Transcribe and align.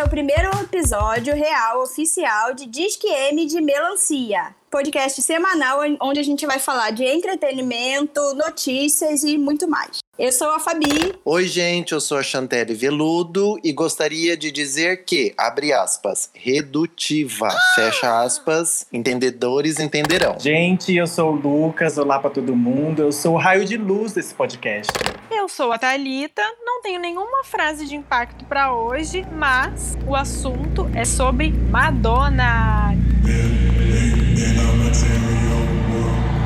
é 0.00 0.04
o 0.04 0.08
primeiro 0.08 0.48
episódio 0.62 1.34
real, 1.34 1.82
oficial 1.82 2.54
de 2.54 2.64
Disque 2.64 3.06
M 3.06 3.44
de 3.44 3.60
Melancia. 3.60 4.54
Podcast 4.70 5.20
semanal 5.20 5.80
onde 6.00 6.18
a 6.18 6.22
gente 6.22 6.46
vai 6.46 6.58
falar 6.58 6.90
de 6.90 7.04
entretenimento, 7.04 8.18
notícias 8.34 9.24
e 9.24 9.36
muito 9.36 9.68
mais. 9.68 9.98
Eu 10.18 10.32
sou 10.32 10.48
a 10.52 10.58
Fabi. 10.58 11.14
Oi, 11.22 11.46
gente, 11.46 11.92
eu 11.92 12.00
sou 12.00 12.16
a 12.16 12.22
Chantelle 12.22 12.72
Veludo 12.72 13.58
e 13.62 13.72
gostaria 13.72 14.38
de 14.38 14.50
dizer 14.50 15.04
que, 15.04 15.34
abre 15.36 15.70
aspas, 15.70 16.30
redutiva, 16.32 17.50
fecha 17.74 18.22
aspas, 18.22 18.86
entendedores 18.90 19.78
entenderão. 19.80 20.38
Gente, 20.38 20.96
eu 20.96 21.06
sou 21.06 21.32
o 21.32 21.36
Lucas, 21.36 21.98
olá 21.98 22.18
para 22.18 22.30
todo 22.30 22.56
mundo, 22.56 23.02
eu 23.02 23.12
sou 23.12 23.34
o 23.34 23.38
raio 23.38 23.66
de 23.66 23.76
luz 23.76 24.14
desse 24.14 24.32
podcast. 24.32 24.92
Eu 25.30 25.48
sou 25.48 25.70
a 25.70 25.78
Thalita, 25.78 26.42
não 26.64 26.82
tenho 26.82 27.00
nenhuma 27.00 27.44
frase 27.44 27.86
de 27.86 27.94
impacto 27.94 28.44
para 28.46 28.74
hoje, 28.74 29.24
mas 29.32 29.96
o 30.04 30.16
assunto 30.16 30.90
é 30.92 31.04
sobre 31.04 31.52
Madonna. 31.52 32.90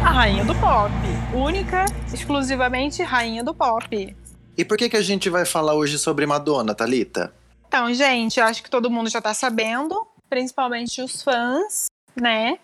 A 0.04 0.10
rainha 0.10 0.44
do 0.44 0.54
pop. 0.56 0.92
Única, 1.34 1.86
exclusivamente 2.12 3.02
rainha 3.02 3.42
do 3.42 3.54
pop. 3.54 4.14
E 4.56 4.64
por 4.66 4.76
que, 4.76 4.90
que 4.90 4.98
a 4.98 5.02
gente 5.02 5.30
vai 5.30 5.46
falar 5.46 5.72
hoje 5.72 5.98
sobre 5.98 6.26
Madonna, 6.26 6.74
Talita? 6.74 7.34
Então, 7.66 7.92
gente, 7.94 8.38
eu 8.38 8.44
acho 8.44 8.62
que 8.62 8.68
todo 8.68 8.90
mundo 8.90 9.08
já 9.08 9.20
tá 9.20 9.32
sabendo, 9.32 10.06
principalmente 10.28 11.00
os 11.00 11.22
fãs, 11.22 11.86
né? 12.14 12.58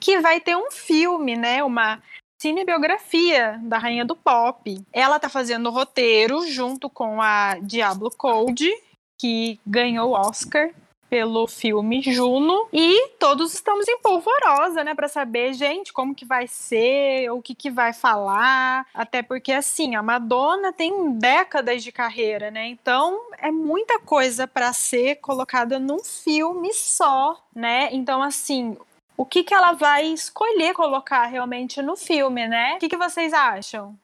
Que 0.00 0.20
vai 0.20 0.40
ter 0.40 0.56
um 0.56 0.70
filme, 0.70 1.36
né? 1.36 1.62
Uma 1.62 2.00
cinebiografia 2.40 3.60
da 3.62 3.76
rainha 3.76 4.04
do 4.04 4.16
pop. 4.16 4.82
Ela 4.92 5.18
tá 5.18 5.28
fazendo 5.28 5.68
o 5.68 5.72
roteiro 5.72 6.46
junto 6.48 6.88
com 6.88 7.20
a 7.20 7.58
Diablo 7.60 8.10
Code, 8.16 8.70
que 9.20 9.60
ganhou 9.66 10.10
o 10.10 10.14
Oscar 10.14 10.70
pelo 11.10 11.48
filme 11.48 12.00
Juno 12.00 12.68
e 12.72 13.08
todos 13.18 13.52
estamos 13.52 13.86
em 13.88 13.98
polvorosa, 13.98 14.84
né, 14.84 14.94
para 14.94 15.08
saber, 15.08 15.52
gente, 15.52 15.92
como 15.92 16.14
que 16.14 16.24
vai 16.24 16.46
ser, 16.46 17.28
o 17.30 17.42
que 17.42 17.52
que 17.52 17.68
vai 17.68 17.92
falar, 17.92 18.86
até 18.94 19.20
porque 19.20 19.52
assim, 19.52 19.96
a 19.96 20.02
Madonna 20.02 20.72
tem 20.72 21.12
décadas 21.18 21.82
de 21.82 21.90
carreira, 21.90 22.52
né? 22.52 22.68
Então, 22.68 23.20
é 23.38 23.50
muita 23.50 23.98
coisa 23.98 24.46
para 24.46 24.72
ser 24.72 25.16
colocada 25.16 25.80
num 25.80 25.98
filme 26.04 26.72
só, 26.72 27.36
né? 27.52 27.88
Então, 27.90 28.22
assim, 28.22 28.76
o 29.20 29.26
que 29.26 29.44
que 29.44 29.52
ela 29.52 29.72
vai 29.72 30.06
escolher 30.06 30.72
colocar 30.72 31.26
realmente 31.26 31.82
no 31.82 31.94
filme, 31.94 32.48
né? 32.48 32.76
O 32.76 32.78
que 32.78 32.88
que 32.88 32.96
vocês 32.96 33.34
acham? 33.34 33.94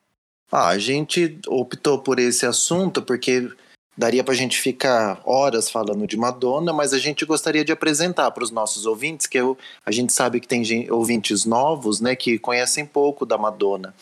Ah, 0.53 0.69
a 0.69 0.79
gente 0.79 1.41
optou 1.49 2.01
por 2.01 2.19
esse 2.19 2.45
assunto 2.45 3.01
porque 3.01 3.51
Daria 3.97 4.23
para 4.23 4.35
a 4.35 4.37
gente 4.37 4.61
ficar 4.61 5.23
horas 5.25 5.71
falando 5.71 6.07
de 6.07 6.19
Madonna, 6.19 6.71
mas 6.71 6.93
a 6.93 6.99
gente 6.99 7.25
gostaria 7.25 7.65
de 7.65 7.73
apresentar 7.73 8.31
para 8.31 8.45
os 8.45 8.51
nossos 8.51 8.85
ouvintes, 8.85 9.27
que 9.27 9.39
eu, 9.39 9.57
a 9.87 9.91
gente 9.91 10.13
sabe 10.13 10.39
que 10.39 10.47
tem 10.47 10.63
gente, 10.63 10.93
ouvintes 10.93 11.47
novos, 11.47 11.99
né, 11.99 12.15
que 12.15 12.39
conhecem 12.39 12.85
pouco 12.85 13.25
da 13.25 13.39
Madonna. 13.39 13.95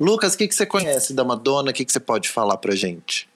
Lucas, 0.00 0.32
o 0.32 0.38
que, 0.38 0.48
que 0.48 0.54
você 0.54 0.64
conhece 0.64 1.12
da 1.12 1.22
Madonna? 1.22 1.70
O 1.70 1.74
que, 1.74 1.84
que 1.84 1.92
você 1.92 2.00
pode 2.00 2.30
falar 2.30 2.56
para 2.56 2.74
gente? 2.74 3.28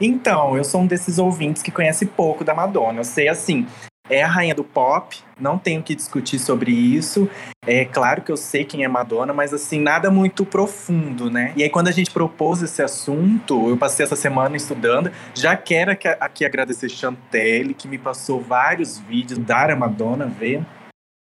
Então, 0.00 0.56
eu 0.56 0.64
sou 0.64 0.80
um 0.80 0.86
desses 0.86 1.18
ouvintes 1.18 1.62
que 1.62 1.70
conhece 1.70 2.06
pouco 2.06 2.44
da 2.44 2.54
Madonna. 2.54 3.00
Eu 3.00 3.04
sei, 3.04 3.28
assim, 3.28 3.66
é 4.10 4.22
a 4.22 4.28
rainha 4.28 4.54
do 4.54 4.64
pop, 4.64 5.16
não 5.40 5.58
tenho 5.58 5.82
que 5.82 5.94
discutir 5.94 6.38
sobre 6.38 6.72
isso. 6.72 7.28
É 7.66 7.84
claro 7.84 8.22
que 8.22 8.32
eu 8.32 8.36
sei 8.36 8.64
quem 8.64 8.84
é 8.84 8.88
Madonna, 8.88 9.32
mas 9.32 9.52
assim, 9.52 9.80
nada 9.80 10.10
muito 10.10 10.44
profundo, 10.44 11.30
né? 11.30 11.52
E 11.56 11.62
aí, 11.62 11.70
quando 11.70 11.88
a 11.88 11.92
gente 11.92 12.10
propôs 12.10 12.62
esse 12.62 12.82
assunto, 12.82 13.68
eu 13.68 13.76
passei 13.76 14.04
essa 14.04 14.16
semana 14.16 14.56
estudando. 14.56 15.12
Já 15.34 15.56
quero 15.56 15.92
aqui 15.92 16.44
agradecer 16.44 16.88
Chantelle, 16.88 17.74
que 17.74 17.86
me 17.86 17.98
passou 17.98 18.40
vários 18.40 18.98
vídeos 18.98 19.38
da 19.38 19.76
Madonna, 19.76 20.26
ver 20.26 20.64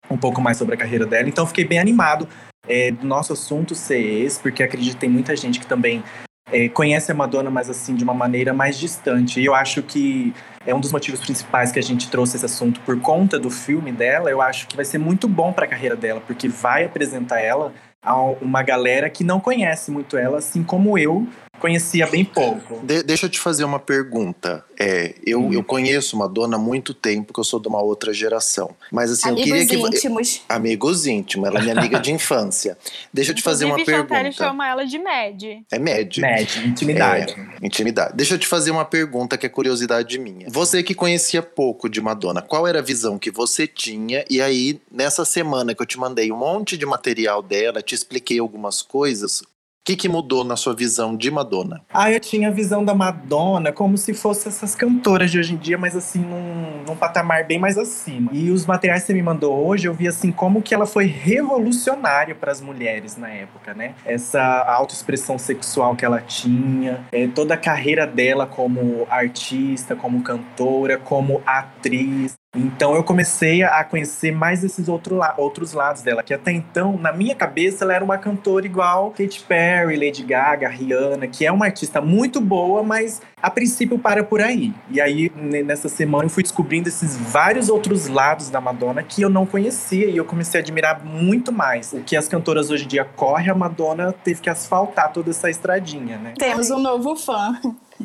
um 0.09 0.17
pouco 0.17 0.39
mais 0.39 0.57
sobre 0.57 0.75
a 0.75 0.77
carreira 0.77 1.05
dela. 1.05 1.27
Então, 1.27 1.47
fiquei 1.47 1.65
bem 1.65 1.79
animado 1.79 2.27
é, 2.67 2.91
do 2.91 3.05
nosso 3.05 3.33
assunto 3.33 3.73
ser 3.73 3.99
esse, 3.99 4.39
porque 4.39 4.61
acredito 4.61 4.93
que 4.93 4.99
tem 4.99 5.09
muita 5.09 5.35
gente 5.35 5.59
que 5.59 5.67
também 5.67 6.03
é, 6.51 6.69
conhece 6.69 7.11
a 7.11 7.16
Madonna, 7.16 7.50
mas 7.50 7.69
assim, 7.69 7.95
de 7.95 8.03
uma 8.03 8.13
maneira 8.13 8.53
mais 8.53 8.78
distante. 8.78 9.39
E 9.39 9.45
eu 9.45 9.56
acho 9.56 9.81
que 9.81 10.33
é 10.66 10.73
um 10.73 10.79
dos 10.79 10.91
motivos 10.91 11.19
principais 11.19 11.72
que 11.72 11.79
a 11.79 11.83
gente 11.83 12.09
trouxe 12.09 12.38
esse 12.38 12.45
assunto 12.45 12.79
por 12.81 13.00
conta 13.00 13.39
do 13.39 13.50
filme 13.50 13.91
dela. 13.91 14.29
Eu 14.29 14.41
acho 14.41 14.67
que 14.67 14.75
vai 14.75 14.85
ser 14.85 14.97
muito 14.97 15.28
bom 15.28 15.51
para 15.51 15.66
a 15.66 15.67
carreira 15.67 15.95
dela, 15.95 16.22
porque 16.25 16.47
vai 16.47 16.85
apresentar 16.85 17.39
ela 17.39 17.73
a 18.01 18.16
uma 18.22 18.61
galera 18.61 19.09
que 19.09 19.23
não 19.23 19.39
conhece 19.39 19.89
muito 19.89 20.16
ela, 20.16 20.38
assim 20.38 20.63
como 20.63 20.97
eu 20.97 21.28
conhecia 21.59 22.07
bem 22.07 22.23
pouco. 22.23 22.79
De 22.83 23.03
deixa 23.03 23.25
eu 23.25 23.29
te 23.29 23.39
fazer 23.39 23.63
uma 23.63 23.79
pergunta. 23.79 24.63
É, 24.77 25.16
eu, 25.25 25.41
hum. 25.41 25.53
eu 25.53 25.63
conheço 25.63 26.17
Madonna 26.17 26.57
há 26.57 26.59
muito 26.59 26.93
tempo, 26.93 27.33
que 27.33 27.39
eu 27.39 27.43
sou 27.43 27.59
de 27.59 27.67
uma 27.67 27.81
outra 27.81 28.13
geração. 28.13 28.75
Mas 28.91 29.11
assim, 29.11 29.29
amigos 29.29 29.47
eu 29.47 29.53
queria 29.53 29.67
que. 29.67 29.95
Íntimos. 29.97 30.41
Amigos 30.49 31.07
íntimos. 31.07 31.47
Ela 31.47 31.59
é 31.59 31.61
minha 31.61 31.79
amiga 31.79 31.99
de 31.99 32.11
infância. 32.13 32.77
Deixa 33.13 33.31
eu 33.31 33.35
te 33.35 33.41
fazer 33.41 33.66
uma 33.66 33.83
pergunta. 33.83 34.19
Ele 34.19 34.31
chama 34.31 34.67
ela 34.67 34.85
de 34.85 34.97
Mad. 34.97 35.43
É 35.71 35.79
Mad. 35.79 36.17
Mad, 36.17 36.55
intimidade. 36.66 37.33
É, 37.33 37.66
intimidade. 37.66 38.13
Deixa 38.16 38.35
eu 38.35 38.39
te 38.39 38.47
fazer 38.47 38.72
uma 38.72 38.85
pergunta 38.85 39.37
que 39.37 39.45
é 39.45 39.49
curiosidade 39.49 40.17
minha. 40.19 40.47
Você 40.49 40.83
que 40.83 40.93
conhecia 40.93 41.41
pouco 41.41 41.89
de 41.89 42.01
Madonna, 42.01 42.41
qual 42.41 42.67
era 42.67 42.79
a 42.79 42.81
visão 42.81 43.17
que 43.17 43.31
você 43.31 43.67
tinha? 43.67 44.25
E 44.29 44.41
aí, 44.41 44.79
nessa 44.91 45.25
semana 45.25 45.73
que 45.73 45.81
eu 45.81 45.85
te 45.85 45.97
mandei 45.97 46.31
um 46.31 46.37
monte 46.37 46.77
de 46.77 46.85
material 46.85 47.41
dela, 47.41 47.81
te 47.81 47.95
expliquei 47.95 48.39
algumas 48.39 48.81
coisas, 48.81 49.41
que, 49.85 49.96
que 49.96 50.09
mudou 50.09 50.44
na 50.44 50.56
sua 50.56 50.73
visão 50.73 51.16
de 51.16 51.29
Madonna? 51.29 51.84
Ah, 51.94 52.12
eu 52.12 52.19
tinha 52.19 52.47
a 52.47 52.51
visão 52.51 52.84
da 52.84 52.96
Madonna 52.96 53.72
como 53.72 54.00
se 54.00 54.16
fosse 54.16 54.47
essas 54.47 54.73
cantoras 54.73 55.29
de 55.29 55.38
hoje 55.38 55.53
em 55.53 55.57
dia, 55.57 55.78
mas 55.78 55.96
assim, 55.96 56.19
num, 56.19 56.84
num 56.88 56.96
patamar 56.96 57.46
bem 57.46 57.59
mais 57.59 57.78
acima. 57.78 58.31
E 58.34 58.50
os 58.50 58.66
materiais 58.66 59.01
que 59.01 59.07
você 59.07 59.13
me 59.13 59.22
mandou 59.22 59.53
hoje, 59.63 59.88
eu 59.88 59.94
vi 59.94 60.07
assim 60.07 60.31
como 60.31 60.63
que 60.63 60.73
ela 60.73 60.88
foi 60.88 61.06
revolucionária 61.06 62.34
para 62.34 62.51
as 62.51 62.59
mulheres 62.59 63.16
na 63.16 63.29
época, 63.29 63.75
né? 63.75 63.94
Essa 64.03 64.41
autoexpressão 64.41 65.38
sexual 65.38 65.96
que 65.96 66.03
ela 66.03 66.19
tinha, 66.19 67.06
é, 67.12 67.28
toda 67.28 67.53
a 67.53 67.57
carreira 67.57 68.07
dela 68.07 68.47
como 68.47 69.06
artista, 69.07 69.96
como 69.96 70.23
cantora, 70.23 70.97
como 70.97 71.44
atriz. 71.46 72.34
Então 72.55 72.95
eu 72.95 73.03
comecei 73.03 73.63
a 73.63 73.83
conhecer 73.83 74.31
mais 74.31 74.63
esses 74.63 74.88
outro 74.88 75.16
la 75.16 75.33
outros 75.38 75.73
lados 75.73 76.01
dela, 76.01 76.23
que 76.23 76.33
até 76.33 76.51
então, 76.51 76.97
na 76.97 77.11
minha 77.11 77.35
cabeça, 77.35 77.83
ela 77.83 77.93
era 77.93 78.03
uma 78.03 78.17
cantora 78.17 78.66
igual 78.66 79.11
Katy 79.11 79.41
Perry, 79.47 79.97
Lady 79.97 80.23
Gaga, 80.23 80.67
Rihanna, 80.69 81.27
que 81.27 81.45
é 81.45 81.51
uma 81.51 81.66
artista 81.66 81.99
muito 82.01 82.39
boa, 82.39 82.83
mas 82.83 83.21
a 83.41 83.49
princípio 83.49 83.99
para 83.99 84.23
por 84.23 84.41
aí. 84.41 84.73
E 84.89 85.01
aí, 85.01 85.31
nessa 85.35 85.89
semana, 85.89 86.25
eu 86.25 86.29
fui 86.29 86.43
descobrindo 86.43 86.89
esses 86.89 87.17
vários 87.17 87.69
outros 87.69 88.07
lados 88.07 88.49
da 88.49 88.61
Madonna 88.61 89.03
que 89.03 89.22
eu 89.22 89.29
não 89.29 89.45
conhecia 89.45 90.07
e 90.07 90.17
eu 90.17 90.25
comecei 90.25 90.59
a 90.59 90.63
admirar 90.63 91.03
muito 91.03 91.51
mais. 91.51 91.93
O 91.93 92.01
que 92.01 92.16
as 92.16 92.27
cantoras 92.27 92.69
hoje 92.72 92.85
em 92.85 92.87
dia 92.87 93.05
correm, 93.05 93.49
a 93.49 93.55
Madonna 93.55 94.13
teve 94.23 94.41
que 94.41 94.49
asfaltar 94.49 95.11
toda 95.11 95.29
essa 95.29 95.49
estradinha, 95.49 96.17
né? 96.17 96.33
Temos 96.37 96.69
um 96.72 96.79
novo 96.79 97.16
fã. 97.16 97.59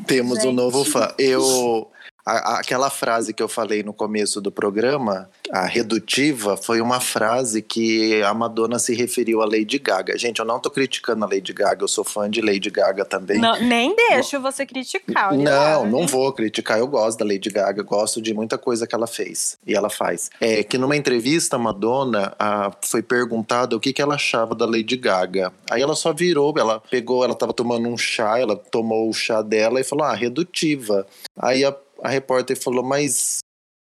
Temos 0.06 0.36
Gente. 0.36 0.48
um 0.48 0.52
novo 0.52 0.84
fã. 0.84 1.08
Eu 1.18 1.88
a, 2.30 2.58
aquela 2.60 2.90
frase 2.90 3.34
que 3.34 3.42
eu 3.42 3.48
falei 3.48 3.82
no 3.82 3.92
começo 3.92 4.40
do 4.40 4.52
programa, 4.52 5.28
a 5.50 5.66
redutiva, 5.66 6.56
foi 6.56 6.80
uma 6.80 7.00
frase 7.00 7.60
que 7.62 8.22
a 8.22 8.32
Madonna 8.32 8.78
se 8.78 8.94
referiu 8.94 9.42
a 9.42 9.44
Lady 9.44 9.78
Gaga. 9.78 10.16
Gente, 10.16 10.38
eu 10.38 10.44
não 10.44 10.60
tô 10.60 10.70
criticando 10.70 11.24
a 11.24 11.28
Lady 11.28 11.52
Gaga, 11.52 11.82
eu 11.82 11.88
sou 11.88 12.04
fã 12.04 12.30
de 12.30 12.40
Lady 12.40 12.70
Gaga 12.70 13.04
também. 13.04 13.38
Não, 13.38 13.60
nem 13.60 13.94
deixo 13.94 14.40
você 14.40 14.64
criticar. 14.64 15.34
Não, 15.36 15.86
não 15.86 16.06
vou 16.06 16.32
criticar, 16.32 16.78
eu 16.78 16.86
gosto 16.86 17.18
da 17.18 17.24
Lady 17.24 17.50
Gaga, 17.50 17.82
gosto 17.82 18.22
de 18.22 18.32
muita 18.32 18.56
coisa 18.56 18.86
que 18.86 18.94
ela 18.94 19.06
fez 19.06 19.58
e 19.66 19.74
ela 19.74 19.90
faz. 19.90 20.30
É 20.40 20.62
que 20.62 20.78
numa 20.78 20.96
entrevista, 20.96 21.56
a 21.56 21.58
Madonna 21.58 22.34
a, 22.38 22.70
foi 22.82 23.02
perguntada 23.02 23.76
o 23.76 23.80
que, 23.80 23.92
que 23.92 24.02
ela 24.02 24.14
achava 24.14 24.54
da 24.54 24.66
Lady 24.66 24.96
Gaga. 24.96 25.52
Aí 25.70 25.82
ela 25.82 25.96
só 25.96 26.12
virou, 26.12 26.54
ela 26.56 26.80
pegou, 26.90 27.24
ela 27.24 27.34
tava 27.34 27.52
tomando 27.52 27.88
um 27.88 27.96
chá, 27.96 28.38
ela 28.38 28.56
tomou 28.56 29.08
o 29.08 29.12
chá 29.12 29.42
dela 29.42 29.80
e 29.80 29.84
falou, 29.84 30.04
ah, 30.04 30.14
redutiva. 30.14 31.06
Aí 31.36 31.64
a 31.64 31.74
a 32.02 32.08
repórter 32.08 32.60
falou, 32.60 32.84
mas 32.84 33.38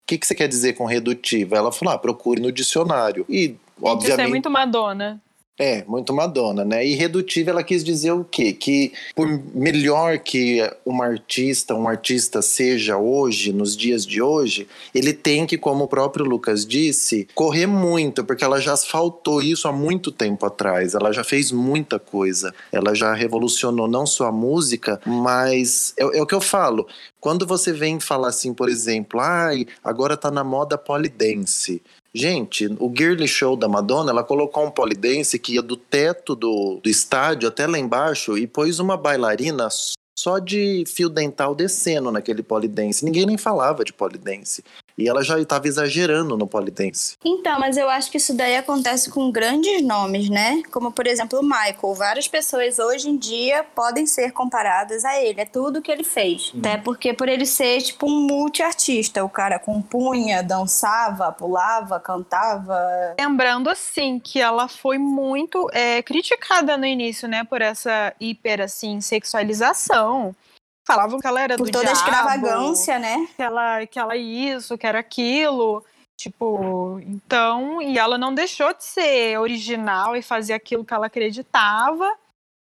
o 0.04 0.08
que, 0.08 0.18
que 0.18 0.28
você 0.28 0.36
quer 0.36 0.48
dizer 0.48 0.74
com 0.74 0.86
redutiva? 0.86 1.58
Ela 1.58 1.72
falou, 1.72 1.94
ah, 1.94 1.98
procure 1.98 2.42
no 2.42 2.52
dicionário. 2.52 3.26
E, 3.28 3.56
obviamente... 3.82 4.12
Isso 4.12 4.22
é 4.22 4.28
muito 4.28 4.50
Madonna. 4.50 5.22
É, 5.58 5.86
muito 5.86 6.14
Madonna, 6.14 6.66
né? 6.66 6.84
Redutiva 6.84 7.50
ela 7.50 7.64
quis 7.64 7.82
dizer 7.82 8.12
o 8.12 8.26
quê? 8.26 8.52
Que 8.52 8.92
por 9.16 9.26
melhor 9.54 10.20
que 10.20 10.60
uma 10.86 11.06
artista, 11.06 11.74
um 11.74 11.88
artista 11.88 12.42
seja 12.42 12.98
hoje, 12.98 13.54
nos 13.54 13.76
dias 13.76 14.06
de 14.06 14.22
hoje, 14.22 14.68
ele 14.94 15.14
tem 15.14 15.46
que, 15.46 15.58
como 15.58 15.86
o 15.86 15.88
próprio 15.88 16.26
Lucas 16.26 16.66
disse, 16.66 17.26
correr 17.34 17.68
muito, 17.68 18.26
porque 18.26 18.44
ela 18.44 18.60
já 18.60 18.74
asfaltou 18.74 19.42
isso 19.42 19.66
há 19.68 19.72
muito 19.72 20.12
tempo 20.12 20.46
atrás. 20.46 20.94
Ela 20.94 21.14
já 21.14 21.24
fez 21.24 21.54
muita 21.54 22.00
coisa. 22.00 22.54
Ela 22.70 22.94
já 22.94 23.14
revolucionou 23.14 23.88
não 23.88 24.06
só 24.06 24.28
a 24.28 24.34
música, 24.34 25.00
mas 25.06 25.94
é, 25.98 26.04
é 26.04 26.22
o 26.22 26.26
que 26.26 26.36
eu 26.36 26.42
falo. 26.42 26.86
Quando 27.26 27.48
você 27.48 27.74
vem 27.74 28.00
falar 28.00 28.28
assim, 28.28 28.54
por 28.54 28.70
exemplo, 28.70 29.20
ai, 29.20 29.66
agora 29.84 30.16
tá 30.16 30.30
na 30.30 30.44
moda 30.44 30.78
polidense. 30.78 31.82
Gente, 32.18 32.68
o 32.80 32.90
Girly 32.96 33.28
Show 33.28 33.58
da 33.58 33.68
Madonna, 33.68 34.10
ela 34.10 34.24
colocou 34.24 34.66
um 34.66 34.72
polidense 34.72 35.38
que 35.38 35.56
ia 35.56 35.62
do 35.62 35.76
teto 35.76 36.34
do, 36.34 36.80
do 36.82 36.90
estádio 36.90 37.50
até 37.50 37.68
lá 37.68 37.78
embaixo 37.78 38.38
e 38.38 38.48
pôs 38.48 38.80
uma 38.80 38.96
bailarina 38.96 39.68
só 40.18 40.40
de 40.40 40.86
fio 40.88 41.10
dental 41.10 41.54
descendo 41.54 42.10
naquele 42.10 42.42
polidense. 42.42 43.04
Ninguém 43.04 43.26
nem 43.26 43.38
falava 43.38 43.84
de 43.84 43.92
polidense. 43.92 44.64
E 44.98 45.08
ela 45.10 45.24
já 45.24 45.40
estava 45.40 45.68
exagerando 45.68 46.38
no 46.38 46.48
polidense. 46.48 47.18
Então, 47.24 47.60
mas 47.60 47.76
eu 47.78 47.90
acho 47.90 48.10
que 48.10 48.18
isso 48.18 48.34
daí 48.34 48.56
acontece 48.56 49.10
com 49.10 49.32
grandes 49.32 49.82
nomes, 49.82 50.30
né? 50.30 50.62
Como, 50.72 50.92
por 50.92 51.06
exemplo, 51.06 51.40
o 51.40 51.44
Michael. 51.44 51.94
Várias 51.96 52.28
pessoas 52.28 52.80
hoje 52.80 53.10
em 53.10 53.18
dia 53.18 53.64
podem 53.76 54.06
ser 54.06 54.32
comparadas 54.32 55.04
a 55.04 55.22
ele. 55.22 55.42
É 55.42 55.46
tudo 55.46 55.82
que 55.82 55.92
ele 55.92 56.04
fez. 56.04 56.52
Hum. 56.54 56.60
Até 56.60 56.78
porque 56.78 57.14
por 57.14 57.28
ele 57.28 57.46
ser, 57.46 57.82
tipo, 57.82 58.08
um 58.08 58.22
multiartista. 58.22 59.24
O 59.24 59.30
cara 59.30 59.60
compunha, 59.60 60.42
dançava, 60.42 61.32
pulava, 61.32 62.00
cantava. 62.00 63.16
Lembrando, 63.20 63.70
assim, 63.70 64.20
que 64.20 64.40
ela 64.40 64.68
foi 64.68 64.98
muito 64.98 65.70
é, 65.74 66.02
criticada 66.02 66.78
no 66.78 66.86
início, 66.86 67.28
né? 67.28 67.44
Por 67.44 67.62
essa 67.62 68.14
hiper, 68.20 68.62
assim, 68.62 69.02
sexualização 69.02 70.36
falavam 70.86 71.20
que 71.20 71.28
ela 71.28 71.42
era 71.42 71.58
Por 71.58 71.66
do 71.66 71.72
toda 71.72 71.86
diabo, 71.86 72.00
a 72.00 72.02
extravagância, 72.02 73.00
né? 73.00 73.28
Que 73.36 73.42
ela, 73.42 73.86
que 73.86 74.00
ela 74.00 74.16
isso, 74.16 74.78
que 74.78 74.86
era 74.86 75.00
aquilo. 75.00 75.84
Tipo, 76.16 77.00
então, 77.02 77.82
e 77.82 77.98
ela 77.98 78.18
não 78.18 78.34
deixou 78.34 78.74
de 78.74 78.86
ser 78.86 79.38
original 79.38 80.16
e 80.16 80.22
fazer 80.22 80.54
aquilo 80.54 80.86
que 80.86 80.94
ela 80.94 81.08
acreditava, 81.08 82.10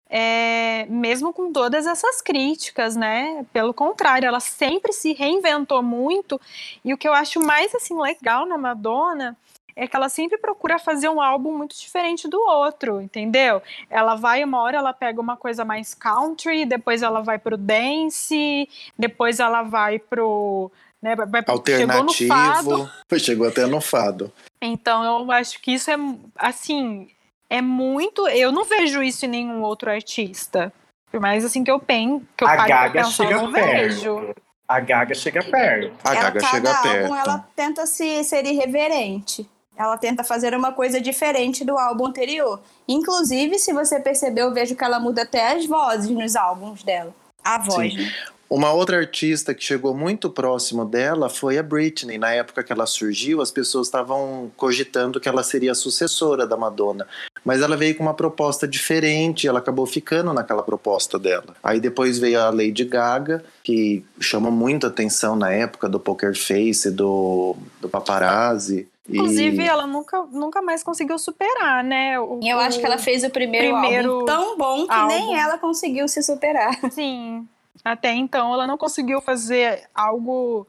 é, 0.09 0.85
mesmo 0.85 1.33
com 1.33 1.51
todas 1.51 1.85
essas 1.85 2.21
críticas, 2.21 2.95
né? 2.95 3.45
Pelo 3.51 3.73
contrário, 3.73 4.27
ela 4.27 4.39
sempre 4.39 4.93
se 4.93 5.11
reinventou 5.11 5.83
muito. 5.83 6.39
E 6.85 6.93
o 6.93 6.97
que 6.97 7.07
eu 7.07 7.13
acho 7.13 7.41
mais 7.41 7.75
assim 7.75 7.99
legal 7.99 8.45
na 8.45 8.57
Madonna 8.57 9.35
é 9.75 9.87
que 9.87 9.95
ela 9.95 10.09
sempre 10.09 10.37
procura 10.37 10.77
fazer 10.77 11.09
um 11.09 11.21
álbum 11.21 11.57
muito 11.57 11.75
diferente 11.75 12.27
do 12.27 12.39
outro, 12.39 13.01
entendeu? 13.01 13.61
Ela 13.89 14.15
vai 14.15 14.43
uma 14.43 14.61
hora 14.61 14.77
ela 14.77 14.93
pega 14.93 15.19
uma 15.19 15.35
coisa 15.35 15.65
mais 15.65 15.93
country, 15.93 16.65
depois 16.65 17.01
ela 17.01 17.21
vai 17.21 17.39
pro 17.39 17.57
dance, 17.57 18.69
depois 18.97 19.39
ela 19.39 19.63
vai 19.63 19.99
pro 19.99 20.71
né, 21.01 21.15
vai, 21.15 21.43
alternativo, 21.45 22.11
chegou, 22.11 22.77
no 22.77 22.87
fado. 22.87 22.91
chegou 23.19 23.47
até 23.47 23.65
no 23.65 23.81
fado. 23.81 24.31
Então 24.61 25.03
eu 25.03 25.31
acho 25.31 25.61
que 25.61 25.73
isso 25.73 25.91
é 25.91 25.97
assim, 26.37 27.09
é 27.49 27.61
muito, 27.61 28.27
eu 28.29 28.51
não 28.51 28.63
vejo 28.63 29.03
isso 29.03 29.25
em 29.25 29.29
nenhum 29.29 29.61
outro 29.61 29.91
artista. 29.91 30.71
Por 31.11 31.19
mais 31.19 31.45
assim 31.45 31.63
que 31.63 31.69
eu 31.69 31.79
penso, 31.79 32.25
que 32.35 32.43
eu 32.43 32.47
a 32.47 32.55
Gaga 32.67 33.03
pensar, 33.03 33.11
chega 33.11 33.31
eu 33.33 33.41
não 33.43 33.51
perto. 33.51 33.69
vejo. 33.69 34.35
A 34.67 34.79
Gaga 34.79 35.13
chega 35.13 35.43
perto. 35.43 35.93
A 36.03 36.15
Gaga 36.15 36.39
ela, 36.39 36.49
chega 36.49 36.69
álbum, 36.69 36.89
perto. 36.89 37.15
Ela 37.15 37.47
tenta 37.55 37.85
se 37.85 38.23
ser 38.23 38.45
irreverente. 38.45 39.47
Ela 39.75 39.97
tenta 39.97 40.23
fazer 40.23 40.55
uma 40.55 40.71
coisa 40.71 41.01
diferente 41.01 41.65
do 41.65 41.77
álbum 41.77 42.07
anterior. 42.07 42.61
Inclusive, 42.87 43.57
se 43.57 43.73
você 43.73 43.99
percebeu, 43.99 44.47
eu 44.47 44.53
vejo 44.53 44.75
que 44.75 44.83
ela 44.83 44.99
muda 44.99 45.23
até 45.23 45.53
as 45.53 45.65
vozes 45.65 46.09
nos 46.09 46.35
álbuns 46.35 46.83
dela. 46.83 47.13
A 47.43 47.57
voz, 47.57 47.93
né? 47.95 48.11
Uma 48.53 48.71
outra 48.71 48.97
artista 48.97 49.51
que 49.51 49.63
chegou 49.63 49.95
muito 49.95 50.29
próximo 50.29 50.85
dela 50.85 51.27
foi 51.27 51.57
a 51.57 51.63
Britney. 51.63 52.19
Na 52.19 52.33
época 52.33 52.63
que 52.63 52.71
ela 52.71 52.85
surgiu, 52.85 53.41
as 53.41 53.49
pessoas 53.49 53.87
estavam 53.87 54.51
cogitando 54.55 55.19
que 55.19 55.27
ela 55.27 55.41
seria 55.41 55.71
a 55.71 55.75
sucessora 55.75 56.45
da 56.45 56.55
Madonna. 56.55 57.07
Mas 57.43 57.63
ela 57.63 57.75
veio 57.75 57.95
com 57.95 58.03
uma 58.03 58.13
proposta 58.13 58.67
diferente, 58.67 59.47
ela 59.47 59.57
acabou 59.57 59.87
ficando 59.87 60.31
naquela 60.33 60.61
proposta 60.61 61.17
dela. 61.17 61.55
Aí 61.63 61.79
depois 61.79 62.19
veio 62.19 62.39
a 62.39 62.51
Lady 62.51 62.85
Gaga, 62.85 63.43
que 63.63 64.05
chamou 64.19 64.51
muito 64.51 64.85
atenção 64.85 65.35
na 65.35 65.51
época 65.51 65.89
do 65.89 65.99
Poker 65.99 66.37
Face, 66.37 66.91
do, 66.91 67.55
do 67.81 67.89
paparazzi. 67.89 68.87
Inclusive, 69.07 69.61
e... 69.61 69.67
ela 69.67 69.85
nunca, 69.85 70.21
nunca 70.31 70.61
mais 70.61 70.81
conseguiu 70.81 71.19
superar, 71.19 71.83
né? 71.83 72.19
O, 72.19 72.39
eu 72.41 72.59
acho 72.59 72.79
que 72.79 72.85
ela 72.85 72.97
fez 72.97 73.23
o 73.23 73.29
primeiro, 73.29 73.77
primeiro 73.79 74.11
álbum 74.11 74.25
tão 74.25 74.57
bom 74.57 74.87
que 74.87 74.93
álbum. 74.93 75.07
nem 75.07 75.37
ela 75.37 75.57
conseguiu 75.57 76.07
se 76.07 76.23
superar. 76.23 76.73
Sim. 76.91 77.47
Até 77.83 78.13
então, 78.13 78.53
ela 78.53 78.65
não 78.65 78.77
conseguiu 78.77 79.19
fazer 79.19 79.89
algo 79.93 80.65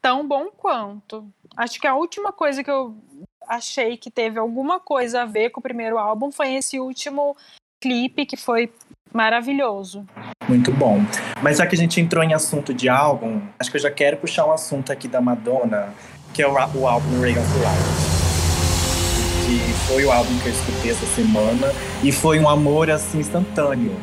tão 0.00 0.26
bom 0.26 0.48
quanto. 0.56 1.26
Acho 1.56 1.80
que 1.80 1.86
a 1.86 1.96
última 1.96 2.32
coisa 2.32 2.62
que 2.62 2.70
eu 2.70 2.94
achei 3.48 3.96
que 3.96 4.10
teve 4.10 4.38
alguma 4.38 4.78
coisa 4.78 5.22
a 5.22 5.24
ver 5.24 5.50
com 5.50 5.60
o 5.60 5.62
primeiro 5.62 5.98
álbum 5.98 6.30
foi 6.30 6.54
esse 6.54 6.78
último 6.78 7.36
clipe 7.80 8.24
que 8.24 8.36
foi 8.36 8.72
maravilhoso. 9.12 10.06
Muito 10.48 10.72
bom. 10.72 10.98
Mas 11.42 11.58
já 11.58 11.66
que 11.66 11.74
a 11.74 11.78
gente 11.78 12.00
entrou 12.00 12.22
em 12.22 12.34
assunto 12.34 12.72
de 12.72 12.88
álbum, 12.88 13.40
acho 13.58 13.70
que 13.70 13.76
eu 13.76 13.80
já 13.80 13.90
quero 13.90 14.16
puxar 14.16 14.46
um 14.46 14.52
assunto 14.52 14.92
aqui 14.92 15.08
da 15.08 15.20
Madonna 15.20 15.92
que 16.34 16.42
é 16.42 16.48
o, 16.48 16.52
o 16.52 16.88
álbum 16.88 17.20
Ray 17.20 17.38
of 17.38 17.58
Light. 17.60 17.84
Que 19.46 19.72
foi 19.86 20.04
o 20.04 20.10
álbum 20.10 20.36
que 20.40 20.48
eu 20.48 20.52
escutei 20.52 20.90
essa 20.90 21.06
semana 21.06 21.72
e 22.02 22.10
foi 22.10 22.40
um 22.40 22.48
amor 22.48 22.90
assim 22.90 23.20
instantâneo. 23.20 23.94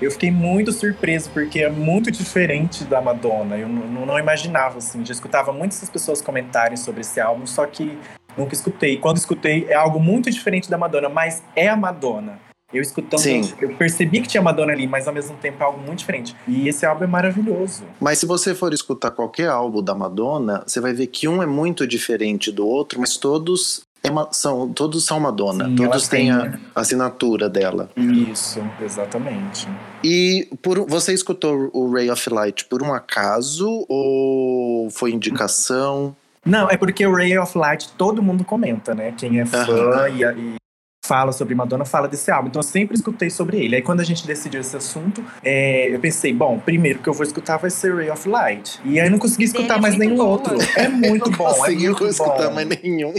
Eu 0.00 0.10
fiquei 0.10 0.30
muito 0.30 0.72
surpreso 0.72 1.30
porque 1.30 1.60
é 1.60 1.68
muito 1.68 2.10
diferente 2.10 2.84
da 2.84 3.02
Madonna. 3.02 3.56
Eu 3.56 3.68
não, 3.68 4.06
não 4.06 4.18
imaginava 4.18 4.78
assim. 4.78 5.04
Já 5.04 5.12
escutava 5.12 5.52
muitas 5.52 5.88
pessoas 5.90 6.22
comentarem 6.22 6.76
sobre 6.76 7.02
esse 7.02 7.20
álbum, 7.20 7.46
só 7.46 7.66
que 7.66 7.98
nunca 8.36 8.54
escutei. 8.54 8.96
Quando 8.96 9.18
escutei, 9.18 9.66
é 9.68 9.74
algo 9.74 10.00
muito 10.00 10.30
diferente 10.30 10.70
da 10.70 10.78
Madonna, 10.78 11.10
mas 11.10 11.42
é 11.54 11.68
a 11.68 11.76
Madonna. 11.76 12.38
Eu 12.74 12.82
escutando, 12.82 13.20
Sim. 13.20 13.52
eu 13.60 13.74
percebi 13.76 14.20
que 14.20 14.26
tinha 14.26 14.42
Madonna 14.42 14.72
ali, 14.72 14.86
mas 14.86 15.06
ao 15.06 15.14
mesmo 15.14 15.36
tempo 15.36 15.62
é 15.62 15.64
algo 15.64 15.80
muito 15.80 16.00
diferente. 16.00 16.34
E 16.48 16.68
esse 16.68 16.84
álbum 16.84 17.04
é 17.04 17.06
maravilhoso. 17.06 17.84
Mas 18.00 18.18
se 18.18 18.26
você 18.26 18.52
for 18.52 18.74
escutar 18.74 19.12
qualquer 19.12 19.48
álbum 19.48 19.80
da 19.80 19.94
Madonna, 19.94 20.64
você 20.66 20.80
vai 20.80 20.92
ver 20.92 21.06
que 21.06 21.28
um 21.28 21.40
é 21.40 21.46
muito 21.46 21.86
diferente 21.86 22.50
do 22.50 22.66
outro, 22.66 22.98
mas 22.98 23.16
todos 23.16 23.86
é 24.02 24.10
uma, 24.10 24.28
são, 24.32 24.68
todos 24.70 25.04
são 25.06 25.20
Madonna. 25.20 25.66
Sim, 25.66 25.76
todos 25.76 26.08
têm 26.08 26.30
a 26.30 26.58
assinatura 26.74 27.48
dela. 27.48 27.88
Isso, 27.96 28.60
exatamente. 28.82 29.68
E 30.02 30.48
por, 30.60 30.84
você 30.86 31.14
escutou 31.14 31.70
o 31.72 31.90
Ray 31.90 32.10
of 32.10 32.28
Light 32.28 32.66
por 32.66 32.82
um 32.82 32.92
acaso 32.92 33.86
ou 33.88 34.90
foi 34.90 35.12
indicação? 35.12 36.14
Não, 36.44 36.68
é 36.68 36.76
porque 36.76 37.06
o 37.06 37.14
Ray 37.14 37.38
of 37.38 37.56
Light 37.56 37.92
todo 37.96 38.22
mundo 38.22 38.44
comenta, 38.44 38.94
né? 38.94 39.14
Quem 39.16 39.40
é 39.40 39.46
fã 39.46 40.08
e, 40.10 40.22
e 40.22 40.63
fala 41.04 41.32
sobre 41.32 41.54
Madonna, 41.54 41.84
fala 41.84 42.08
desse 42.08 42.30
álbum. 42.30 42.48
Então 42.48 42.60
eu 42.60 42.64
sempre 42.64 42.96
escutei 42.96 43.28
sobre 43.28 43.62
ele. 43.62 43.76
Aí 43.76 43.82
quando 43.82 44.00
a 44.00 44.04
gente 44.04 44.26
decidiu 44.26 44.60
esse 44.60 44.76
assunto, 44.76 45.22
é, 45.42 45.94
eu 45.94 46.00
pensei, 46.00 46.32
bom, 46.32 46.58
primeiro 46.58 46.98
que 47.00 47.08
eu 47.08 47.12
vou 47.12 47.24
escutar 47.24 47.58
vai 47.58 47.70
ser 47.70 47.94
Ray 47.94 48.10
of 48.10 48.26
Light. 48.28 48.80
E 48.84 48.98
aí 48.98 49.06
eu 49.06 49.10
não 49.10 49.18
consegui 49.18 49.44
escutar 49.44 49.80
mais 49.80 49.96
nenhum 49.96 50.16
bom, 50.16 50.26
outro. 50.26 50.54
É 50.76 50.88
muito 50.88 51.30
bom. 51.30 51.44
Não 51.44 51.54
consegui 51.54 51.86
é 51.86 52.08
escutar 52.08 52.50
mais 52.50 52.66
nenhum. 52.66 53.14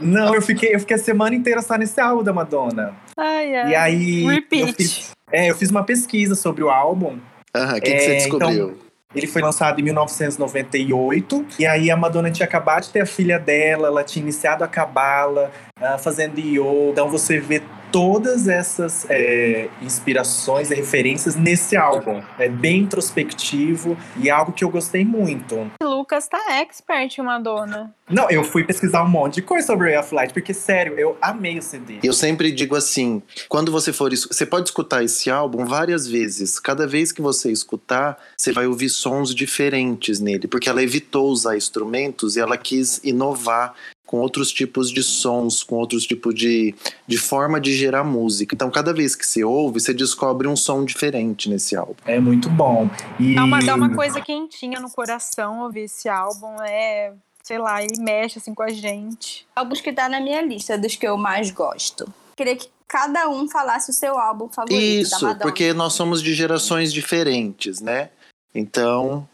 Não, 0.00 0.34
eu 0.34 0.42
fiquei, 0.42 0.74
eu 0.74 0.80
fiquei 0.80 0.96
a 0.96 0.98
semana 0.98 1.34
inteira 1.34 1.60
só 1.62 1.76
nesse 1.76 2.00
álbum 2.00 2.22
da 2.22 2.32
Madonna. 2.32 2.94
Ai, 3.16 3.54
ai. 3.54 3.70
E 3.70 3.74
aí. 3.74 4.26
Repeat. 4.26 4.68
Eu 4.68 4.74
fiz, 4.74 5.10
é, 5.30 5.50
eu 5.50 5.54
fiz 5.54 5.70
uma 5.70 5.84
pesquisa 5.84 6.34
sobre 6.34 6.62
o 6.62 6.70
álbum. 6.70 7.18
Aham, 7.54 7.76
o 7.76 7.80
que, 7.80 7.90
é, 7.90 7.94
que 7.94 8.00
você 8.00 8.10
é, 8.12 8.14
descobriu? 8.16 8.70
Então, 8.70 8.85
ele 9.14 9.26
foi 9.26 9.40
lançado 9.40 9.80
em 9.80 9.82
1998, 9.84 11.46
e 11.58 11.66
aí 11.66 11.90
a 11.90 11.96
Madonna 11.96 12.30
tinha 12.30 12.46
acabado 12.46 12.84
de 12.84 12.90
ter 12.90 13.00
a 13.00 13.06
filha 13.06 13.38
dela, 13.38 13.88
ela 13.88 14.04
tinha 14.04 14.22
iniciado 14.22 14.62
a 14.62 14.68
cabala, 14.68 15.50
uh, 15.80 15.98
fazendo 15.98 16.38
yoga. 16.38 16.90
Então 16.90 17.08
você 17.08 17.38
vê 17.38 17.62
todas 17.90 18.48
essas 18.48 19.06
é, 19.08 19.68
inspirações 19.80 20.70
e 20.70 20.74
referências 20.74 21.34
nesse 21.34 21.76
álbum. 21.76 22.20
É 22.38 22.48
bem 22.48 22.80
introspectivo 22.80 23.96
e 24.16 24.28
algo 24.28 24.52
que 24.52 24.64
eu 24.64 24.68
gostei 24.68 25.04
muito. 25.04 25.70
Lucas 26.06 26.28
tá 26.28 26.60
expert 26.60 27.18
em 27.18 27.22
Madonna. 27.22 27.92
Não, 28.08 28.30
eu 28.30 28.44
fui 28.44 28.62
pesquisar 28.62 29.02
um 29.02 29.08
monte 29.08 29.34
de 29.34 29.42
coisa 29.42 29.66
sobre 29.66 29.88
Ray 29.88 29.98
of 29.98 30.14
Light, 30.14 30.32
porque, 30.32 30.54
sério, 30.54 30.96
eu 30.96 31.18
amei 31.20 31.58
o 31.58 31.62
CD. 31.62 31.98
Eu 32.00 32.12
sempre 32.12 32.52
digo 32.52 32.76
assim, 32.76 33.20
quando 33.48 33.72
você 33.72 33.92
for... 33.92 34.08
Você 34.14 34.46
pode 34.46 34.68
escutar 34.68 35.02
esse 35.02 35.28
álbum 35.28 35.64
várias 35.64 36.06
vezes. 36.06 36.60
Cada 36.60 36.86
vez 36.86 37.10
que 37.10 37.20
você 37.20 37.50
escutar, 37.50 38.16
você 38.36 38.52
vai 38.52 38.68
ouvir 38.68 38.88
sons 38.88 39.34
diferentes 39.34 40.20
nele, 40.20 40.46
porque 40.46 40.68
ela 40.68 40.80
evitou 40.80 41.28
usar 41.28 41.56
instrumentos 41.56 42.36
e 42.36 42.40
ela 42.40 42.56
quis 42.56 43.00
inovar 43.02 43.74
com 44.06 44.18
outros 44.18 44.52
tipos 44.52 44.90
de 44.90 45.02
sons, 45.02 45.62
com 45.62 45.74
outros 45.74 46.06
tipos 46.06 46.34
de, 46.34 46.74
de 47.06 47.18
forma 47.18 47.60
de 47.60 47.76
gerar 47.76 48.04
música. 48.04 48.54
Então, 48.54 48.70
cada 48.70 48.94
vez 48.94 49.16
que 49.16 49.26
você 49.26 49.44
ouve, 49.44 49.80
você 49.80 49.92
descobre 49.92 50.46
um 50.46 50.56
som 50.56 50.84
diferente 50.84 51.50
nesse 51.50 51.74
álbum. 51.76 51.94
É 52.06 52.20
muito 52.20 52.48
bom. 52.48 52.88
E... 53.18 53.34
Dá, 53.34 53.44
uma, 53.44 53.60
dá 53.60 53.74
uma 53.74 53.94
coisa 53.94 54.20
quentinha 54.20 54.80
no 54.80 54.90
coração 54.90 55.62
ouvir 55.62 55.82
esse 55.82 56.08
álbum. 56.08 56.54
É, 56.62 57.12
sei 57.42 57.58
lá, 57.58 57.82
ele 57.82 57.98
mexe 57.98 58.38
assim 58.38 58.54
com 58.54 58.62
a 58.62 58.70
gente. 58.70 59.46
Álbuns 59.54 59.80
que 59.80 59.92
tá 59.92 60.08
na 60.08 60.20
minha 60.20 60.40
lista 60.40 60.78
dos 60.78 60.94
que 60.94 61.06
eu 61.06 61.16
mais 61.16 61.50
gosto. 61.50 62.12
Queria 62.36 62.56
que 62.56 62.68
cada 62.86 63.28
um 63.28 63.48
falasse 63.48 63.90
o 63.90 63.94
seu 63.94 64.16
álbum 64.18 64.48
favorito 64.48 64.80
Isso, 64.80 65.34
porque 65.38 65.72
nós 65.72 65.92
somos 65.92 66.22
de 66.22 66.32
gerações 66.34 66.92
diferentes, 66.92 67.80
né? 67.80 68.10
Então, 68.54 69.28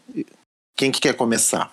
quem 0.75 0.91
que 0.91 0.99
quer 0.99 1.13
começar? 1.13 1.72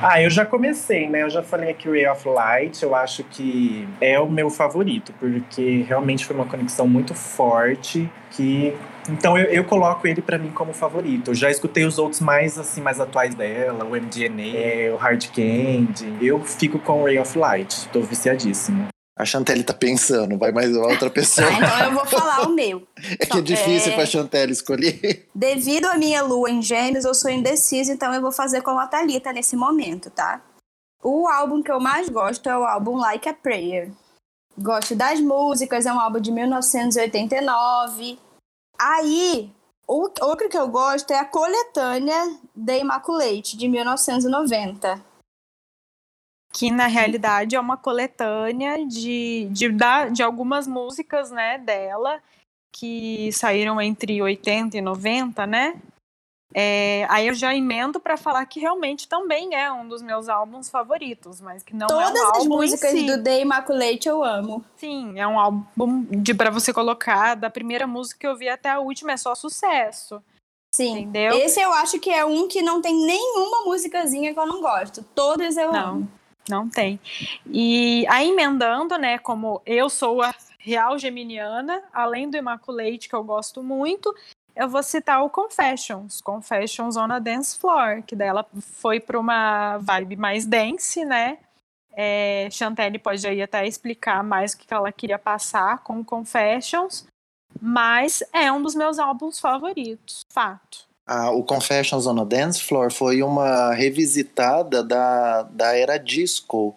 Ah, 0.00 0.22
eu 0.22 0.30
já 0.30 0.44
comecei, 0.44 1.08
né? 1.08 1.22
Eu 1.22 1.30
já 1.30 1.42
falei 1.42 1.70
aqui 1.70 1.88
Ray 1.88 2.06
of 2.06 2.28
Light, 2.28 2.82
eu 2.82 2.94
acho 2.94 3.24
que 3.24 3.88
é 4.00 4.18
o 4.18 4.28
meu 4.28 4.50
favorito, 4.50 5.12
porque 5.18 5.84
realmente 5.88 6.24
foi 6.24 6.36
uma 6.36 6.46
conexão 6.46 6.86
muito 6.86 7.14
forte 7.14 8.10
que 8.30 8.74
então 9.08 9.36
eu, 9.36 9.46
eu 9.46 9.64
coloco 9.64 10.06
ele 10.06 10.22
para 10.22 10.38
mim 10.38 10.50
como 10.50 10.72
favorito. 10.72 11.32
Eu 11.32 11.34
já 11.34 11.50
escutei 11.50 11.84
os 11.84 11.98
outros 11.98 12.20
mais 12.20 12.58
assim 12.58 12.80
mais 12.80 13.00
atuais 13.00 13.34
dela, 13.34 13.84
o 13.84 13.90
MDNA, 13.90 14.94
o 14.94 14.96
Hard 14.96 15.26
Candy. 15.28 16.16
Eu 16.20 16.40
fico 16.40 16.78
com 16.78 17.04
Ray 17.04 17.18
of 17.18 17.36
Light, 17.36 17.88
tô 17.88 18.00
viciadíssimo. 18.00 18.91
A 19.22 19.24
Chantelle 19.24 19.62
tá 19.62 19.72
pensando, 19.72 20.36
vai 20.36 20.50
mais 20.50 20.76
outra 20.76 21.08
pessoa. 21.08 21.46
Ah, 21.46 21.52
então 21.62 21.84
eu 21.84 21.92
vou 21.92 22.04
falar 22.06 22.42
o 22.42 22.50
meu. 22.52 22.82
É 23.20 23.24
que 23.24 23.38
é 23.38 23.40
difícil 23.40 23.92
É. 23.92 23.94
pra 23.94 24.04
Chantelle 24.04 24.50
escolher. 24.52 25.28
Devido 25.32 25.86
à 25.86 25.96
minha 25.96 26.22
lua 26.22 26.50
em 26.50 26.60
gêmeos, 26.60 27.04
eu 27.04 27.14
sou 27.14 27.30
indecisa, 27.30 27.92
então 27.92 28.12
eu 28.12 28.20
vou 28.20 28.32
fazer 28.32 28.62
como 28.62 28.80
a 28.80 28.86
Thalita 28.88 29.32
nesse 29.32 29.54
momento, 29.54 30.10
tá? 30.10 30.40
O 31.00 31.28
álbum 31.28 31.62
que 31.62 31.70
eu 31.70 31.78
mais 31.78 32.08
gosto 32.08 32.48
é 32.48 32.56
o 32.58 32.64
álbum 32.64 32.96
Like 32.96 33.28
a 33.28 33.34
Prayer. 33.34 33.92
Gosto 34.58 34.96
das 34.96 35.20
músicas, 35.20 35.86
é 35.86 35.92
um 35.92 36.00
álbum 36.00 36.18
de 36.20 36.32
1989. 36.32 38.18
Aí, 38.78 39.50
outro 39.86 40.48
que 40.48 40.58
eu 40.58 40.66
gosto 40.68 41.12
é 41.12 41.18
a 41.18 41.24
coletânea 41.24 42.38
The 42.66 42.80
Immaculate, 42.80 43.56
de 43.56 43.68
1990. 43.68 45.00
Que 46.52 46.70
na 46.70 46.86
realidade 46.86 47.56
é 47.56 47.60
uma 47.60 47.76
coletânea 47.76 48.86
de, 48.86 49.48
de, 49.50 49.68
de 50.12 50.22
algumas 50.22 50.66
músicas 50.66 51.30
né, 51.30 51.58
dela 51.58 52.20
que 52.70 53.30
saíram 53.32 53.80
entre 53.80 54.20
80 54.20 54.76
e 54.76 54.80
90, 54.80 55.46
né? 55.46 55.80
É, 56.54 57.06
aí 57.08 57.28
eu 57.28 57.34
já 57.34 57.54
emendo 57.54 57.98
para 57.98 58.16
falar 58.16 58.44
que 58.44 58.60
realmente 58.60 59.08
também 59.08 59.54
é 59.54 59.72
um 59.72 59.88
dos 59.88 60.02
meus 60.02 60.28
álbuns 60.28 60.68
favoritos, 60.68 61.40
mas 61.40 61.62
que 61.62 61.74
não 61.74 61.86
é 61.86 62.06
um 62.06 62.12
Todas 62.12 62.30
as 62.36 62.46
músicas 62.46 62.90
si. 62.90 63.06
do 63.06 63.22
The 63.22 63.40
Immaculate 63.40 64.06
eu 64.06 64.22
amo. 64.22 64.62
Sim, 64.76 65.18
é 65.18 65.26
um 65.26 65.40
álbum 65.40 66.04
de 66.10 66.34
para 66.34 66.50
você 66.50 66.72
colocar 66.72 67.34
da 67.34 67.48
primeira 67.48 67.86
música 67.86 68.20
que 68.20 68.26
eu 68.26 68.36
vi 68.36 68.50
até 68.50 68.68
a 68.68 68.80
última 68.80 69.12
é 69.12 69.16
só 69.16 69.34
sucesso, 69.34 70.22
Sim. 70.74 70.98
entendeu? 70.98 71.38
Esse 71.38 71.60
eu 71.60 71.72
acho 71.72 71.98
que 71.98 72.10
é 72.10 72.24
um 72.24 72.46
que 72.46 72.60
não 72.60 72.82
tem 72.82 72.94
nenhuma 72.94 73.64
musicazinha 73.64 74.34
que 74.34 74.38
eu 74.38 74.46
não 74.46 74.60
gosto. 74.60 75.02
Todas 75.14 75.56
eu 75.56 75.72
Não. 75.72 75.88
amo. 75.88 76.21
Não 76.48 76.68
tem. 76.68 76.98
E 77.46 78.06
aí, 78.08 78.28
emendando, 78.28 78.96
né, 78.98 79.18
como 79.18 79.62
eu 79.64 79.88
sou 79.88 80.22
a 80.22 80.34
real 80.58 80.98
geminiana, 80.98 81.82
além 81.92 82.28
do 82.28 82.36
Immaculate, 82.36 83.08
que 83.08 83.14
eu 83.14 83.22
gosto 83.22 83.62
muito, 83.62 84.14
eu 84.54 84.68
vou 84.68 84.82
citar 84.82 85.24
o 85.24 85.30
Confessions, 85.30 86.20
Confessions 86.20 86.96
on 86.96 87.10
a 87.10 87.18
Dance 87.18 87.58
Floor, 87.58 88.02
que 88.02 88.14
daí 88.14 88.28
ela 88.28 88.46
foi 88.60 89.00
para 89.00 89.18
uma 89.18 89.78
vibe 89.78 90.16
mais 90.16 90.44
dance, 90.44 91.04
né? 91.04 91.38
É, 91.94 92.48
Chantelle 92.50 92.98
pode 92.98 93.26
aí 93.26 93.42
até 93.42 93.66
explicar 93.66 94.22
mais 94.22 94.52
o 94.52 94.58
que 94.58 94.72
ela 94.72 94.92
queria 94.92 95.18
passar 95.18 95.78
com 95.78 96.04
Confessions, 96.04 97.06
mas 97.60 98.22
é 98.32 98.50
um 98.50 98.62
dos 98.62 98.74
meus 98.74 98.98
álbuns 98.98 99.38
favoritos, 99.38 100.22
fato. 100.32 100.91
Ah, 101.06 101.30
o 101.30 101.42
Confessions 101.42 102.06
on 102.06 102.20
a 102.20 102.24
Dance 102.24 102.62
Floor 102.62 102.92
foi 102.92 103.22
uma 103.22 103.72
revisitada 103.74 104.82
da, 104.82 105.42
da 105.42 105.76
era 105.76 105.98
disco. 105.98 106.74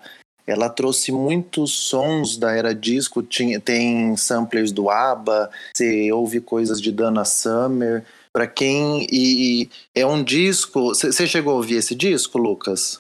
Ela 0.47 0.69
trouxe 0.69 1.11
muitos 1.11 1.71
sons 1.71 2.37
da 2.37 2.51
era 2.51 2.73
disco, 2.73 3.23
tinha, 3.23 3.59
tem 3.59 4.15
samplers 4.15 4.71
do 4.71 4.89
ABBA, 4.89 5.49
você 5.73 6.11
ouve 6.11 6.39
coisas 6.39 6.79
de 6.79 6.91
Dana 6.91 7.25
Summer. 7.25 8.05
Para 8.31 8.47
quem. 8.47 9.07
E, 9.09 9.63
e 9.63 9.69
é 9.95 10.05
um 10.05 10.23
disco. 10.23 10.89
Você 10.89 11.25
chegou 11.25 11.53
a 11.53 11.55
ouvir 11.55 11.75
esse 11.75 11.95
disco, 11.95 12.37
Lucas? 12.37 12.99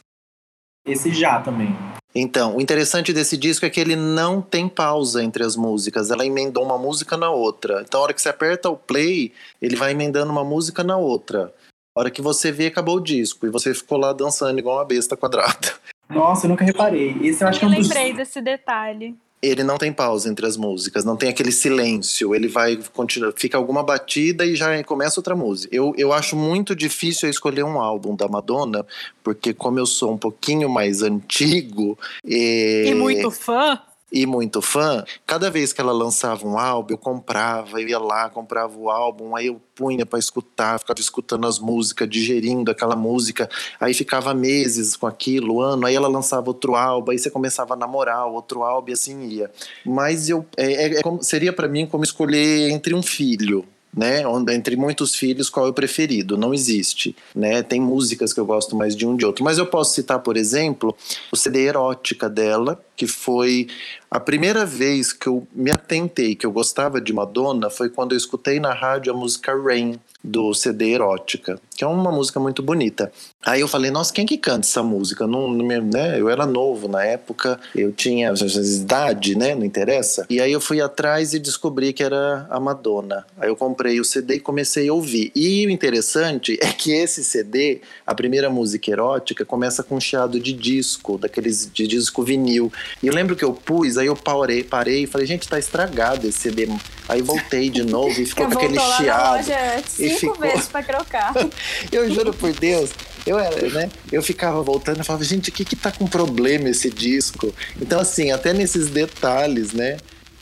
Esse 0.87 1.13
já 1.13 1.41
também. 1.41 1.75
Então, 2.17 2.55
o 2.55 2.61
interessante 2.61 3.11
desse 3.11 3.35
disco 3.35 3.65
é 3.65 3.69
que 3.69 3.79
ele 3.79 3.97
não 3.97 4.41
tem 4.41 4.69
pausa 4.69 5.21
entre 5.21 5.43
as 5.43 5.57
músicas, 5.57 6.09
ela 6.09 6.25
emendou 6.25 6.63
uma 6.63 6.77
música 6.77 7.17
na 7.17 7.29
outra. 7.29 7.83
Então, 7.85 7.99
a 7.99 8.03
hora 8.03 8.13
que 8.13 8.21
você 8.21 8.29
aperta 8.29 8.69
o 8.69 8.77
play, 8.77 9.33
ele 9.61 9.75
vai 9.75 9.91
emendando 9.91 10.31
uma 10.31 10.43
música 10.43 10.81
na 10.81 10.95
outra. 10.95 11.53
A 11.93 11.99
hora 11.99 12.09
que 12.09 12.21
você 12.21 12.53
vê, 12.53 12.67
acabou 12.67 12.97
o 12.97 13.03
disco. 13.03 13.45
E 13.45 13.49
você 13.49 13.73
ficou 13.73 13.97
lá 13.97 14.13
dançando 14.13 14.57
igual 14.57 14.77
uma 14.77 14.85
besta 14.85 15.17
quadrada. 15.17 15.73
Nossa, 16.09 16.45
eu 16.45 16.49
nunca 16.49 16.63
reparei. 16.63 17.17
Esse 17.21 17.43
eu 17.43 17.47
acho 17.49 17.59
que 17.59 17.65
é 17.65 17.67
eu 17.67 17.71
um 17.71 17.75
dos... 17.75 17.87
lembrei 17.87 18.13
desse 18.13 18.41
detalhe. 18.41 19.15
Ele 19.45 19.63
não 19.63 19.77
tem 19.77 19.91
pausa 19.93 20.29
entre 20.29 20.45
as 20.45 20.57
músicas, 20.57 21.05
não 21.05 21.15
tem 21.15 21.29
aquele 21.29 21.51
silêncio. 21.51 22.33
Ele 22.33 22.47
vai 22.47 22.77
continuar, 22.93 23.33
fica 23.35 23.57
alguma 23.57 23.83
batida 23.83 24.45
e 24.45 24.55
já 24.55 24.83
começa 24.83 25.19
outra 25.19 25.35
música. 25.35 25.75
Eu, 25.75 25.93
eu 25.97 26.11
acho 26.11 26.35
muito 26.35 26.75
difícil 26.75 27.29
escolher 27.29 27.63
um 27.63 27.79
álbum 27.79 28.15
da 28.15 28.27
Madonna, 28.27 28.85
porque 29.23 29.53
como 29.53 29.79
eu 29.79 29.85
sou 29.85 30.13
um 30.13 30.17
pouquinho 30.17 30.69
mais 30.69 31.01
antigo. 31.01 31.97
eh, 32.27 32.87
E 32.87 32.95
muito 32.95 33.29
fã. 33.31 33.79
E 34.11 34.25
muito 34.25 34.61
fã, 34.61 35.03
cada 35.25 35.49
vez 35.49 35.73
que 35.73 35.81
ela 35.81 35.91
lançava 35.91 36.47
um 36.47 36.57
álbum, 36.57 36.93
eu 36.93 36.97
comprava, 36.97 37.81
eu 37.81 37.87
ia 37.87 37.99
lá, 37.99 38.29
comprava 38.29 38.77
o 38.77 38.89
álbum, 38.89 39.35
aí 39.35 39.47
eu 39.47 39.59
punha 39.75 40.05
pra 40.05 40.17
escutar, 40.19 40.79
ficava 40.79 40.99
escutando 40.99 41.45
as 41.47 41.59
músicas, 41.59 42.09
digerindo 42.09 42.71
aquela 42.71 42.95
música, 42.95 43.49
aí 43.79 43.93
ficava 43.93 44.33
meses 44.33 44.95
com 44.95 45.07
aquilo, 45.07 45.59
ano, 45.59 45.85
aí 45.85 45.95
ela 45.95 46.07
lançava 46.07 46.47
outro 46.47 46.75
álbum, 46.75 47.11
aí 47.11 47.19
você 47.19 47.29
começava 47.29 47.73
a 47.73 47.77
namorar 47.77 48.27
outro 48.27 48.63
álbum 48.63 48.89
e 48.91 48.93
assim 48.93 49.23
ia. 49.27 49.51
Mas 49.85 50.29
eu 50.29 50.45
é, 50.55 50.71
é- 50.85 50.99
é 50.99 51.01
seria 51.21 51.51
pra 51.51 51.67
mim 51.67 51.85
como 51.85 52.03
escolher 52.03 52.69
entre 52.69 52.93
um 52.93 53.01
filho. 53.03 53.65
Né, 53.95 54.27
onde, 54.27 54.53
entre 54.53 54.75
muitos 54.75 55.15
filhos, 55.15 55.49
qual 55.49 55.67
é 55.67 55.69
o 55.69 55.73
preferido? 55.73 56.37
Não 56.37 56.53
existe. 56.53 57.15
Né? 57.33 57.63
Tem 57.63 57.79
músicas 57.79 58.33
que 58.33 58.39
eu 58.39 58.45
gosto 58.45 58.75
mais 58.75 58.93
de 58.93 59.07
um 59.07 59.15
de 59.15 59.25
outro. 59.25 59.43
Mas 59.43 59.57
eu 59.57 59.65
posso 59.65 59.93
citar, 59.93 60.19
por 60.19 60.35
exemplo, 60.35 60.93
o 61.31 61.37
CD 61.37 61.67
Erótica 61.67 62.29
dela, 62.29 62.83
que 62.95 63.07
foi 63.07 63.67
a 64.15 64.19
primeira 64.21 64.65
vez 64.65 65.11
que 65.11 65.27
eu 65.27 65.45
me 65.53 65.69
atentei 65.69 66.35
que 66.35 66.45
eu 66.45 66.51
gostava 66.51 67.01
de 67.01 67.11
Madonna 67.11 67.69
foi 67.69 67.89
quando 67.89 68.13
eu 68.13 68.17
escutei 68.17 68.61
na 68.61 68.73
rádio 68.73 69.11
a 69.11 69.15
música 69.15 69.53
Rain 69.53 69.99
do 70.25 70.53
CD 70.53 70.91
Erótica, 70.93 71.59
que 71.75 71.83
é 71.83 71.87
uma 71.87 72.11
música 72.11 72.39
muito 72.39 72.63
bonita. 72.63 73.11
Aí 73.45 73.61
eu 73.61 73.67
falei, 73.67 73.91
nossa, 73.91 74.11
quem 74.11 74.25
que 74.25 74.37
canta 74.37 74.65
essa 74.65 74.81
música? 74.81 75.27
Não, 75.27 75.47
não 75.47 75.65
né? 75.65 76.19
Eu 76.19 76.29
era 76.29 76.47
novo 76.47 76.87
na 76.87 77.03
época, 77.03 77.59
eu 77.75 77.91
tinha 77.91 78.33
idade, 78.33 79.37
né? 79.37 79.53
Não 79.53 79.63
interessa. 79.63 80.25
E 80.29 80.41
aí 80.41 80.51
eu 80.51 80.59
fui 80.59 80.81
atrás 80.81 81.33
e 81.33 81.39
descobri 81.39 81.93
que 81.93 82.03
era 82.03 82.47
a 82.49 82.59
Madonna. 82.59 83.25
Aí 83.37 83.49
eu 83.49 83.55
comprei 83.55 83.99
o 83.99 84.05
CD 84.05 84.35
e 84.35 84.39
comecei 84.39 84.89
a 84.89 84.93
ouvir. 84.93 85.31
E 85.35 85.67
o 85.67 85.69
interessante 85.69 86.57
é 86.59 86.73
que 86.73 86.91
esse 86.91 87.23
CD, 87.23 87.81
a 88.05 88.15
primeira 88.15 88.49
música 88.49 88.89
erótica, 88.89 89.45
começa 89.45 89.83
com 89.83 89.95
um 89.95 89.99
chiado 89.99 90.39
de 90.39 90.53
disco, 90.53 91.17
daqueles 91.19 91.69
de 91.71 91.85
disco 91.85 92.23
vinil. 92.23 92.73
E 93.03 93.07
eu 93.07 93.13
lembro 93.13 93.35
que 93.35 93.45
eu 93.45 93.53
pus, 93.53 93.97
aí 93.97 94.04
eu 94.05 94.15
parei, 94.15 94.63
parei 94.63 95.03
e 95.03 95.07
falei, 95.07 95.25
gente, 95.27 95.47
tá 95.47 95.57
estragado 95.59 96.27
esse 96.27 96.39
CD. 96.39 96.67
Aí 97.07 97.21
voltei 97.21 97.69
de 97.69 97.83
novo 97.83 98.09
e 98.19 98.25
ficou 98.27 98.47
com 98.47 98.53
aquele 98.57 98.79
chiado. 98.79 99.37
loja 99.37 99.77
E 99.77 100.09
cinco 100.09 100.19
ficou- 100.19 100.35
vezes 100.39 100.67
pra 100.67 100.81
trocar. 100.83 101.33
Eu 101.91 102.09
juro 102.11 102.33
por 102.33 102.51
Deus, 102.53 102.89
eu 103.25 103.37
era, 103.39 103.69
né? 103.69 103.89
Eu 104.11 104.21
ficava 104.21 104.61
voltando 104.61 105.01
e 105.01 105.03
falava, 105.03 105.23
gente, 105.23 105.49
o 105.49 105.53
que 105.53 105.65
que 105.65 105.75
tá 105.75 105.91
com 105.91 106.05
problema 106.07 106.69
esse 106.69 106.89
disco? 106.89 107.53
Então, 107.81 107.99
assim, 107.99 108.31
até 108.31 108.53
nesses 108.53 108.89
detalhes, 108.89 109.73
né? 109.73 109.97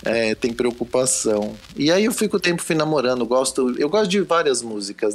é, 0.06 0.36
tem 0.36 0.52
preocupação. 0.54 1.56
E 1.78 1.90
aí 1.92 2.04
eu 2.06 2.12
fico 2.12 2.36
o 2.36 2.40
tempo 2.40 2.62
fui 2.62 2.76
namorando, 2.76 3.26
gosto, 3.26 3.74
eu 3.80 3.88
gosto 3.90 4.10
de 4.10 4.20
várias 4.20 4.62
músicas. 4.62 5.14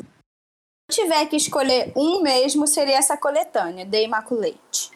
Se 0.91 1.03
eu 1.03 1.05
tiver 1.05 1.27
que 1.27 1.37
escolher 1.37 1.93
um 1.95 2.23
mesmo, 2.23 2.67
seria 2.67 2.97
essa 2.97 3.15
coletânea, 3.15 3.85
The 3.85 4.05
Immaculate. 4.05 4.91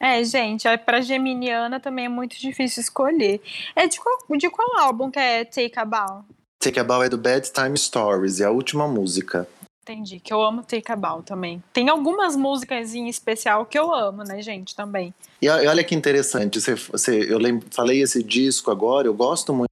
É, 0.00 0.24
gente, 0.24 0.66
pra 0.78 1.02
Geminiana 1.02 1.78
também 1.78 2.06
é 2.06 2.08
muito 2.08 2.38
difícil 2.40 2.80
escolher. 2.80 3.40
É 3.76 3.86
de 3.86 4.00
qual, 4.00 4.16
de 4.38 4.48
qual 4.48 4.78
álbum 4.78 5.10
que 5.10 5.18
é 5.18 5.44
Take 5.44 5.78
a 5.78 5.84
Bow? 5.84 6.24
Take 6.58 6.80
a 6.80 6.84
Bow 6.84 7.02
é 7.02 7.08
do 7.08 7.18
Bad 7.18 7.50
Time 7.52 7.76
Stories, 7.76 8.40
é 8.40 8.46
a 8.46 8.50
última 8.50 8.88
música. 8.88 9.46
Entendi, 9.82 10.18
que 10.20 10.32
eu 10.32 10.42
amo 10.42 10.62
Take 10.62 10.90
a 10.90 10.96
Bow 10.96 11.22
também. 11.22 11.62
Tem 11.72 11.88
algumas 11.90 12.34
músicas 12.34 12.94
em 12.94 13.08
especial 13.08 13.66
que 13.66 13.78
eu 13.78 13.92
amo, 13.94 14.22
né, 14.24 14.40
gente, 14.40 14.74
também. 14.74 15.12
E 15.42 15.48
olha 15.48 15.84
que 15.84 15.94
interessante, 15.94 16.60
você, 16.60 16.74
você- 16.74 17.32
eu 17.32 17.38
lem- 17.38 17.60
falei 17.70 18.00
esse 18.02 18.22
disco 18.22 18.70
agora, 18.70 19.06
eu 19.06 19.14
gosto 19.14 19.52
muito 19.52 19.68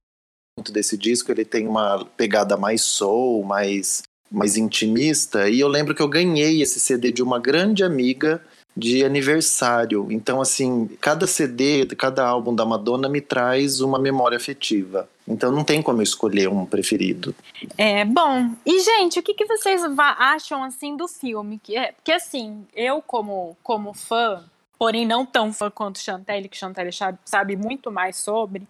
muito 0.57 0.73
desse 0.73 0.97
disco, 0.97 1.31
ele 1.31 1.45
tem 1.45 1.65
uma 1.65 2.03
pegada 2.17 2.57
mais 2.57 2.81
soul, 2.81 3.45
mais, 3.45 4.03
mais 4.29 4.57
intimista, 4.57 5.47
e 5.49 5.57
eu 5.61 5.69
lembro 5.69 5.95
que 5.95 6.01
eu 6.01 6.07
ganhei 6.09 6.61
esse 6.61 6.81
CD 6.81 7.13
de 7.13 7.23
uma 7.23 7.39
grande 7.39 7.81
amiga 7.81 8.43
de 8.79 9.03
aniversário. 9.03 10.07
Então, 10.09 10.41
assim, 10.41 10.87
cada 11.01 11.27
CD, 11.27 11.85
cada 11.97 12.25
álbum 12.25 12.55
da 12.55 12.65
Madonna 12.65 13.09
me 13.09 13.21
traz 13.21 13.81
uma 13.81 13.99
memória 13.99 14.37
afetiva. 14.37 15.07
Então 15.27 15.51
não 15.51 15.63
tem 15.63 15.81
como 15.81 15.99
eu 15.99 16.03
escolher 16.03 16.49
um 16.49 16.65
preferido. 16.65 17.35
É, 17.77 18.03
bom. 18.05 18.49
E, 18.65 18.79
gente, 18.79 19.19
o 19.19 19.23
que, 19.23 19.35
que 19.35 19.45
vocês 19.45 19.83
acham, 19.97 20.63
assim, 20.63 20.97
do 20.97 21.07
filme? 21.07 21.59
Que 21.61 21.77
é, 21.77 21.91
porque, 21.91 22.11
assim, 22.11 22.65
eu 22.73 23.01
como, 23.01 23.55
como 23.61 23.93
fã, 23.93 24.43
porém 24.79 25.05
não 25.05 25.25
tão 25.25 25.53
fã 25.53 25.69
quanto 25.69 25.99
Chantelle, 25.99 26.49
que 26.49 26.57
Chantelle 26.57 26.89
sabe 27.25 27.55
muito 27.55 27.91
mais 27.91 28.15
sobre, 28.15 28.65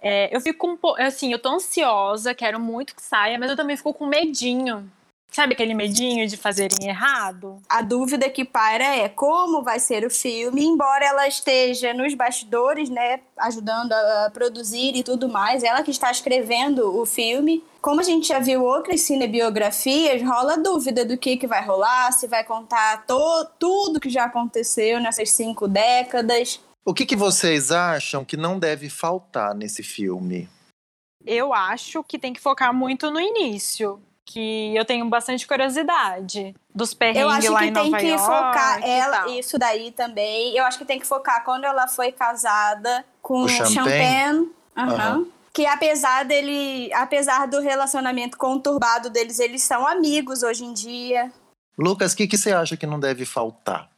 é, 0.00 0.34
eu 0.34 0.40
fico 0.40 0.66
um 0.68 0.76
pouco, 0.76 1.00
assim, 1.00 1.32
eu 1.32 1.38
tô 1.38 1.48
ansiosa, 1.48 2.34
quero 2.34 2.60
muito 2.60 2.94
que 2.94 3.02
saia, 3.02 3.38
mas 3.38 3.50
eu 3.50 3.56
também 3.56 3.76
fico 3.76 3.94
com 3.94 4.06
medinho. 4.06 4.90
Sabe 5.30 5.52
aquele 5.52 5.74
medinho 5.74 6.26
de 6.26 6.36
fazerem 6.36 6.88
errado? 6.88 7.60
A 7.68 7.82
dúvida 7.82 8.30
que 8.30 8.42
paira 8.42 8.84
é 8.84 9.06
como 9.08 9.62
vai 9.62 9.78
ser 9.78 10.04
o 10.06 10.10
filme, 10.10 10.64
embora 10.64 11.04
ela 11.04 11.28
esteja 11.28 11.92
nos 11.92 12.14
bastidores, 12.14 12.88
né, 12.88 13.20
ajudando 13.36 13.92
a 13.92 14.30
produzir 14.32 14.96
e 14.96 15.02
tudo 15.02 15.28
mais, 15.28 15.62
ela 15.62 15.82
que 15.82 15.90
está 15.90 16.10
escrevendo 16.10 16.98
o 16.98 17.04
filme. 17.04 17.62
Como 17.82 18.00
a 18.00 18.04
gente 18.04 18.28
já 18.28 18.38
viu 18.38 18.64
outras 18.64 19.02
cinebiografias, 19.02 20.22
rola 20.22 20.56
dúvida 20.56 21.04
do 21.04 21.18
que, 21.18 21.36
que 21.36 21.46
vai 21.46 21.62
rolar, 21.62 22.12
se 22.12 22.26
vai 22.26 22.42
contar 22.42 23.04
to- 23.06 23.46
tudo 23.58 24.00
que 24.00 24.08
já 24.08 24.24
aconteceu 24.24 25.00
nessas 25.00 25.30
cinco 25.32 25.68
décadas. 25.68 26.60
O 26.84 26.94
que, 26.94 27.04
que 27.04 27.16
vocês 27.16 27.70
acham 27.70 28.24
que 28.24 28.36
não 28.38 28.58
deve 28.58 28.88
faltar 28.88 29.54
nesse 29.54 29.82
filme? 29.82 30.48
Eu 31.26 31.52
acho 31.52 32.02
que 32.04 32.18
tem 32.18 32.32
que 32.32 32.40
focar 32.40 32.72
muito 32.72 33.10
no 33.10 33.20
início. 33.20 34.00
Que 34.28 34.74
eu 34.76 34.84
tenho 34.84 35.08
bastante 35.08 35.46
curiosidade 35.46 36.54
dos 36.74 36.92
perrengues 36.92 37.22
Eu 37.22 37.30
acho 37.30 37.52
lá 37.52 37.60
que 37.60 37.66
em 37.66 37.72
tem 37.72 37.84
Nova 37.84 37.98
que 37.98 38.08
York 38.08 38.24
focar 38.24 38.82
ela, 38.82 39.28
isso 39.28 39.56
daí 39.56 39.92
também. 39.92 40.54
Eu 40.56 40.64
acho 40.64 40.76
que 40.76 40.84
tem 40.84 40.98
que 40.98 41.06
focar 41.06 41.44
quando 41.44 41.64
ela 41.64 41.86
foi 41.86 42.10
casada 42.10 43.04
com 43.22 43.42
O 43.42 43.48
Champagne? 43.48 44.50
Aham. 44.76 44.92
Aham. 44.92 45.26
Que 45.52 45.64
apesar 45.64 46.24
dele, 46.24 46.92
apesar 46.92 47.46
do 47.46 47.60
relacionamento 47.60 48.36
conturbado 48.36 49.08
deles, 49.08 49.38
eles 49.38 49.62
são 49.62 49.86
amigos 49.86 50.42
hoje 50.42 50.64
em 50.64 50.74
dia. 50.74 51.32
Lucas, 51.78 52.12
o 52.12 52.16
que, 52.16 52.26
que 52.26 52.36
você 52.36 52.52
acha 52.52 52.76
que 52.76 52.86
não 52.86 53.00
deve 53.00 53.24
faltar? 53.24 53.88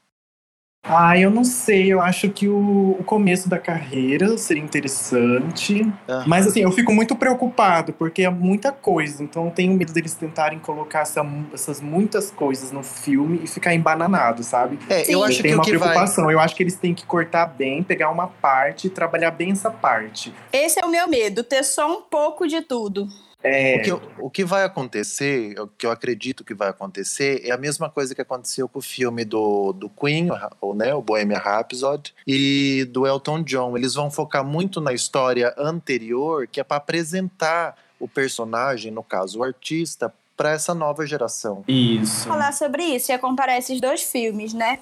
Ah, 0.85 1.19
eu 1.19 1.31
não 1.31 1.45
sei. 1.45 1.93
Eu 1.93 2.01
acho 2.01 2.31
que 2.31 2.49
o, 2.49 2.97
o 2.99 3.05
começo 3.05 3.49
da 3.49 3.59
carreira 3.59 4.39
seria 4.39 4.63
interessante. 4.63 5.87
Ah. 6.09 6.25
Mas 6.27 6.47
assim, 6.47 6.61
eu 6.61 6.71
fico 6.73 6.93
muito 6.93 7.15
preocupado, 7.17 7.93
porque 7.93 8.23
é 8.23 8.31
muita 8.31 8.73
coisa. 8.73 9.23
Então 9.23 9.47
eu 9.47 9.51
tenho 9.51 9.75
medo 9.75 9.93
deles 9.93 10.15
tentarem 10.15 10.59
colocar 10.59 11.01
essa- 11.01 11.27
essas 11.53 11.81
muitas 11.81 12.31
coisas 12.31 12.73
no 12.73 12.83
filme 12.83 13.41
e 13.43 13.47
ficar 13.47 13.75
embananado, 13.75 14.43
sabe? 14.43 14.79
É, 14.89 15.05
Sim. 15.05 15.13
eu 15.13 15.19
Eu 15.21 15.25
acho 15.27 15.37
que 15.39 15.43
tenho 15.43 15.55
o 15.57 15.59
uma 15.59 15.65
que 15.65 15.77
vai. 15.77 15.89
preocupação. 15.91 16.31
Eu 16.31 16.41
acho 16.41 16.55
que 16.57 16.63
eles 16.63 16.77
têm 16.77 16.95
que 16.95 17.05
cortar 17.05 17.47
bem, 17.47 17.83
pegar 17.83 18.11
uma 18.11 18.29
parte 18.29 18.87
e 18.87 18.91
trabalhar 18.91 19.31
bem 19.33 19.53
essa 19.53 19.71
parte. 19.71 20.33
Esse 20.53 20.81
é 20.83 20.87
o 20.87 20.91
meu 20.91 21.09
medo, 21.09 21.43
ter 21.45 21.65
só 21.65 21.99
um 21.99 22.03
pouco 22.03 22.47
de 22.47 22.63
tudo. 22.63 23.07
É, 23.43 23.77
O 23.77 23.83
que, 23.83 23.93
o 24.23 24.31
que 24.31 24.45
vai 24.45 24.65
acontecer, 24.65 25.59
o 25.61 25.69
que 25.69 25.87
eu 25.87 25.91
acredito 25.91 26.45
que 26.45 26.55
vai 26.55 26.69
acontecer, 26.69 27.41
é 27.45 27.53
a 27.53 27.57
mesma 27.57 27.89
coisa 27.89 28.15
que 28.15 28.21
aconteceu 28.21 28.69
com 28.69 28.81
o 28.81 28.83
filme 28.83 29.25
do, 29.25 29.73
do 29.73 29.89
Queen, 29.89 30.29
o, 30.61 30.75
né, 30.75 30.93
o 30.95 31.01
Bohemian 31.01 31.39
Rhapsody, 31.39 32.15
e 32.27 32.85
do 32.91 33.07
Elton 33.07 33.43
John. 33.43 33.77
Eles 33.77 33.95
vão 33.95 34.11
focar 34.11 34.45
muito 34.45 34.81
na 34.81 34.93
história 34.93 35.55
anterior, 35.57 36.49
que 36.49 36.61
é 36.61 36.65
para 36.65 36.79
apresentar 36.79 37.77
o 38.01 38.09
personagem, 38.09 38.91
no 38.91 39.03
caso 39.03 39.39
o 39.39 39.45
artista, 39.45 40.13
para 40.37 40.53
essa 40.53 40.75
nova 40.75 41.05
geração. 41.05 41.65
Isso. 41.67 42.29
falar 42.29 42.53
sobre 42.53 42.85
isso, 42.85 43.11
ia 43.11 43.19
comparar 43.19 43.59
esses 43.59 43.81
dois 43.81 44.03
filmes, 44.03 44.55
né? 44.55 44.79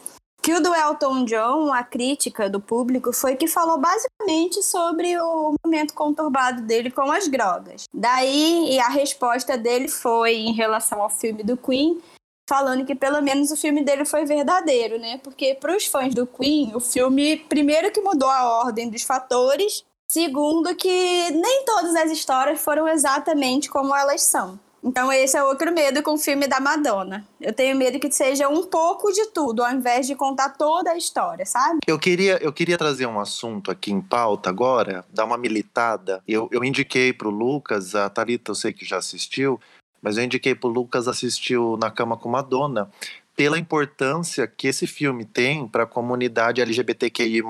Que 0.47 0.55
o 0.55 0.61
do 0.61 0.73
Elton 0.73 1.25
John, 1.25 1.73
a 1.73 1.83
crítica 1.83 2.49
do 2.49 2.61
público, 2.61 3.13
foi 3.13 3.35
que 3.35 3.49
falou 3.49 3.81
basicamente 3.81 4.63
sobre 4.63 5.21
o 5.21 5.57
momento 5.65 5.93
conturbado 5.93 6.63
dele 6.63 6.89
com 6.89 7.11
as 7.11 7.27
drogas. 7.27 7.87
Daí, 7.93 8.79
a 8.79 8.89
resposta 8.89 9.59
dele 9.59 9.89
foi 9.89 10.37
em 10.37 10.53
relação 10.53 11.03
ao 11.03 11.11
filme 11.11 11.43
do 11.43 11.57
Queen, 11.57 12.01
falando 12.49 12.87
que 12.87 12.95
pelo 12.95 13.21
menos 13.21 13.51
o 13.51 13.57
filme 13.57 13.83
dele 13.83 14.05
foi 14.05 14.25
verdadeiro, 14.25 15.01
né? 15.01 15.19
Porque 15.19 15.53
para 15.53 15.77
os 15.77 15.85
fãs 15.85 16.15
do 16.15 16.29
Queen, 16.29 16.77
o 16.77 16.81
filme, 16.81 17.39
primeiro 17.39 17.91
que 17.91 18.01
mudou 18.01 18.31
a 18.31 18.61
ordem 18.61 18.89
dos 18.89 19.03
fatores, 19.03 19.83
segundo 20.09 20.77
que 20.77 21.29
nem 21.33 21.65
todas 21.65 21.97
as 21.97 22.13
histórias 22.13 22.61
foram 22.61 22.87
exatamente 22.87 23.69
como 23.69 23.93
elas 23.93 24.23
são. 24.23 24.61
Então 24.87 25.13
esse 25.13 25.37
é 25.37 25.43
outro 25.43 25.73
medo 25.73 26.01
com 26.01 26.15
o 26.15 26.19
filme 26.19 26.47
da 26.47 26.61
Madonna. 26.61 27.27
Eu 27.41 27.53
tenho 27.53 27.77
medo 27.77 27.99
que 27.99 28.09
seja 28.09 28.49
um 28.49 28.65
pouco 28.65 29.11
de 29.13 29.27
tudo, 29.33 29.65
ao 29.65 29.73
invés 29.73 30.07
de 30.07 30.15
contar 30.15 30.51
toda 30.51 30.93
a 30.93 30.97
história, 30.97 31.45
sabe? 31.45 31.81
Eu 31.89 31.99
queria, 31.99 32.39
eu 32.41 32.53
queria 32.53 32.79
trazer 32.79 33.05
um 33.07 33.19
assunto 33.19 33.69
aqui 33.69 33.91
em 33.91 34.01
pauta 34.01 34.49
agora, 34.49 35.05
dar 35.13 35.25
uma 35.25 35.37
militada. 35.37 36.23
Eu, 36.27 36.49
eu 36.53 36.63
indiquei 36.63 37.13
pro 37.13 37.31
Lucas, 37.31 37.97
a 37.97 38.09
Thalita 38.09 38.53
eu 38.53 38.55
sei 38.55 38.73
que 38.73 38.85
já 38.85 38.99
assistiu, 38.99 39.59
mas 40.01 40.17
eu 40.17 40.23
indiquei 40.23 40.55
pro 40.55 40.69
Lucas 40.69 41.09
assistir 41.09 41.57
o 41.57 41.77
Na 41.77 41.91
Cama 41.91 42.17
com 42.17 42.29
Madonna, 42.29 42.89
pela 43.35 43.59
importância 43.59 44.47
que 44.47 44.69
esse 44.69 44.87
filme 44.87 45.25
tem 45.25 45.67
para 45.67 45.83
a 45.83 45.87
comunidade 45.87 46.61
LGBTQI+. 46.61 47.43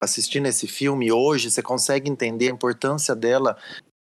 Assistindo 0.00 0.46
esse 0.46 0.68
filme 0.68 1.10
hoje, 1.10 1.50
você 1.50 1.60
consegue 1.60 2.08
entender 2.08 2.46
a 2.46 2.52
importância 2.52 3.16
dela 3.16 3.56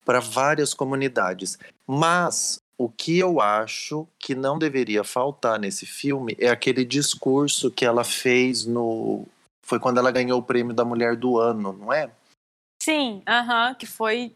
para 0.04 0.20
várias 0.20 0.74
comunidades. 0.74 1.58
Mas 1.88 2.62
o 2.78 2.90
que 2.90 3.20
eu 3.20 3.40
acho 3.40 4.08
que 4.20 4.34
não 4.36 4.58
deveria 4.58 5.04
faltar 5.04 5.60
nesse 5.60 5.86
filme 5.86 6.36
é 6.40 6.50
aquele 6.50 6.84
discurso 6.84 7.70
que 7.72 7.86
ela 7.86 8.04
fez 8.04 8.66
no. 8.66 9.26
Foi 9.66 9.80
quando 9.80 9.98
ela 9.98 10.12
ganhou 10.12 10.40
o 10.40 10.44
prêmio 10.44 10.74
da 10.74 10.84
Mulher 10.84 11.16
do 11.16 11.38
Ano, 11.38 11.74
não 11.74 11.94
é? 11.94 12.10
Sim, 12.82 13.22
aham, 13.28 13.74
que 13.76 13.86
foi 13.86 14.34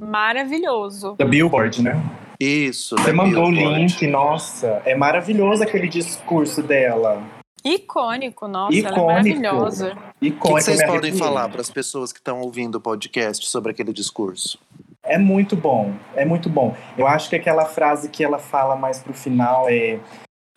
maravilhoso. 0.00 1.16
Da 1.18 1.24
Billboard, 1.24 1.82
né? 1.82 1.94
Isso. 2.38 2.96
Você 2.96 3.06
da 3.08 3.12
mandou 3.12 3.46
o 3.46 3.50
Billboard. 3.50 3.80
link, 3.80 4.06
nossa. 4.06 4.80
É 4.84 4.94
maravilhoso 4.94 5.62
aquele 5.64 5.88
discurso 5.88 6.62
dela. 6.62 7.20
Icônico, 7.64 8.46
nossa, 8.46 8.78
ela 8.78 8.88
é 8.88 8.92
Icônico. 8.92 9.06
maravilhosa. 9.06 9.92
O 9.92 10.20
que, 10.20 10.26
Icônico. 10.28 10.58
que 10.58 10.62
vocês 10.62 10.86
podem 10.86 11.12
falar 11.16 11.48
para 11.48 11.60
as 11.60 11.70
pessoas 11.70 12.12
que 12.12 12.20
estão 12.20 12.40
ouvindo 12.40 12.76
o 12.76 12.80
podcast 12.80 13.44
sobre 13.48 13.72
aquele 13.72 13.92
discurso? 13.92 14.58
É 15.04 15.16
muito 15.16 15.56
bom, 15.56 15.92
é 16.14 16.24
muito 16.24 16.50
bom. 16.50 16.74
Eu 16.96 17.06
acho 17.06 17.30
que 17.30 17.36
aquela 17.36 17.64
frase 17.64 18.08
que 18.08 18.22
ela 18.22 18.38
fala 18.38 18.76
mais 18.76 18.98
pro 18.98 19.14
final 19.14 19.68
é 19.68 19.98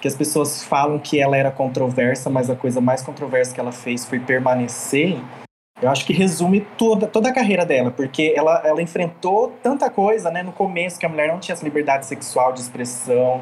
que 0.01 0.07
as 0.07 0.15
pessoas 0.15 0.63
falam 0.63 0.99
que 0.99 1.21
ela 1.21 1.37
era 1.37 1.51
controversa, 1.51 2.29
mas 2.29 2.49
a 2.49 2.55
coisa 2.55 2.81
mais 2.81 3.01
controversa 3.01 3.53
que 3.53 3.59
ela 3.59 3.71
fez 3.71 4.03
foi 4.03 4.19
permanecer. 4.19 5.17
Eu 5.81 5.89
acho 5.89 6.05
que 6.05 6.13
resume 6.13 6.61
toda, 6.77 7.07
toda 7.07 7.29
a 7.29 7.33
carreira 7.33 7.65
dela, 7.65 7.91
porque 7.91 8.33
ela, 8.35 8.61
ela 8.65 8.81
enfrentou 8.81 9.53
tanta 9.63 9.89
coisa, 9.89 10.29
né? 10.29 10.43
No 10.43 10.51
começo, 10.51 10.99
que 10.99 11.05
a 11.05 11.09
mulher 11.09 11.27
não 11.27 11.39
tinha 11.39 11.53
essa 11.53 11.63
liberdade 11.63 12.05
sexual 12.05 12.51
de 12.51 12.61
expressão. 12.61 13.41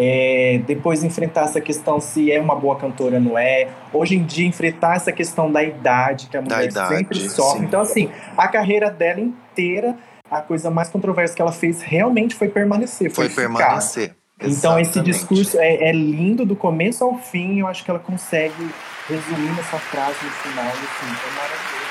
É, 0.00 0.60
depois 0.66 1.02
enfrentar 1.02 1.46
essa 1.46 1.60
questão 1.60 1.98
se 1.98 2.30
é 2.30 2.40
uma 2.40 2.54
boa 2.54 2.76
cantora 2.76 3.16
ou 3.16 3.20
não 3.20 3.38
é. 3.38 3.68
Hoje 3.92 4.16
em 4.16 4.24
dia, 4.24 4.46
enfrentar 4.46 4.96
essa 4.96 5.10
questão 5.10 5.50
da 5.50 5.62
idade, 5.62 6.28
que 6.28 6.36
a 6.36 6.42
mulher 6.42 6.68
idade, 6.68 6.96
sempre 6.96 7.28
sofre. 7.28 7.60
sim. 7.60 7.64
Então, 7.64 7.80
assim, 7.80 8.10
a 8.36 8.46
carreira 8.48 8.90
dela 8.90 9.20
inteira, 9.20 9.96
a 10.30 10.40
coisa 10.40 10.70
mais 10.70 10.88
controversa 10.88 11.34
que 11.34 11.42
ela 11.42 11.52
fez 11.52 11.82
realmente 11.82 12.34
foi 12.34 12.48
permanecer. 12.48 13.10
Foi 13.10 13.28
ficar. 13.28 13.42
permanecer. 13.42 14.14
Então, 14.40 14.78
esse 14.78 15.00
discurso 15.00 15.58
é, 15.58 15.88
é 15.88 15.92
lindo 15.92 16.44
do 16.46 16.54
começo 16.54 17.02
ao 17.02 17.18
fim. 17.18 17.58
Eu 17.58 17.66
acho 17.66 17.84
que 17.84 17.90
ela 17.90 17.98
consegue 17.98 18.70
resumir 19.08 19.58
essa 19.58 19.78
frase 19.78 20.24
no 20.24 20.30
final. 20.30 20.66
Assim, 20.66 21.06
é 21.06 21.34
maravilhoso. 21.34 21.88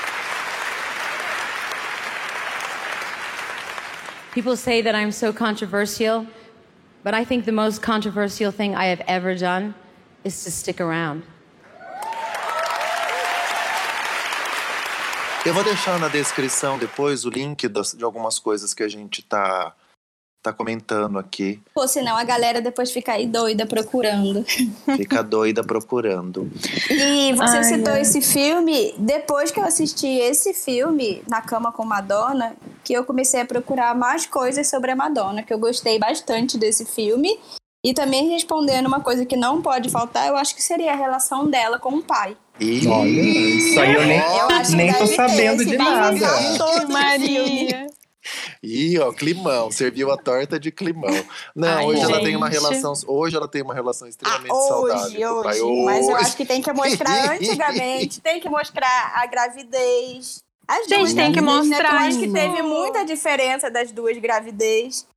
People 4.33 4.55
say 4.55 4.83
that 4.83 4.95
I'm 4.95 5.11
so 5.11 5.33
controversial, 5.33 6.25
but 7.03 7.13
I 7.15 7.25
think 7.25 7.45
the 7.45 7.51
most 7.51 7.81
controversial 7.81 8.51
thing 8.51 8.75
I 8.75 8.85
have 8.85 9.03
ever 9.07 9.35
done 9.35 9.73
is 10.23 10.43
to 10.43 10.51
stick 10.51 10.79
around. 10.79 11.23
Eu 15.47 15.53
vou 15.53 15.63
deixar 15.63 15.97
na 15.97 16.09
descrição 16.09 16.77
depois 16.77 17.23
o 17.23 17.29
link 17.29 17.69
das- 17.69 17.93
de 17.93 18.03
algumas 18.03 18.37
coisas 18.37 18.73
que 18.73 18.83
a 18.83 18.87
gente 18.89 19.21
tá, 19.23 19.73
tá 20.43 20.51
comentando 20.51 21.17
aqui. 21.17 21.61
Ou 21.73 21.87
senão 21.87 22.17
a 22.17 22.23
galera 22.25 22.59
depois 22.61 22.91
fica 22.91 23.13
aí 23.13 23.25
doida 23.25 23.65
procurando. 23.65 24.43
Fica 24.97 25.23
doida 25.23 25.63
procurando. 25.63 26.51
E 26.91 27.31
você 27.33 27.57
Ai, 27.59 27.63
citou 27.63 27.93
ai. 27.93 28.01
esse 28.01 28.21
filme, 28.21 28.93
depois 28.97 29.49
que 29.49 29.59
eu 29.61 29.63
assisti 29.63 30.07
esse 30.07 30.53
filme, 30.53 31.23
Na 31.29 31.41
Cama 31.41 31.71
com 31.71 31.85
Madonna, 31.85 32.53
que 32.83 32.91
eu 32.91 33.05
comecei 33.05 33.39
a 33.39 33.45
procurar 33.45 33.95
mais 33.95 34.25
coisas 34.25 34.69
sobre 34.69 34.91
a 34.91 34.97
Madonna, 34.97 35.43
que 35.43 35.53
eu 35.53 35.59
gostei 35.59 35.97
bastante 35.97 36.57
desse 36.57 36.83
filme. 36.85 37.39
E 37.83 37.93
também 37.93 38.29
respondendo 38.29 38.87
uma 38.87 38.99
coisa 38.99 39.25
que 39.25 39.35
não 39.37 39.61
pode 39.61 39.89
faltar, 39.89 40.27
eu 40.27 40.35
acho 40.35 40.55
que 40.55 40.61
seria 40.61 40.91
a 40.93 40.95
relação 40.95 41.49
dela 41.49 41.79
com 41.79 41.95
o 41.95 42.03
pai. 42.03 42.35
E 42.59 42.87
Olha, 42.87 43.07
isso 43.07 43.79
aí 43.79 43.93
eu 43.93 44.05
nem, 44.05 44.17
Eu 44.19 44.75
nem 44.75 44.93
tô 44.93 45.05
sabendo 45.07 45.63
de 45.63 45.77
babado 45.77 46.17
nada. 46.19 46.57
todo 46.57 46.77
filme. 46.79 46.93
Maria. 46.93 47.87
Ih, 48.61 48.99
ó, 48.99 49.13
climão, 49.13 49.71
serviu 49.71 50.11
a 50.11 50.17
torta 50.17 50.59
de 50.59 50.69
climão. 50.71 51.13
Não, 51.55 51.77
Ai, 51.77 51.85
hoje 51.85 52.01
ela 52.01 52.21
tem 52.21 52.35
uma 52.35 52.51
gente. 52.51 52.61
relação, 52.61 52.93
hoje 53.07 53.37
ela 53.37 53.47
tem 53.47 53.61
uma 53.61 53.73
relação 53.73 54.05
Ah, 54.05 54.09
extremamente 54.09 54.49
saudável 54.49 54.97
hoje, 54.97 55.17
com 55.17 55.39
o 55.39 55.43
pai. 55.43 55.61
hoje. 55.61 55.85
Mas 55.85 56.07
eu 56.09 56.15
Hoje. 56.15 56.25
acho 56.25 56.35
que 56.37 56.45
tem 56.45 56.61
que 56.61 56.73
mostrar 56.73 57.31
antigamente, 57.35 58.19
tem 58.19 58.39
que 58.41 58.49
mostrar 58.49 59.13
a 59.15 59.25
gravidez. 59.27 60.43
As 60.67 60.79
Gente, 60.87 60.97
duas 60.97 61.13
tem 61.13 61.31
que 61.31 61.39
né? 61.39 61.47
mostrar 61.53 61.93
Eu 61.93 61.99
acho 62.09 62.19
que 62.19 62.27
teve 62.29 62.61
muita 62.61 63.05
diferença 63.05 63.71
das 63.71 63.91
duas 63.91 64.17
gravidez. 64.17 65.07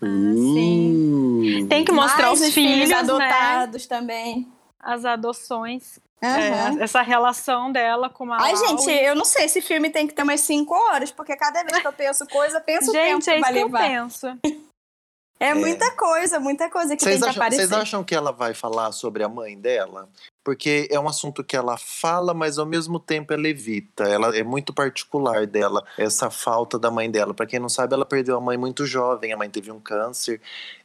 Sim. 0.00 1.66
Tem 1.68 1.84
que 1.84 1.92
mostrar 1.92 2.28
Mais 2.28 2.40
os 2.40 2.52
filhos, 2.54 2.88
né? 2.88 2.96
adotados 2.96 3.86
também. 3.86 4.50
As 4.80 5.04
adoções. 5.04 5.98
Aham. 6.22 6.78
É, 6.80 6.84
essa 6.84 7.02
relação 7.02 7.72
dela 7.72 8.08
com 8.08 8.32
a 8.32 8.40
Ai, 8.40 8.52
Lau. 8.54 8.68
gente, 8.68 8.90
eu 8.90 9.14
não 9.14 9.24
sei, 9.24 9.46
esse 9.46 9.60
filme 9.60 9.90
tem 9.90 10.06
que 10.06 10.14
ter 10.14 10.22
umas 10.22 10.40
5 10.42 10.72
horas, 10.72 11.10
porque 11.10 11.34
cada 11.36 11.64
vez 11.64 11.80
que 11.80 11.86
eu 11.86 11.92
penso 11.92 12.24
coisa, 12.28 12.58
eu 12.58 12.60
penso 12.60 12.90
o 12.90 12.92
tempo 12.92 13.20
Gente, 13.20 13.24
que 13.24 13.30
é 13.30 13.34
isso 13.34 13.40
vai 13.42 13.52
que 13.52 13.58
eu 13.58 13.64
levar. 13.66 13.78
penso. 13.80 14.26
É 15.40 15.52
muita 15.54 15.90
coisa, 15.96 16.38
muita 16.38 16.70
coisa 16.70 16.94
que 16.96 17.02
Vocês 17.02 17.16
tem 17.16 17.22
que 17.24 17.28
acham, 17.30 17.42
aparecer. 17.42 17.66
vocês 17.66 17.72
acham 17.72 18.04
que 18.04 18.14
ela 18.14 18.30
vai 18.30 18.54
falar 18.54 18.92
sobre 18.92 19.24
a 19.24 19.28
mãe 19.28 19.58
dela? 19.58 20.08
Porque 20.44 20.88
é 20.90 20.98
um 20.98 21.08
assunto 21.08 21.44
que 21.44 21.56
ela 21.56 21.76
fala, 21.78 22.34
mas 22.34 22.58
ao 22.58 22.66
mesmo 22.66 22.98
tempo 22.98 23.32
ela 23.32 23.48
evita. 23.48 24.04
Ela 24.04 24.36
é 24.36 24.42
muito 24.42 24.74
particular 24.74 25.46
dela, 25.46 25.84
essa 25.96 26.30
falta 26.30 26.78
da 26.78 26.90
mãe 26.90 27.10
dela. 27.10 27.32
Pra 27.34 27.46
quem 27.46 27.60
não 27.60 27.68
sabe, 27.68 27.94
ela 27.94 28.04
perdeu 28.04 28.36
a 28.36 28.40
mãe 28.40 28.56
muito 28.56 28.84
jovem, 28.86 29.32
a 29.32 29.36
mãe 29.36 29.48
teve 29.50 29.70
um 29.70 29.80
câncer 29.80 30.40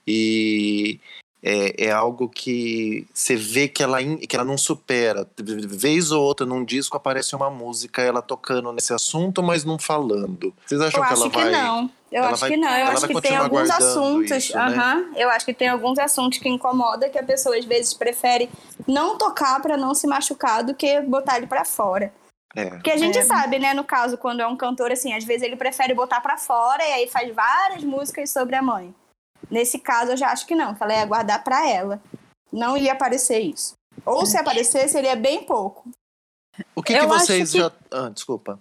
e 0.05 0.99
é, 1.43 1.85
é 1.87 1.91
algo 1.91 2.27
que 2.27 3.07
você 3.13 3.35
vê 3.35 3.67
que 3.67 3.83
ela, 3.83 3.99
que 4.03 4.35
ela 4.35 4.45
não 4.45 4.57
supera. 4.57 5.27
Vez 5.39 6.11
ou 6.11 6.23
outra, 6.23 6.45
num 6.45 6.63
disco 6.65 6.97
aparece 6.97 7.35
uma 7.35 7.49
música, 7.49 8.01
ela 8.01 8.21
tocando 8.21 8.71
nesse 8.73 8.93
assunto, 8.93 9.41
mas 9.43 9.63
não 9.63 9.77
falando. 9.77 10.53
Vocês 10.65 10.81
acham 10.81 10.99
eu 11.01 11.07
que 11.07 11.13
acho 11.13 11.21
ela 11.23 11.31
que 11.31 11.37
vai. 11.37 11.51
não. 11.51 11.89
Eu 12.11 12.23
ela 12.23 12.31
acho 12.31 12.39
vai- 12.41 12.49
que 12.51 12.57
não. 12.57 12.69
Eu 12.77 12.87
acho 12.87 13.07
que 13.07 13.21
tem 13.21 13.35
alguns 13.35 13.69
assuntos. 13.69 14.31
isso, 14.31 14.55
né? 14.57 14.61
aham, 14.63 15.11
Eu 15.15 15.29
acho 15.29 15.45
que 15.45 15.53
tem 15.53 15.67
alguns 15.67 15.99
assuntos 15.99 16.39
que 16.39 16.47
incomoda 16.49 17.09
que 17.09 17.17
a 17.19 17.23
pessoa 17.23 17.57
às 17.57 17.65
vezes 17.65 17.93
prefere 17.93 18.49
não 18.87 19.17
tocar 19.17 19.61
pra 19.61 19.75
não 19.77 19.93
se 19.93 20.07
machucar 20.07 20.63
do 20.63 20.73
que 20.73 21.01
botar 21.01 21.37
ele 21.37 21.47
pra 21.47 21.65
fora. 21.65 22.13
É. 22.55 22.69
Porque 22.69 22.89
a 22.91 22.97
gente 22.97 23.17
É. 23.19 23.23
sabe, 23.23 23.59
né, 23.59 23.73
no 23.73 23.83
caso, 23.83 24.17
quando 24.17 24.39
é 24.39 24.47
um 24.47 24.55
cantor 24.55 24.91
assim, 24.91 25.13
às 25.13 25.23
vezes 25.25 25.43
ele 25.43 25.57
prefere 25.57 25.93
botar 25.93 26.21
pra 26.21 26.37
fora 26.37 26.81
e 26.81 26.93
aí 26.93 27.07
faz 27.07 27.31
várias 27.35 27.83
músicas 27.83 28.31
sobre 28.31 28.55
a 28.55 28.61
mãe. 28.61 28.95
Nesse 29.49 29.79
caso, 29.79 30.11
eu 30.11 30.17
já 30.17 30.29
acho 30.31 30.45
que 30.45 30.55
não, 30.55 30.75
que 30.75 30.83
ela 30.83 30.93
ia 30.93 31.05
guardar 31.05 31.43
pra 31.43 31.67
ela. 31.69 32.01
Não 32.51 32.77
ia 32.77 32.93
aparecer 32.93 33.39
isso. 33.39 33.73
Ou 34.05 34.25
se 34.25 34.37
aparecer, 34.37 34.87
seria 34.87 35.15
bem 35.15 35.43
pouco. 35.43 35.89
O 36.75 36.81
que, 36.81 36.93
que 36.93 36.99
acho 36.99 37.07
vocês 37.07 37.51
que- 37.51 37.59
já. 37.59 37.71
Ah, 37.91 38.09
desculpa. 38.09 38.59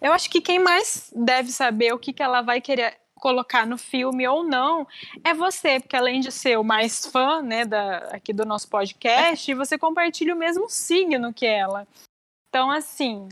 Eu 0.00 0.12
acho 0.12 0.30
que 0.30 0.40
quem 0.40 0.58
mais 0.58 1.10
deve 1.14 1.50
saber 1.50 1.92
o 1.92 1.98
que, 1.98 2.12
que 2.12 2.22
ela 2.22 2.40
vai 2.40 2.60
querer 2.60 2.96
colocar 3.16 3.66
no 3.66 3.78
filme 3.78 4.26
ou 4.26 4.42
não 4.42 4.86
é 5.24 5.32
você, 5.32 5.78
porque 5.78 5.96
além 5.96 6.20
de 6.20 6.32
ser 6.32 6.58
o 6.58 6.64
mais 6.64 7.06
fã, 7.06 7.40
né, 7.40 7.64
da, 7.64 7.98
aqui 8.12 8.32
do 8.32 8.44
nosso 8.44 8.68
podcast, 8.68 9.54
você 9.54 9.78
compartilha 9.78 10.34
o 10.34 10.38
mesmo 10.38 10.68
signo 10.68 11.32
que 11.32 11.46
ela. 11.46 11.86
Então, 12.48 12.70
assim, 12.70 13.28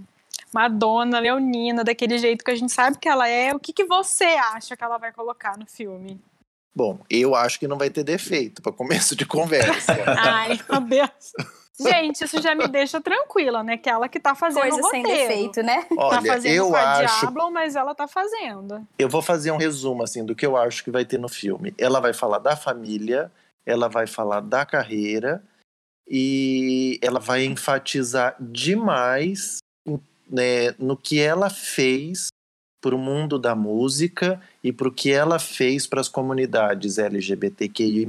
Madonna, 0.52 1.18
Leonina, 1.18 1.84
daquele 1.84 2.18
jeito 2.18 2.44
que 2.44 2.50
a 2.50 2.56
gente 2.56 2.72
sabe 2.72 2.98
que 2.98 3.08
ela 3.08 3.28
é, 3.28 3.54
o 3.54 3.58
que, 3.60 3.72
que 3.72 3.84
você 3.84 4.24
acha 4.24 4.76
que 4.76 4.82
ela 4.84 4.98
vai 4.98 5.12
colocar 5.12 5.58
no 5.58 5.66
filme? 5.66 6.20
Bom, 6.74 7.00
eu 7.10 7.34
acho 7.34 7.58
que 7.58 7.66
não 7.66 7.76
vai 7.76 7.90
ter 7.90 8.04
defeito 8.04 8.62
para 8.62 8.72
começo 8.72 9.16
de 9.16 9.26
conversa. 9.26 9.92
Ai, 10.18 10.58
meu 10.70 10.80
Deus. 10.80 11.32
Gente, 11.80 12.24
isso 12.24 12.40
já 12.42 12.54
me 12.54 12.68
deixa 12.68 13.00
tranquila, 13.00 13.62
né? 13.62 13.76
Que 13.76 13.88
ela 13.88 14.08
que 14.08 14.20
tá 14.20 14.34
fazendo 14.34 14.62
Coisa 14.62 14.80
o 14.80 14.90
sem 14.90 15.02
roteiro. 15.02 15.28
defeito, 15.28 15.62
né? 15.62 15.82
Tá 15.82 15.94
Olha, 15.96 16.22
fazendo 16.22 16.54
eu 16.54 16.68
com 16.68 16.76
a 16.76 16.98
acho. 16.98 17.20
Diablo, 17.20 17.50
mas 17.50 17.74
ela 17.74 17.94
tá 17.94 18.06
fazendo. 18.06 18.86
Eu 18.98 19.08
vou 19.08 19.22
fazer 19.22 19.50
um 19.50 19.56
resumo 19.56 20.02
assim 20.02 20.24
do 20.24 20.34
que 20.34 20.44
eu 20.44 20.56
acho 20.56 20.84
que 20.84 20.90
vai 20.90 21.04
ter 21.04 21.18
no 21.18 21.28
filme. 21.28 21.74
Ela 21.78 21.98
vai 21.98 22.12
falar 22.12 22.38
da 22.38 22.54
família, 22.54 23.32
ela 23.64 23.88
vai 23.88 24.06
falar 24.06 24.40
da 24.40 24.66
carreira 24.66 25.42
e 26.06 26.98
ela 27.02 27.18
vai 27.18 27.44
enfatizar 27.44 28.36
demais 28.38 29.58
né, 30.28 30.72
no 30.78 30.96
que 30.96 31.18
ela 31.20 31.48
fez 31.48 32.28
para 32.80 32.94
o 32.94 32.98
mundo 32.98 33.38
da 33.38 33.54
música 33.54 34.40
e 34.64 34.72
para 34.72 34.88
o 34.88 34.92
que 34.92 35.10
ela 35.10 35.38
fez 35.38 35.86
para 35.86 36.00
as 36.00 36.08
comunidades 36.08 36.98
LGBTQI+, 36.98 38.06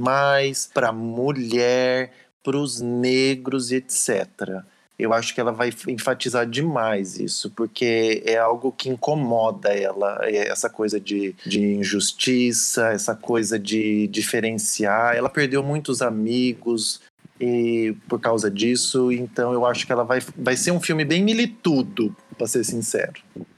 para 0.72 0.88
a 0.88 0.92
mulher, 0.92 2.12
para 2.42 2.56
os 2.56 2.80
negros, 2.80 3.70
etc. 3.70 4.62
Eu 4.98 5.12
acho 5.12 5.34
que 5.34 5.40
ela 5.40 5.52
vai 5.52 5.70
enfatizar 5.88 6.46
demais 6.46 7.18
isso, 7.18 7.50
porque 7.50 8.22
é 8.24 8.36
algo 8.36 8.70
que 8.70 8.88
incomoda 8.88 9.70
ela, 9.70 10.20
é 10.22 10.48
essa 10.48 10.70
coisa 10.70 11.00
de, 11.00 11.34
de 11.44 11.74
injustiça, 11.74 12.92
essa 12.92 13.14
coisa 13.14 13.58
de 13.58 14.06
diferenciar. 14.08 15.16
Ela 15.16 15.28
perdeu 15.28 15.62
muitos 15.62 16.02
amigos 16.02 17.00
e 17.42 17.96
por 18.08 18.20
causa 18.20 18.48
disso, 18.48 19.10
então 19.10 19.52
eu 19.52 19.66
acho 19.66 19.84
que 19.84 19.90
ela 19.90 20.04
vai, 20.04 20.20
vai 20.36 20.56
ser 20.56 20.70
um 20.70 20.80
filme 20.80 21.04
bem 21.04 21.24
militudo, 21.24 22.14
para 22.38 22.46
ser 22.46 22.64
sincero. 22.64 23.12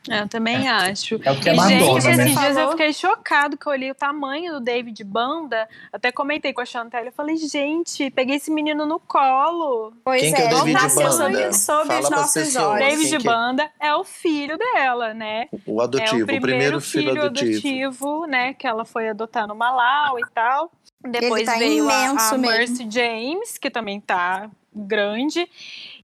Eu 0.08 0.28
também 0.28 0.68
acho. 0.68 1.18
É 1.22 1.32
o 1.32 1.40
que 1.40 1.48
é 1.48 1.54
E, 1.54 1.56
Madonna, 1.56 2.00
gente, 2.00 2.16
né? 2.16 2.24
esses 2.24 2.38
dias 2.38 2.56
eu 2.56 2.70
fiquei 2.72 2.92
chocado 2.92 3.56
que 3.56 3.66
eu 3.66 3.72
olhei 3.72 3.90
o 3.90 3.94
tamanho 3.94 4.54
do 4.54 4.60
David 4.60 5.02
Banda. 5.04 5.66
Até 5.92 6.12
comentei 6.12 6.52
com 6.52 6.60
a 6.60 6.64
Chantel. 6.66 7.04
Eu 7.04 7.12
falei, 7.12 7.36
gente, 7.36 8.10
peguei 8.10 8.36
esse 8.36 8.50
menino 8.50 8.84
no 8.84 9.00
colo. 9.00 9.92
Pois 10.04 10.20
Quem 10.20 10.34
que 10.34 10.42
é 10.42 10.46
o 10.46 10.50
não 10.50 10.58
David 10.58 10.72
nasceu 10.74 11.08
Banda? 11.08 11.52
sob, 11.52 11.86
Fala 11.86 12.00
os 12.00 12.10
nossos 12.10 12.56
olhos. 12.56 12.78
Quem 12.78 12.88
David 12.90 13.08
que 13.08 13.16
é? 13.16 13.18
Banda 13.30 13.70
é 13.80 13.94
o 13.94 14.04
filho 14.04 14.58
dela, 14.58 15.14
né? 15.14 15.46
O 15.66 15.80
é 15.80 15.84
adotivo, 15.84 16.32
o 16.32 16.36
o 16.36 16.40
primeiro 16.40 16.80
filho, 16.80 17.22
adotivo. 17.22 17.50
adotivo, 17.50 18.26
né? 18.26 18.52
Que 18.54 18.66
ela 18.66 18.84
foi 18.84 19.08
adotar 19.08 19.46
no 19.48 19.54
Malau 19.54 20.18
e 20.18 20.22
tal. 20.34 20.70
Depois 21.04 21.44
tá 21.44 21.56
veio 21.58 21.88
a, 21.88 22.06
imenso 22.06 22.34
a. 22.34 22.38
Mercy 22.38 22.86
James, 22.90 23.58
que 23.58 23.70
também 23.70 24.00
tá 24.00 24.50
grande. 24.74 25.48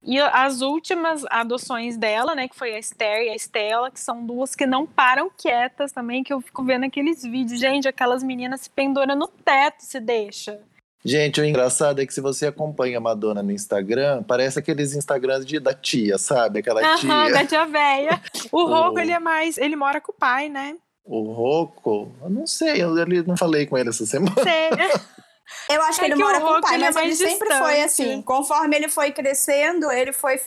E 0.03 0.19
as 0.21 0.61
últimas 0.61 1.25
adoções 1.29 1.97
dela, 1.97 2.35
né, 2.35 2.49
que 2.49 2.55
foi 2.57 2.75
a 2.75 2.79
Esther 2.79 3.23
e 3.25 3.29
a 3.31 3.35
Estela, 3.35 3.91
que 3.91 3.99
são 4.01 4.25
duas 4.25 4.55
que 4.55 4.67
não 4.67 4.87
param 4.87 5.31
quietas 5.37 5.93
também, 5.93 6.23
que 6.23 6.33
eu 6.33 6.41
fico 6.41 6.63
vendo 6.63 6.85
aqueles 6.85 7.23
vídeos. 7.23 7.59
Gente, 7.59 7.89
aquelas 7.89 8.23
meninas 8.23 8.63
se 8.63 8.71
penduram 8.71 9.17
no 9.17 9.27
teto, 9.27 9.81
se 9.81 9.99
deixa. 9.99 10.61
Gente, 11.03 11.41
o 11.41 11.45
engraçado 11.45 12.01
é 12.03 12.07
que 12.07 12.13
se 12.13 12.21
você 12.21 12.47
acompanha 12.47 12.99
a 12.99 13.01
Madonna 13.01 13.43
no 13.43 13.51
Instagram, 13.51 14.23
parece 14.23 14.59
aqueles 14.59 14.95
Instagrams 14.95 15.47
de, 15.47 15.59
da 15.59 15.73
tia, 15.73 16.19
sabe? 16.19 16.59
Aquela 16.59 16.83
Aham, 16.83 16.99
tia. 17.25 17.33
da 17.33 17.47
tia 17.47 17.65
véia. 17.65 18.21
O 18.53 18.67
Roco, 18.67 18.97
O- 18.97 18.99
ele 18.99 19.13
é 19.13 19.19
mais. 19.19 19.57
Ele 19.57 19.77
mora 19.77 19.99
com 20.01 20.13
o 20.13 20.15
pai, 20.15 20.51
né? 20.51 20.77
O 21.05 21.33
Rocco, 21.33 22.13
eu 22.23 22.31
não 22.31 22.47
sei, 22.47 22.83
eu, 22.83 22.97
eu 22.97 23.25
não 23.25 23.37
falei 23.37 23.67
com 23.67 23.77
ele 23.77 23.89
essa 23.89 24.07
semana. 24.07 24.35
Sei. 24.43 24.71
Eu 25.69 25.83
acho 25.83 25.99
que 25.99 26.05
É 26.05 26.09
ele 26.09 26.15
que 26.15 26.23
o 26.23 26.25
mora 26.25 26.41
com 26.41 26.47
o 26.47 26.61
pai, 26.61 26.75
ele 26.77 26.85
é 26.85 26.87
mas 26.93 26.97
ele 26.97 27.07
mais 27.07 27.19
sempre 27.19 27.49
distante. 27.49 27.59
foi 27.65 27.83
assim. 27.83 28.23
Conforme 28.23 28.77
ele 28.77 28.89
foi 28.89 29.11
crescendo, 29.11 29.91
ele 29.91 30.13
foi, 30.13 30.41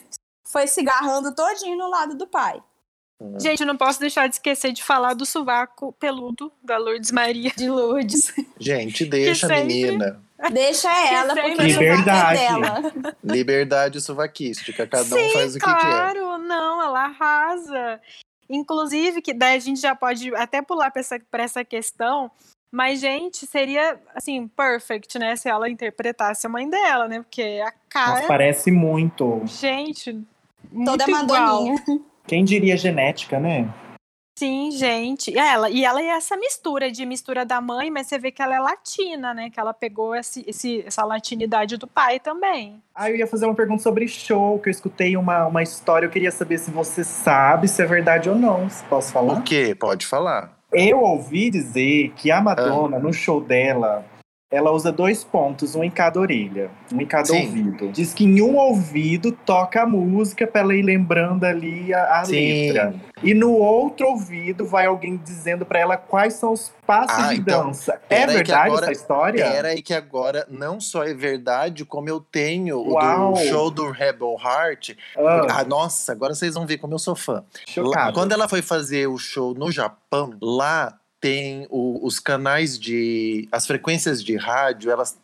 foi 0.48 0.66
se 0.66 0.80
agarrando 0.80 1.36
todinho 1.36 1.78
no 1.78 1.90
lado 1.90 2.16
do 2.18 2.26
pai. 2.26 2.62
Gente, 3.40 3.62
eu 3.62 3.68
não 3.68 3.76
posso 3.78 4.00
deixar 4.00 4.28
de 4.28 4.36
esquecer 4.36 4.72
de 4.72 4.82
falar 4.84 5.14
do 5.14 5.26
sovaco 5.26 5.92
peludo 6.00 6.52
da 6.64 6.78
Lourdes 6.78 7.12
Maria. 7.12 7.52
De 7.56 7.70
Lourdes. 7.70 8.34
Gente, 8.60 9.06
deixa 9.06 9.46
a 9.46 9.50
sempre- 9.50 9.64
menina. 9.66 10.22
Deixa 10.52 10.90
ela, 11.08 11.34
porque 11.36 11.52
o 11.52 11.56
sovaco 11.56 11.64
é 11.66 11.96
Liberdade. 11.96 12.40
dela. 12.40 13.14
Liberdade 13.24 14.02
suvaquística, 14.02 14.88
cada 14.88 15.04
um 15.16 15.20
Sim, 15.20 15.30
faz 15.34 15.56
o 15.56 15.60
que 15.60 15.66
claro, 15.66 16.38
não, 16.38 16.82
ela 16.82 17.06
arrasa. 17.06 18.02
Inclusive, 18.50 19.22
que 19.22 19.34
daí 19.34 19.56
a 19.58 19.60
gente 19.60 19.80
já 19.80 19.96
pode 19.96 20.34
até 20.36 20.62
pular 20.62 20.92
para 20.92 21.00
essa, 21.00 21.20
pra 21.32 21.44
essa 21.44 21.64
questão, 21.64 22.30
mas, 22.72 23.00
gente, 23.00 23.46
seria, 23.46 24.00
assim, 24.16 24.48
perfect, 24.48 25.20
né, 25.20 25.36
se 25.36 25.48
ela 25.48 25.70
interpretasse 25.70 26.46
a 26.48 26.50
mãe 26.50 26.70
dela, 26.70 27.08
né, 27.08 27.22
porque 27.22 27.62
a 27.64 27.72
cara, 27.90 28.16
Nossa, 28.16 28.28
parece 28.28 28.72
muito. 28.72 29.42
gente, 29.46 30.12
muito 30.72 30.92
Toda 30.92 31.04
igual. 31.04 31.26
madoninha. 31.28 31.76
Quem 32.26 32.44
diria 32.44 32.76
genética, 32.78 33.40
né? 33.40 33.72
Sim, 34.36 34.72
gente. 34.72 35.30
E 35.32 35.38
ela, 35.38 35.70
e 35.70 35.86
ela 35.86 36.02
é 36.02 36.08
essa 36.08 36.36
mistura 36.36 36.92
de 36.92 37.06
mistura 37.06 37.46
da 37.46 37.62
mãe, 37.62 37.92
mas 37.92 38.08
você 38.08 38.18
vê 38.18 38.32
que 38.32 38.42
ela 38.42 38.56
é 38.56 38.60
latina, 38.60 39.32
né? 39.34 39.50
Que 39.52 39.60
ela 39.60 39.74
pegou 39.74 40.16
esse, 40.16 40.44
esse- 40.48 40.84
essa 40.86 41.06
latinidade 41.06 41.78
do 41.78 41.86
pai 41.86 42.20
também. 42.20 42.82
Ah, 42.96 43.10
eu 43.12 43.16
ia 43.16 43.28
fazer 43.28 43.46
uma 43.46 43.54
pergunta 43.54 43.84
sobre 43.84 44.08
show, 44.08 44.58
que 44.60 44.70
eu 44.70 44.72
escutei 44.72 45.16
uma, 45.16 45.46
uma 45.46 45.62
história. 45.62 46.08
Eu 46.08 46.10
queria 46.12 46.32
saber 46.32 46.58
se 46.58 46.72
você 46.72 47.04
sabe 47.04 47.68
se 47.68 47.82
é 47.82 47.86
verdade 47.86 48.28
ou 48.30 48.36
não. 48.36 48.68
Se 48.70 48.84
Posso 48.86 49.12
falar? 49.12 49.36
O 49.36 49.42
quê? 49.44 49.76
Pode 49.80 50.06
falar. 50.08 50.52
Eu 50.72 51.00
ouvi 51.02 51.52
dizer 51.52 52.12
que 52.16 52.32
a 52.32 52.42
Madonna, 52.42 52.98
no 52.98 53.14
show 53.14 53.40
dela, 53.40 54.04
ela 54.56 54.72
usa 54.72 54.92
dois 54.92 55.24
pontos, 55.24 55.74
um 55.76 55.84
em 55.84 55.90
cada 55.90 56.20
orelha, 56.20 56.70
um 56.94 57.02
em 57.02 57.06
cada 57.06 57.26
Sim. 57.26 57.46
ouvido. 57.48 57.88
Diz 57.92 58.14
que 58.14 58.24
em 58.24 58.42
um 58.42 58.56
ouvido 58.58 59.32
toca 59.32 59.82
a 59.82 59.86
música 59.86 60.46
pra 60.46 60.62
ela 60.62 60.76
ir 60.76 60.84
lembrando 60.84 61.44
ali 61.44 61.92
a, 61.94 62.20
a 62.20 62.24
letra. 62.28 62.94
E 63.24 63.34
no 63.34 63.54
outro 63.54 64.08
ouvido 64.08 64.66
vai 64.66 64.86
alguém 64.86 65.18
dizendo 65.18 65.66
pra 65.66 65.80
ela 65.80 65.98
quais 65.98 66.34
são 66.34 66.52
os 66.52 66.72
passos 66.86 67.18
Ah, 67.18 67.34
de 67.34 67.40
então, 67.40 67.68
dança. 67.68 68.00
É 68.10 68.28
verdade 68.28 68.52
agora- 68.68 68.84
essa 68.84 68.92
história? 68.92 69.50
Pera 69.50 69.68
aí 69.70 69.82
que 69.82 69.94
agora 69.94 70.46
não 70.50 70.80
só 70.80 71.04
é 71.04 71.14
verdade, 71.14 71.84
como 71.86 72.08
eu 72.10 72.20
tenho 72.20 72.78
o 72.78 72.94
Uau. 72.94 73.34
do 73.34 73.40
show 73.40 73.72
do 73.72 73.90
Rebel 73.90 74.36
Heart. 74.44 74.92
Ah, 75.18 75.48
Ah, 75.60 75.64
nossa, 75.64 76.12
agora 76.12 76.36
vocês 76.36 76.54
vão 76.54 76.66
ver 76.68 76.78
como 76.78 76.94
eu 76.94 77.00
sou 77.00 77.16
fã. 77.16 77.34
Lá- 77.36 77.44
chocado. 77.68 78.14
quando 78.14 78.32
ela 78.34 78.48
foi 78.48 78.62
fazer 78.62 79.08
o 79.08 79.18
show 79.18 79.54
no 79.56 79.72
Japão, 79.72 80.34
lá 80.42 80.94
tem 81.24 81.66
o- 81.70 82.06
os 82.06 82.20
canais 82.20 82.78
de. 82.78 83.48
as 83.50 83.66
frequências 83.66 84.22
de 84.22 84.36
rádio, 84.36 84.92
elas. 84.92 85.18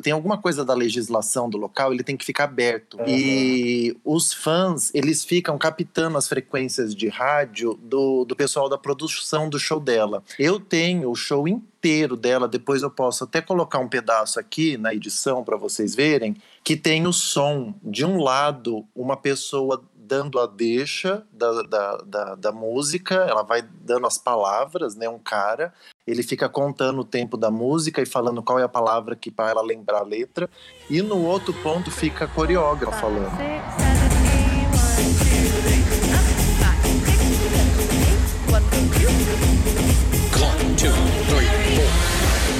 tem 0.00 0.12
alguma 0.12 0.38
coisa 0.38 0.64
da 0.64 0.74
legislação 0.74 1.50
do 1.50 1.58
local, 1.58 1.92
ele 1.92 2.04
tem 2.04 2.16
que 2.16 2.24
ficar 2.24 2.44
aberto. 2.44 2.96
Aham. 3.00 3.08
E 3.08 3.96
os 4.04 4.32
fãs, 4.32 4.94
eles 4.94 5.24
ficam 5.24 5.58
captando 5.58 6.16
as 6.16 6.28
frequências 6.28 6.94
de 6.94 7.08
rádio 7.08 7.74
do, 7.82 8.24
do 8.24 8.36
pessoal 8.36 8.68
da 8.68 8.78
produção 8.78 9.48
do 9.50 9.58
show 9.58 9.80
dela. 9.80 10.22
Eu 10.38 10.60
tenho 10.60 11.10
o 11.10 11.16
show 11.16 11.48
inteiro 11.48 12.16
dela, 12.16 12.46
depois 12.46 12.82
eu 12.82 12.90
posso 12.90 13.24
até 13.24 13.40
colocar 13.40 13.80
um 13.80 13.88
pedaço 13.88 14.38
aqui 14.38 14.76
na 14.78 14.94
edição 14.94 15.42
para 15.42 15.56
vocês 15.56 15.94
verem, 15.96 16.36
que 16.62 16.76
tem 16.76 17.06
o 17.08 17.12
som 17.12 17.74
de 17.82 18.04
um 18.04 18.18
lado, 18.22 18.84
uma 18.94 19.16
pessoa 19.16 19.82
dando 20.10 20.40
a 20.40 20.46
deixa 20.46 21.24
da, 21.32 21.62
da, 21.62 21.96
da, 21.98 22.34
da 22.34 22.52
música, 22.52 23.14
ela 23.14 23.44
vai 23.44 23.62
dando 23.62 24.08
as 24.08 24.18
palavras, 24.18 24.96
né? 24.96 25.08
Um 25.08 25.20
cara, 25.20 25.72
ele 26.04 26.24
fica 26.24 26.48
contando 26.48 27.02
o 27.02 27.04
tempo 27.04 27.36
da 27.36 27.48
música 27.48 28.02
e 28.02 28.06
falando 28.06 28.42
qual 28.42 28.58
é 28.58 28.64
a 28.64 28.68
palavra 28.68 29.14
que 29.14 29.30
para 29.30 29.50
ela 29.50 29.62
lembrar 29.62 29.98
a 29.98 30.04
letra, 30.04 30.50
e 30.90 31.00
no 31.00 31.24
outro 31.24 31.54
ponto 31.62 31.92
fica 31.92 32.24
a 32.24 32.28
coreógrafa 32.28 32.98
falando. 32.98 34.19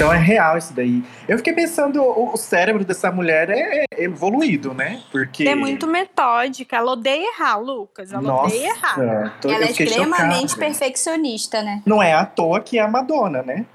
Então 0.00 0.10
é 0.14 0.16
real 0.18 0.56
isso 0.56 0.72
daí. 0.72 1.04
Eu 1.28 1.36
fiquei 1.36 1.52
pensando, 1.52 2.02
o, 2.02 2.32
o 2.32 2.36
cérebro 2.38 2.82
dessa 2.86 3.12
mulher 3.12 3.50
é, 3.50 3.84
é 3.92 4.02
evoluído, 4.04 4.72
né? 4.72 5.02
Porque. 5.12 5.46
É 5.46 5.54
muito 5.54 5.86
metódica. 5.86 6.74
Ela 6.76 6.92
odeia 6.92 7.28
errar, 7.36 7.58
Lucas. 7.58 8.10
Ela 8.10 8.22
Nossa, 8.22 8.46
odeia 8.46 8.68
errar. 8.70 9.38
tô- 9.42 9.50
Ela 9.50 9.66
é 9.66 9.70
extremamente 9.70 10.52
chocado. 10.52 10.60
perfeccionista, 10.60 11.62
né? 11.62 11.82
Não 11.84 12.02
é 12.02 12.14
à 12.14 12.24
toa 12.24 12.60
que 12.62 12.78
é 12.78 12.82
a 12.82 12.88
Madonna, 12.88 13.42
né? 13.42 13.66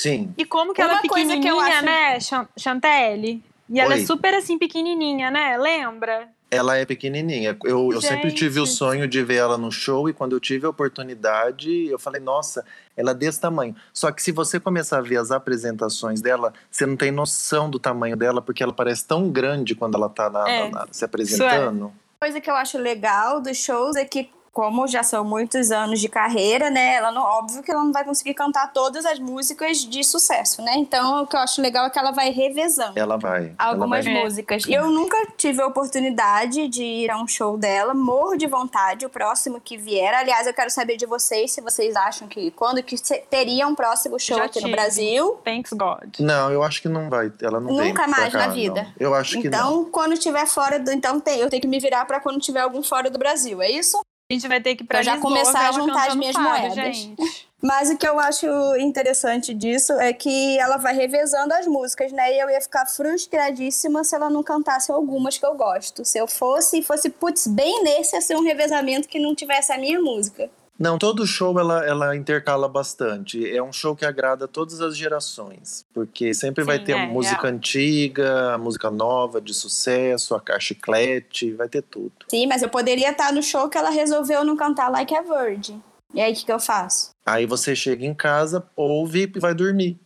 Sim. 0.00 0.32
E 0.38 0.46
como 0.46 0.72
que 0.72 0.80
ela 0.80 0.92
é 0.92 0.94
Uma 0.94 1.02
coisa 1.02 1.36
que 1.36 1.46
eu 1.46 1.56
pequenininha, 1.58 1.76
acho- 1.76 1.84
né, 1.84 2.20
Chan- 2.20 2.48
Chantelle? 2.58 3.44
E 3.68 3.78
ela 3.78 3.94
Oi. 3.94 4.02
é 4.02 4.06
super 4.06 4.32
assim, 4.34 4.58
pequenininha, 4.58 5.30
né? 5.30 5.56
Lembra? 5.58 6.28
Ela 6.54 6.76
é 6.76 6.84
pequenininha. 6.84 7.56
Eu, 7.64 7.90
eu 7.92 8.00
sempre 8.00 8.32
tive 8.32 8.60
o 8.60 8.66
sonho 8.66 9.06
de 9.08 9.22
ver 9.22 9.36
ela 9.36 9.58
no 9.58 9.70
show 9.72 10.08
e 10.08 10.12
quando 10.12 10.32
eu 10.36 10.40
tive 10.40 10.66
a 10.66 10.70
oportunidade, 10.70 11.86
eu 11.86 11.98
falei, 11.98 12.20
nossa, 12.20 12.64
ela 12.96 13.10
é 13.10 13.14
desse 13.14 13.40
tamanho. 13.40 13.74
Só 13.92 14.10
que 14.12 14.22
se 14.22 14.32
você 14.32 14.58
começar 14.60 14.98
a 14.98 15.02
ver 15.02 15.16
as 15.16 15.30
apresentações 15.30 16.20
dela, 16.20 16.52
você 16.70 16.86
não 16.86 16.96
tem 16.96 17.10
noção 17.10 17.68
do 17.68 17.78
tamanho 17.78 18.16
dela, 18.16 18.40
porque 18.42 18.62
ela 18.62 18.72
parece 18.72 19.04
tão 19.06 19.30
grande 19.30 19.74
quando 19.74 19.94
ela 19.96 20.08
tá 20.08 20.30
na- 20.30 20.48
É. 20.48 20.70
se 20.90 21.04
apresentando. 21.04 21.92
coisa 22.20 22.40
que 22.40 22.50
eu 22.50 22.54
acho 22.54 22.78
legal 22.78 23.40
dos 23.40 23.56
shows 23.58 23.96
é 23.96 24.04
que, 24.04 24.30
como 24.54 24.86
já 24.86 25.02
são 25.02 25.24
muitos 25.24 25.72
anos 25.72 26.00
de 26.00 26.08
carreira, 26.08 26.70
né? 26.70 26.94
Ela 26.94 27.10
não, 27.10 27.20
óbvio 27.22 27.60
que 27.62 27.70
ela 27.72 27.82
não 27.82 27.92
vai 27.92 28.04
conseguir 28.04 28.34
cantar 28.34 28.72
todas 28.72 29.04
as 29.04 29.18
músicas 29.18 29.78
de 29.78 30.04
sucesso, 30.04 30.62
né? 30.62 30.74
Então, 30.76 31.24
o 31.24 31.26
que 31.26 31.34
eu 31.34 31.40
acho 31.40 31.60
legal 31.60 31.86
é 31.86 31.90
que 31.90 31.98
ela 31.98 32.12
vai 32.12 32.30
revezando. 32.30 32.96
Ela 32.96 33.18
vai. 33.18 33.52
Algumas 33.58 34.06
ela 34.06 34.14
vai. 34.14 34.24
músicas. 34.24 34.64
E 34.66 34.72
eu 34.72 34.88
nunca 34.88 35.16
tive 35.36 35.60
a 35.60 35.66
oportunidade 35.66 36.68
de 36.68 36.84
ir 36.84 37.10
a 37.10 37.16
um 37.20 37.26
show 37.26 37.58
dela, 37.58 37.92
morro 37.94 38.36
de 38.36 38.46
vontade, 38.46 39.04
o 39.04 39.10
próximo 39.10 39.60
que 39.60 39.76
vier. 39.76 40.14
Aliás, 40.14 40.46
eu 40.46 40.54
quero 40.54 40.70
saber 40.70 40.96
de 40.96 41.04
vocês 41.04 41.50
se 41.52 41.60
vocês 41.60 41.96
acham 41.96 42.28
que 42.28 42.50
quando 42.52 42.82
que 42.82 42.94
teria 43.28 43.66
um 43.66 43.74
próximo 43.74 44.18
show 44.20 44.36
Já 44.38 44.44
aqui 44.44 44.60
no 44.60 44.66
tive. 44.66 44.76
Brasil. 44.76 45.32
Thanks 45.44 45.72
God. 45.72 46.20
Não, 46.20 46.52
eu 46.52 46.62
acho 46.62 46.80
que 46.80 46.88
não 46.88 47.10
vai. 47.10 47.32
Ela 47.42 47.58
não 47.58 47.72
Nunca 47.72 48.06
mais 48.06 48.32
cá, 48.32 48.38
na 48.38 48.46
não. 48.48 48.54
vida. 48.54 48.86
Eu 49.00 49.14
acho 49.14 49.40
que 49.40 49.48
não. 49.50 49.58
Então, 49.58 49.84
quando 49.90 50.16
tiver 50.16 50.46
fora 50.46 50.78
do. 50.78 50.92
Então, 50.92 51.18
tem- 51.18 51.40
eu 51.40 51.50
tenho 51.50 51.60
que 51.60 51.66
me 51.68 51.80
virar 51.80 52.04
pra 52.04 52.20
quando 52.20 52.38
tiver 52.38 52.60
algum 52.60 52.82
fora 52.82 53.10
do 53.10 53.18
Brasil, 53.18 53.60
é 53.60 53.68
isso? 53.70 54.00
A 54.30 54.34
gente 54.34 54.48
vai 54.48 54.60
ter 54.60 54.74
que 54.74 54.82
ir 54.82 54.86
pra 54.86 54.98
Pra 54.98 55.02
já 55.02 55.14
Lisboa 55.14 55.32
começar 55.32 55.68
a 55.68 55.72
juntar 55.72 56.08
as 56.08 56.14
minhas 56.14 56.34
fado, 56.34 56.48
moedas. 56.48 56.74
gente. 56.96 57.14
Mas 57.62 57.90
o 57.90 57.96
que 57.96 58.06
eu 58.06 58.20
acho 58.20 58.46
interessante 58.76 59.54
disso 59.54 59.92
é 59.94 60.12
que 60.12 60.58
ela 60.58 60.76
vai 60.76 60.94
revezando 60.94 61.52
as 61.54 61.66
músicas, 61.66 62.12
né? 62.12 62.34
E 62.34 62.38
eu 62.38 62.50
ia 62.50 62.60
ficar 62.60 62.84
frustradíssima 62.84 64.04
se 64.04 64.14
ela 64.14 64.28
não 64.28 64.42
cantasse 64.42 64.92
algumas 64.92 65.38
que 65.38 65.46
eu 65.46 65.54
gosto. 65.54 66.04
Se 66.04 66.18
eu 66.18 66.26
fosse, 66.26 66.78
e 66.78 66.82
fosse, 66.82 67.08
putz, 67.08 67.46
bem 67.46 67.82
nesse 67.82 68.16
ia 68.16 68.20
ser 68.20 68.36
um 68.36 68.42
revezamento 68.42 69.08
que 69.08 69.18
não 69.18 69.34
tivesse 69.34 69.72
a 69.72 69.78
minha 69.78 69.98
música. 69.98 70.50
Não, 70.78 70.98
todo 70.98 71.26
show 71.26 71.58
ela, 71.58 71.84
ela 71.86 72.16
intercala 72.16 72.68
bastante. 72.68 73.48
É 73.48 73.62
um 73.62 73.72
show 73.72 73.94
que 73.94 74.04
agrada 74.04 74.48
todas 74.48 74.80
as 74.80 74.96
gerações. 74.96 75.84
Porque 75.94 76.34
sempre 76.34 76.64
vai 76.64 76.78
Sim, 76.78 76.84
ter 76.84 76.92
é, 76.92 77.06
música 77.06 77.42
real. 77.42 77.54
antiga, 77.54 78.58
música 78.58 78.90
nova, 78.90 79.40
de 79.40 79.54
sucesso, 79.54 80.34
a 80.34 80.40
caixa 80.40 80.68
chiclete, 80.68 81.52
vai 81.52 81.68
ter 81.68 81.82
tudo. 81.82 82.12
Sim, 82.28 82.46
mas 82.46 82.62
eu 82.62 82.68
poderia 82.68 83.10
estar 83.10 83.32
no 83.32 83.42
show 83.42 83.68
que 83.68 83.78
ela 83.78 83.90
resolveu 83.90 84.44
não 84.44 84.56
cantar 84.56 84.88
Like 84.88 85.14
a 85.14 85.22
Virgin. 85.22 85.82
E 86.12 86.20
aí, 86.20 86.32
o 86.32 86.36
que, 86.36 86.44
que 86.44 86.52
eu 86.52 86.60
faço? 86.60 87.10
Aí 87.26 87.44
você 87.44 87.74
chega 87.74 88.04
em 88.06 88.14
casa, 88.14 88.64
ouve 88.76 89.30
e 89.34 89.40
vai 89.40 89.52
dormir. 89.52 89.98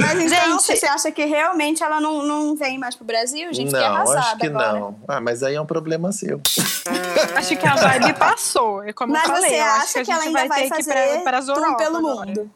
Mas 0.00 0.20
então, 0.20 0.58
Gente- 0.60 0.78
você 0.78 0.86
acha 0.86 1.10
que 1.10 1.24
realmente 1.24 1.82
ela 1.82 2.00
não, 2.00 2.22
não 2.24 2.54
vem 2.56 2.78
mais 2.78 2.94
pro 2.94 3.04
Brasil? 3.04 3.52
Gente, 3.52 3.70
fiquei 3.70 3.80
não, 3.86 3.96
arrasada 3.96 4.20
acho 4.20 4.38
que 4.38 4.46
agora. 4.46 4.72
não. 4.80 4.98
Ah, 5.08 5.20
mas 5.20 5.42
aí 5.42 5.54
é 5.54 5.60
um 5.60 5.66
problema 5.66 6.12
seu. 6.12 6.40
Acho 7.36 7.56
que 7.56 7.66
a 7.66 7.74
vibe 7.74 8.14
passou. 8.14 8.82
É 8.82 8.92
como 8.92 9.12
Mas 9.12 9.24
eu 9.28 9.34
falei, 9.34 9.50
você 9.50 9.56
eu 9.60 9.64
acho 9.64 9.76
acha 9.82 9.92
que 9.94 9.98
a 9.98 10.04
que 10.04 10.10
ela 10.12 10.20
gente 10.24 10.28
ainda 10.36 10.38
vai 10.40 10.48
vai 10.48 10.58
ter 10.62 10.74
que 10.74 10.80
ir 10.80 10.84
fazer 10.84 11.12
pra, 11.14 11.22
para 11.22 11.38
as 11.38 11.46
tour 11.46 11.56
Europa 11.56 11.76
pelo 11.76 11.96
agora. 11.98 12.26
mundo? 12.26 12.50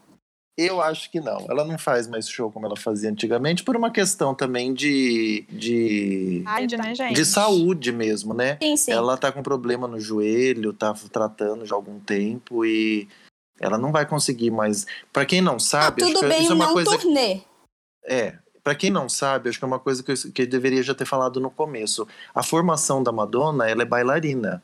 Eu 0.55 0.81
acho 0.83 1.09
que 1.09 1.19
não. 1.19 1.47
Ela 1.49 1.65
não 1.65 1.79
faz 1.79 2.07
mais 2.07 2.29
show 2.29 2.51
como 2.51 2.67
ela 2.67 2.77
fazia 2.77 3.09
antigamente, 3.09 3.63
por 3.63 3.75
uma 3.75 3.89
questão 3.89 4.35
também 4.35 4.71
de, 4.71 5.43
de, 5.49 6.43
né, 6.77 6.93
gente? 6.93 7.13
de 7.15 7.25
saúde 7.25 7.91
mesmo, 7.91 8.35
né? 8.35 8.57
Sim, 8.61 8.77
sim. 8.77 8.91
Ela 8.91 9.17
tá 9.17 9.31
com 9.31 9.41
problema 9.41 9.87
no 9.87 9.99
joelho, 9.99 10.71
tá 10.71 10.93
tratando 11.11 11.65
já 11.65 11.73
há 11.73 11.77
algum 11.77 11.99
tempo 11.99 12.63
e 12.63 13.07
ela 13.63 13.77
não 13.77 13.91
vai 13.91 14.05
conseguir 14.05 14.51
mais. 14.51 14.85
Pra 15.11 15.25
quem 15.25 15.41
não 15.41 15.55
Ah, 15.55 15.59
sabe, 15.59 16.03
acho 16.03 16.13
tudo 16.13 16.27
bem 16.27 16.43
isso 16.43 16.51
é 16.51 16.55
uma 16.55 16.65
não 16.67 16.73
coisa 16.73 16.97
turnê. 16.97 17.41
é, 18.05 18.35
para 18.63 18.75
quem 18.75 18.89
não 18.89 19.09
sabe, 19.09 19.49
acho 19.49 19.57
que 19.59 19.65
é 19.65 19.67
uma 19.67 19.79
coisa 19.79 20.01
que 20.03 20.11
eu, 20.11 20.15
que 20.33 20.41
eu 20.43 20.47
deveria 20.47 20.81
já 20.83 20.93
ter 20.95 21.05
falado 21.05 21.39
no 21.39 21.49
começo. 21.51 22.07
A 22.33 22.41
formação 22.41 23.01
da 23.03 23.11
Madonna, 23.11 23.69
ela 23.69 23.81
é 23.81 23.85
bailarina. 23.85 24.63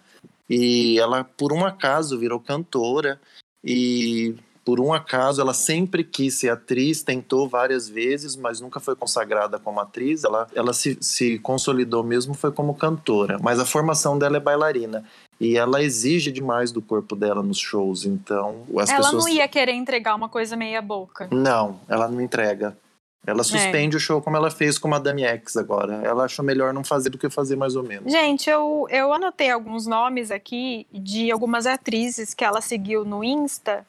E 0.49 0.97
ela, 0.99 1.23
por 1.23 1.51
um 1.51 1.65
acaso, 1.65 2.17
virou 2.17 2.39
cantora. 2.39 3.19
E 3.63 4.35
por 4.63 4.79
um 4.79 4.93
acaso, 4.93 5.41
ela 5.41 5.53
sempre 5.53 6.03
quis 6.03 6.35
ser 6.35 6.49
atriz, 6.49 7.01
tentou 7.01 7.47
várias 7.49 7.89
vezes, 7.89 8.35
mas 8.35 8.61
nunca 8.61 8.79
foi 8.79 8.95
consagrada 8.95 9.59
como 9.59 9.79
atriz. 9.79 10.23
Ela, 10.23 10.47
ela 10.55 10.73
se, 10.73 10.97
se 11.01 11.37
consolidou 11.39 12.03
mesmo, 12.03 12.33
foi 12.33 12.51
como 12.51 12.73
cantora. 12.75 13.37
Mas 13.41 13.59
a 13.59 13.65
formação 13.65 14.17
dela 14.17 14.37
é 14.37 14.39
bailarina. 14.39 15.03
E 15.39 15.57
ela 15.57 15.81
exige 15.81 16.31
demais 16.31 16.71
do 16.71 16.81
corpo 16.81 17.15
dela 17.15 17.41
nos 17.41 17.57
shows. 17.57 18.05
Então, 18.05 18.63
as 18.77 18.89
Ela 18.89 19.03
pessoas. 19.03 19.23
não 19.23 19.29
ia 19.31 19.47
querer 19.47 19.71
entregar 19.71 20.13
uma 20.15 20.27
coisa 20.27 20.55
meia 20.57 20.81
boca. 20.81 21.29
Não, 21.31 21.79
ela 21.87 22.07
não 22.09 22.19
entrega. 22.19 22.77
É. 23.25 23.31
Ela 23.31 23.43
suspende 23.43 23.95
o 23.95 23.99
show 23.99 24.21
como 24.21 24.35
ela 24.35 24.49
fez 24.49 24.77
com 24.77 24.87
a 24.87 24.91
Madame 24.91 25.23
X 25.23 25.55
agora. 25.55 26.01
Ela 26.03 26.25
achou 26.25 26.43
melhor 26.43 26.73
não 26.73 26.83
fazer 26.83 27.09
do 27.09 27.17
que 27.17 27.29
fazer 27.29 27.55
mais 27.55 27.75
ou 27.75 27.83
menos. 27.83 28.11
Gente, 28.11 28.49
eu, 28.49 28.85
eu 28.89 29.13
anotei 29.13 29.49
alguns 29.49 29.85
nomes 29.85 30.31
aqui 30.31 30.85
de 30.91 31.31
algumas 31.31 31.65
atrizes 31.65 32.33
que 32.33 32.43
ela 32.43 32.59
seguiu 32.61 33.05
no 33.05 33.23
Insta, 33.23 33.85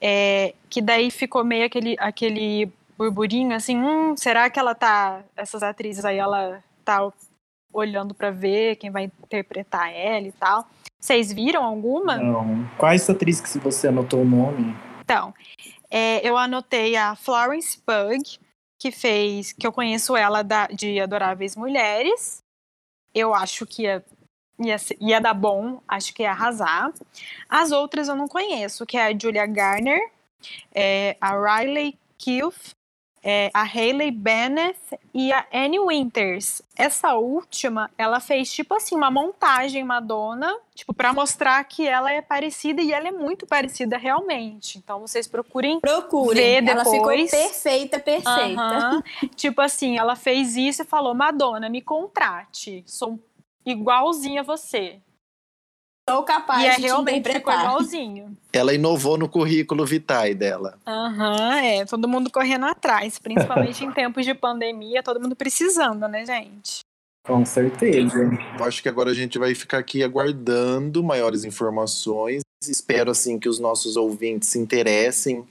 é, 0.00 0.54
que 0.68 0.80
daí 0.82 1.10
ficou 1.10 1.44
meio 1.44 1.66
aquele, 1.66 1.96
aquele 1.98 2.70
burburinho 2.98 3.54
assim, 3.54 3.78
hum, 3.78 4.16
será 4.16 4.50
que 4.50 4.58
ela 4.58 4.74
tá, 4.74 5.22
essas 5.36 5.62
atrizes 5.62 6.04
aí, 6.04 6.18
ela 6.18 6.62
tá 6.84 7.10
olhando 7.76 8.14
pra 8.14 8.30
ver 8.30 8.76
quem 8.76 8.90
vai 8.90 9.04
interpretar 9.04 9.92
ela 9.92 10.26
e 10.26 10.32
tal. 10.32 10.66
Vocês 10.98 11.32
viram 11.32 11.62
alguma? 11.62 12.16
Não. 12.16 12.68
Quais 12.78 13.08
atrizes 13.08 13.52
que 13.52 13.58
você 13.58 13.88
anotou 13.88 14.22
o 14.22 14.24
nome? 14.24 14.74
Então, 15.04 15.32
é, 15.90 16.26
eu 16.26 16.36
anotei 16.36 16.96
a 16.96 17.14
Florence 17.14 17.78
Pugh, 17.78 18.38
que 18.80 18.90
fez, 18.90 19.52
que 19.52 19.66
eu 19.66 19.72
conheço 19.72 20.16
ela 20.16 20.42
da, 20.42 20.66
de 20.66 20.98
Adoráveis 20.98 21.54
Mulheres. 21.54 22.38
Eu 23.14 23.34
acho 23.34 23.66
que 23.66 23.82
ia, 23.82 24.04
ia, 24.58 24.76
ia 25.00 25.20
dar 25.20 25.34
bom, 25.34 25.80
acho 25.86 26.12
que 26.12 26.22
ia 26.22 26.30
arrasar. 26.30 26.92
As 27.48 27.70
outras 27.70 28.08
eu 28.08 28.16
não 28.16 28.26
conheço, 28.26 28.86
que 28.86 28.96
é 28.96 29.06
a 29.06 29.16
Julia 29.16 29.46
Garner, 29.46 30.00
é, 30.74 31.16
a 31.20 31.32
Riley 31.38 31.96
Keough, 32.18 32.54
é, 33.28 33.50
a 33.52 33.62
Hailey 33.64 34.12
Bennett 34.12 34.78
e 35.12 35.32
a 35.32 35.44
Annie 35.52 35.80
Winters. 35.80 36.62
Essa 36.76 37.14
última, 37.14 37.90
ela 37.98 38.20
fez 38.20 38.52
tipo 38.52 38.72
assim 38.72 38.94
uma 38.94 39.10
montagem 39.10 39.82
Madonna, 39.82 40.56
tipo 40.76 40.94
para 40.94 41.12
mostrar 41.12 41.64
que 41.64 41.88
ela 41.88 42.12
é 42.12 42.22
parecida 42.22 42.80
e 42.80 42.92
ela 42.92 43.08
é 43.08 43.10
muito 43.10 43.44
parecida 43.44 43.98
realmente. 43.98 44.78
Então 44.78 45.00
vocês 45.00 45.26
procurem 45.26 45.80
Procurem. 45.80 46.64
Vê 46.64 46.70
Ela 46.70 46.84
ficou 46.84 47.10
depois. 47.10 47.30
perfeita, 47.32 47.98
perfeita. 47.98 49.02
Tipo 49.34 49.60
assim, 49.60 49.98
ela 49.98 50.14
fez 50.14 50.56
isso 50.56 50.82
e 50.82 50.84
falou: 50.84 51.12
Madonna, 51.12 51.68
me 51.68 51.82
contrate. 51.82 52.84
Sou 52.86 53.18
igualzinha 53.64 54.42
a 54.42 54.44
você. 54.44 55.00
Sou 56.08 56.22
capaz 56.22 56.62
e 56.62 56.66
é 56.66 56.70
de 56.70 56.76
te 56.76 56.82
realmente 56.82 57.16
ficou 57.16 57.18
interpretar. 57.18 57.64
igualzinho. 57.64 58.36
Ela 58.52 58.72
inovou 58.72 59.18
no 59.18 59.28
currículo 59.28 59.84
vitae 59.84 60.34
dela. 60.34 60.78
Aham, 60.86 61.56
é. 61.56 61.84
Todo 61.84 62.06
mundo 62.06 62.30
correndo 62.30 62.66
atrás, 62.66 63.18
principalmente 63.18 63.84
em 63.84 63.90
tempos 63.90 64.24
de 64.24 64.32
pandemia, 64.32 65.02
todo 65.02 65.20
mundo 65.20 65.34
precisando, 65.34 66.06
né, 66.06 66.24
gente? 66.24 66.78
Com 67.26 67.44
certeza. 67.44 68.16
Eu 68.56 68.64
acho 68.64 68.80
que 68.80 68.88
agora 68.88 69.10
a 69.10 69.14
gente 69.14 69.36
vai 69.36 69.52
ficar 69.52 69.78
aqui 69.78 70.04
aguardando 70.04 71.02
maiores 71.02 71.42
informações. 71.44 72.42
Espero 72.62 73.10
assim 73.10 73.36
que 73.36 73.48
os 73.48 73.58
nossos 73.58 73.96
ouvintes 73.96 74.48
se 74.48 74.60
interessem 74.60 75.44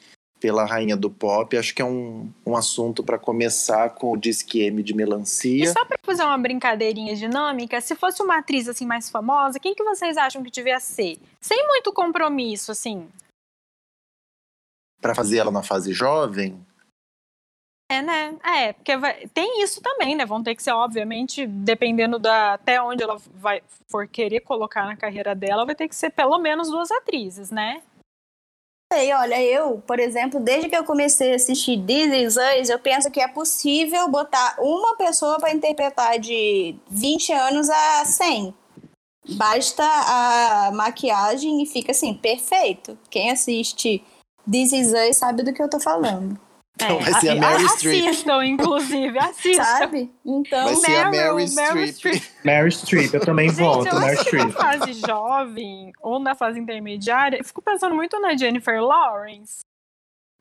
pela 0.46 0.64
rainha 0.64 0.96
do 0.96 1.10
pop. 1.10 1.58
Acho 1.58 1.74
que 1.74 1.82
é 1.82 1.86
um, 1.86 2.32
um 2.46 2.56
assunto 2.56 3.04
para 3.04 3.18
começar 3.18 3.90
com 3.96 4.12
o 4.12 4.16
Disque 4.18 4.62
M 4.62 4.84
de 4.84 4.94
E 4.94 4.96
melancia. 4.96 5.74
só 5.74 5.84
pra 5.84 5.98
fazer 6.04 6.22
uma 6.22 6.38
brincadeirinha 6.38 7.16
dinâmica, 7.16 7.82
se 7.82 7.96
fosse 7.96 8.22
uma 8.22 8.38
atriz 8.38 8.70
assim 8.70 8.86
mais 8.86 9.10
famosa, 9.10 9.60
quem 9.60 9.74
que 9.74 9.84
vocês 9.84 10.18
acham 10.18 10.44
que 10.44 10.52
devia 10.52 10.80
ser? 10.80 11.18
Sem 11.42 11.66
muito 11.68 11.92
compromisso, 11.92 12.72
assim. 12.72 13.10
Para 15.02 15.16
fazer 15.16 15.38
ela 15.40 15.50
na 15.50 15.64
fase 15.64 15.92
jovem, 15.94 16.64
É, 17.90 18.02
né? 18.04 18.38
É, 18.44 18.74
porque 18.74 18.96
vai- 18.98 19.28
tem 19.28 19.64
isso 19.64 19.82
também, 19.82 20.16
né? 20.16 20.26
Vão 20.28 20.44
ter 20.44 20.56
que 20.56 20.62
ser, 20.62 20.72
obviamente, 20.74 21.48
dependendo 21.48 22.20
da 22.20 22.54
até 22.54 22.80
onde 22.80 23.02
ela 23.04 23.18
vai 23.34 23.64
for 23.88 24.08
querer 24.08 24.42
colocar 24.42 24.86
na 24.86 24.96
carreira 24.96 25.34
dela, 25.34 25.66
vai 25.66 25.74
ter 25.76 25.88
que 25.88 25.96
ser 25.96 26.12
pelo 26.12 26.38
menos 26.38 26.70
duas 26.70 26.92
atrizes, 26.92 27.50
né? 27.50 27.82
Sei, 28.92 29.14
olha, 29.14 29.42
eu, 29.42 29.82
por 29.86 30.00
exemplo, 30.00 30.40
desde 30.40 30.70
que 30.70 30.76
eu 30.76 30.84
comecei 30.84 31.34
a 31.34 31.36
assistir 31.36 31.82
This 31.86 32.14
Is 32.14 32.38
Us, 32.38 32.70
eu 32.70 32.80
penso 32.80 33.10
que 33.12 33.20
é 33.20 33.28
possível 33.28 34.08
botar 34.08 34.56
uma 34.60 34.96
pessoa 34.96 35.38
para 35.40 35.54
interpretar 35.54 36.20
de 36.20 36.76
20 36.90 37.34
anos 37.34 37.70
a 37.70 38.06
100. 38.06 38.54
Basta 39.38 39.84
a 39.84 40.72
maquiagem 40.72 41.64
e 41.64 41.66
fica 41.66 41.92
assim, 41.92 42.14
perfeito. 42.14 42.98
Quem 43.10 43.32
assiste 43.32 44.04
This 44.50 44.72
Is 44.72 44.94
Us 44.94 45.18
sabe 45.18 45.44
do 45.44 45.52
que 45.52 45.62
eu 45.62 45.70
tô 45.70 45.80
falando. 45.80 46.40
Então 46.76 47.00
É, 47.00 47.04
vai 47.10 47.22
ser 47.22 47.30
a 47.30 47.32
a- 47.32 47.36
Mary 47.36 47.70
Streep. 47.70 48.08
Assistam, 48.10 48.46
inclusive, 48.46 49.18
assistam. 49.18 49.64
Sabe? 49.64 50.12
Então, 50.26 50.66
Vai 50.66 50.76
ser 50.76 50.96
a 50.98 51.10
Meryl, 51.10 51.34
Mary 51.54 51.88
Streep. 51.94 52.24
Mary 52.44 52.72
Streep, 52.72 53.14
eu 53.14 53.22
também 53.22 53.50
Gente, 53.50 53.60
voto, 53.60 53.88
eu 53.88 53.94
Mary 54.00 54.18
que 54.26 54.36
na 54.36 54.50
Streep. 54.50 54.52
fase 54.52 54.94
jovem 54.94 55.94
ou 56.02 56.20
na 56.20 56.36
fase 56.36 56.60
intermediária, 56.60 57.38
eu 57.38 57.46
fico 57.46 57.62
pensando 57.62 57.96
muito 57.96 58.20
na 58.20 58.36
Jennifer 58.36 58.82
Lawrence. 58.84 59.60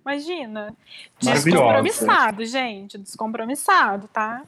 Imagina. 0.04 0.74
Descompromissado, 1.20 2.44
gente. 2.44 2.98
Descompromissado, 2.98 4.08
tá? 4.08 4.42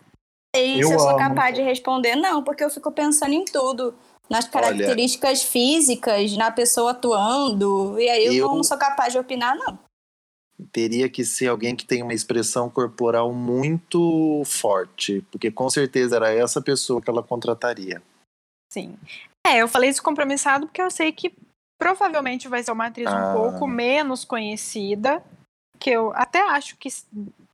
isso 0.55 0.89
Eu 0.89 0.93
eu, 0.93 0.99
sou 0.99 1.11
amo. 1.11 1.19
capaz 1.19 1.55
de 1.55 1.63
responder 1.63 2.17
não, 2.17 2.43
porque 2.43 2.65
eu 2.65 2.71
fico 2.71 2.91
pensando 2.91 3.33
em 3.33 3.45
tudo. 3.45 3.95
Nas 4.29 4.49
características 4.49 5.43
físicas, 5.45 6.37
na 6.37 6.51
pessoa 6.51 6.91
atuando. 6.91 7.97
E 8.01 8.09
aí 8.09 8.27
eu, 8.27 8.33
Eu- 8.35 8.49
não 8.49 8.65
sou 8.65 8.77
capaz 8.77 9.13
de 9.13 9.19
opinar, 9.19 9.55
não. 9.57 9.79
Teria 10.77 11.09
que 11.09 11.25
ser 11.25 11.49
alguém 11.49 11.75
que 11.75 11.87
tem 11.87 12.03
uma 12.03 12.13
expressão 12.13 12.69
corporal 12.69 13.33
muito 13.33 14.43
forte, 14.45 15.25
porque 15.33 15.51
com 15.51 15.71
certeza 15.71 16.17
era 16.17 16.31
essa 16.31 16.61
pessoa 16.61 17.01
que 17.01 17.09
ela 17.09 17.23
contrataria. 17.23 18.03
Sim. 18.71 18.95
É, 19.47 19.57
eu 19.63 19.69
falei 19.69 19.89
descompromissado 19.89 20.67
porque 20.67 20.83
eu 20.83 20.91
sei 20.91 21.13
que 21.13 21.33
provavelmente 21.81 22.47
vai 22.47 22.63
ser 22.63 22.73
uma 22.73 22.89
atriz 22.89 23.07
Ah. 23.07 23.31
um 23.31 23.35
pouco 23.35 23.67
menos 23.67 24.23
conhecida, 24.23 25.25
que 25.81 25.89
eu 25.89 26.13
até 26.15 26.41
acho 26.51 26.77
que 26.77 26.91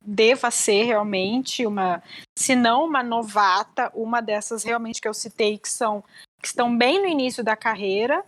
deva 0.01 0.51
ser 0.51 0.83
realmente 0.83 1.65
uma, 1.65 2.03
se 2.37 2.57
não 2.57 2.83
uma 2.83 3.01
novata, 3.01 3.89
uma 3.95 4.19
dessas 4.19 4.65
realmente 4.65 4.99
que 4.99 5.07
eu 5.07 5.13
citei 5.13 5.57
que 5.57 5.69
são 5.69 6.03
que 6.41 6.47
estão 6.47 6.77
bem 6.77 7.01
no 7.01 7.07
início 7.07 7.41
da 7.41 7.55
carreira. 7.55 8.21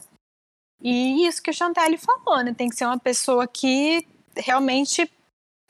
E 0.81 1.27
isso 1.27 1.43
que 1.43 1.49
o 1.49 1.53
Chantelle 1.53 1.97
falou, 1.97 2.41
né? 2.41 2.53
Tem 2.53 2.69
que 2.69 2.77
ser 2.77 2.85
uma 2.85 2.97
pessoa 2.97 3.45
que 3.45 4.07
realmente 4.35 5.09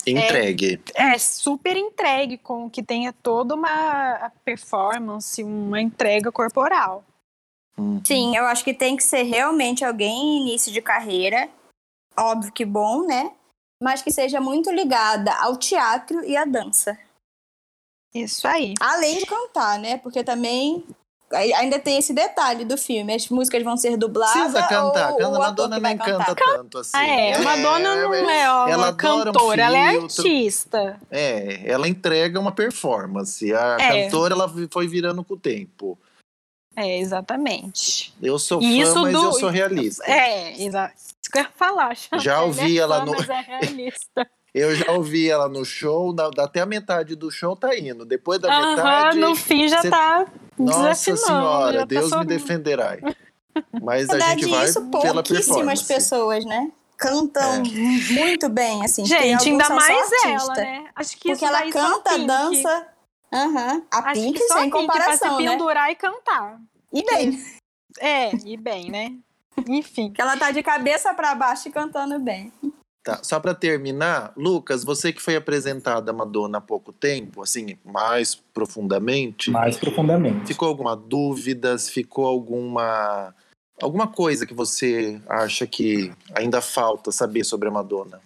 Entregue. 0.05 0.81
é 0.93 1.17
super 1.17 1.75
entregue, 1.75 2.37
com 2.37 2.69
que 2.69 2.83
tenha 2.83 3.11
toda 3.11 3.55
uma 3.55 4.31
performance, 4.43 5.43
uma 5.43 5.81
entrega 5.81 6.31
corporal. 6.31 7.03
Hum. 7.77 8.01
Sim, 8.05 8.35
eu 8.35 8.45
acho 8.45 8.63
que 8.63 8.73
tem 8.73 8.95
que 8.95 9.03
ser 9.03 9.23
realmente 9.23 9.83
alguém 9.83 10.13
em 10.15 10.41
início 10.41 10.71
de 10.71 10.81
carreira. 10.81 11.49
Óbvio 12.17 12.51
que 12.51 12.63
bom, 12.63 13.05
né? 13.05 13.31
Mas 13.81 14.01
que 14.01 14.11
seja 14.11 14.39
muito 14.39 14.71
ligada 14.71 15.33
ao 15.35 15.57
teatro 15.57 16.23
e 16.23 16.37
à 16.37 16.45
dança. 16.45 16.97
Isso 18.13 18.47
aí. 18.47 18.73
Além 18.79 19.19
de 19.19 19.25
cantar, 19.25 19.77
né? 19.77 19.97
Porque 19.97 20.23
também 20.23 20.85
ainda 21.35 21.79
tem 21.79 21.97
esse 21.97 22.13
detalhe 22.13 22.65
do 22.65 22.77
filme. 22.77 23.13
As 23.13 23.27
músicas 23.29 23.63
vão 23.63 23.75
ser 23.77 23.97
dubladas 23.97 24.33
Precisa 24.53 24.61
cantar, 24.67 25.11
ou 25.11 25.17
canta, 25.17 25.39
Madonna 25.39 25.79
nem 25.79 25.97
canta 25.97 26.25
cantar? 26.25 26.35
tanto 26.57 26.77
assim. 26.79 26.91
Ah, 26.95 27.07
é, 27.07 27.33
a 27.35 27.41
Madonna 27.41 27.95
não 27.95 28.13
é 28.13 28.21
uma 28.51 28.69
ela 28.69 28.87
adora 28.87 29.29
um 29.29 29.33
cantora, 29.33 29.61
ela 29.63 29.77
é 29.77 29.97
artista. 29.97 30.99
É, 31.11 31.61
ela 31.65 31.87
entrega 31.87 32.39
uma 32.39 32.51
performance. 32.51 33.53
A 33.53 33.77
É. 33.79 34.03
cantora 34.05 34.33
ela 34.33 34.51
foi 34.71 34.87
virando 34.87 35.23
com 35.23 35.33
o 35.33 35.37
tempo. 35.39 35.97
É, 36.75 36.99
exatamente. 36.99 38.13
Eu 38.21 38.37
sou 38.37 38.59
fã, 38.61 38.67
isso 38.67 39.01
mas 39.01 39.13
do- 39.13 39.23
eu 39.25 39.33
sou 39.33 39.49
realista. 39.49 40.03
É, 40.05 40.61
exato. 40.61 40.93
Isso 40.97 41.31
que 41.31 41.37
eu 41.37 41.43
ia 41.43 41.49
falar. 41.55 41.95
Já 42.19 42.37
ele 42.37 42.45
ouvi 42.47 42.77
é 42.77 42.81
ela 42.81 42.99
fã, 42.99 43.05
no- 43.05 43.11
Mas 43.13 43.29
é 43.29 43.41
realista. 43.41 44.27
Eu 44.57 44.73
já 44.73 44.89
ouvi 44.93 45.29
ela 45.29 45.49
no 45.49 45.65
show, 45.65 46.13
da- 46.13 46.31
até 46.39 46.61
a 46.61 46.65
metade 46.65 47.13
do 47.15 47.29
show 47.29 47.57
tá 47.57 47.77
indo. 47.77 48.05
Depois 48.05 48.39
da 48.39 48.47
Aham, 48.49 48.75
metade. 48.77 49.19
no 49.19 49.35
fim 49.35 49.67
já 49.67 49.81
cê- 49.81 49.89
tá 49.89 50.25
Nossa 50.57 51.15
senhora, 51.17 51.79
já 51.79 51.85
Deus 51.85 52.09
tá 52.09 52.19
me 52.19 52.25
defenderá. 52.25 52.97
Mas 53.81 54.07
Na 54.07 54.13
a 54.13 54.17
verdade, 54.17 54.41
gente 54.43 54.49
vai 54.51 54.65
isso 54.65 54.81
pela 54.89 55.13
pouquíssimas 55.23 55.47
performance. 55.47 55.85
pessoas, 55.85 56.45
né? 56.45 56.71
Cantam 56.97 57.63
muito 58.11 58.47
bem, 58.47 58.85
assim. 58.85 59.05
Gente, 59.05 59.49
ainda 59.49 59.69
mais 59.69 60.09
ela, 60.23 60.53
né? 60.55 60.85
Acho 60.95 61.11
que 61.17 61.29
Porque 61.29 61.33
isso 61.33 61.45
ela 61.45 61.59
a 61.59 61.69
canta, 61.71 62.09
Pink. 62.11 62.25
dança. 62.27 62.87
Aham. 63.33 63.81
A 63.91 63.97
Acho 64.11 64.21
Pink 64.21 64.39
que 64.39 64.47
só 64.47 64.53
a 64.53 64.57
sem 64.61 64.69
Pink 64.71 64.85
pra 64.85 64.93
comparação, 64.93 65.37
se 65.37 65.43
né? 65.43 65.51
pendurar 65.51 65.91
e 65.91 65.95
cantar. 65.95 66.59
E 66.93 67.03
bem, 67.03 67.43
É, 67.99 68.31
e 68.45 68.55
bem, 68.55 68.89
né? 68.89 69.13
Enfim. 69.67 70.11
que 70.13 70.21
ela 70.21 70.37
tá 70.37 70.51
de 70.51 70.63
cabeça 70.63 71.13
pra 71.13 71.35
baixo 71.35 71.67
e 71.67 71.71
cantando 71.71 72.17
bem. 72.19 72.53
Tá, 73.05 73.19
só 73.21 73.39
para 73.39 73.53
terminar, 73.53 74.33
Lucas, 74.35 74.83
você 74.83 75.13
que 75.13 75.21
foi 75.21 75.35
apresentada 75.35 76.09
a 76.09 76.13
Madonna 76.13 76.57
há 76.57 76.61
pouco 76.61 76.91
tempo, 76.91 77.43
assim, 77.43 77.77
mais 77.85 78.33
profundamente, 78.33 79.51
Mais 79.51 79.77
profundamente. 79.77 80.47
ficou 80.47 80.67
alguma 80.67 80.95
dúvida? 80.95 81.77
Ficou 81.77 82.25
alguma 82.25 83.31
alguma 83.79 84.07
coisa 84.07 84.43
que 84.47 84.55
você 84.55 85.21
acha 85.29 85.67
que 85.67 86.11
ainda 86.33 86.61
falta 86.61 87.11
saber 87.11 87.43
sobre 87.43 87.67
a 87.67 87.71
Madonna? 87.71 88.19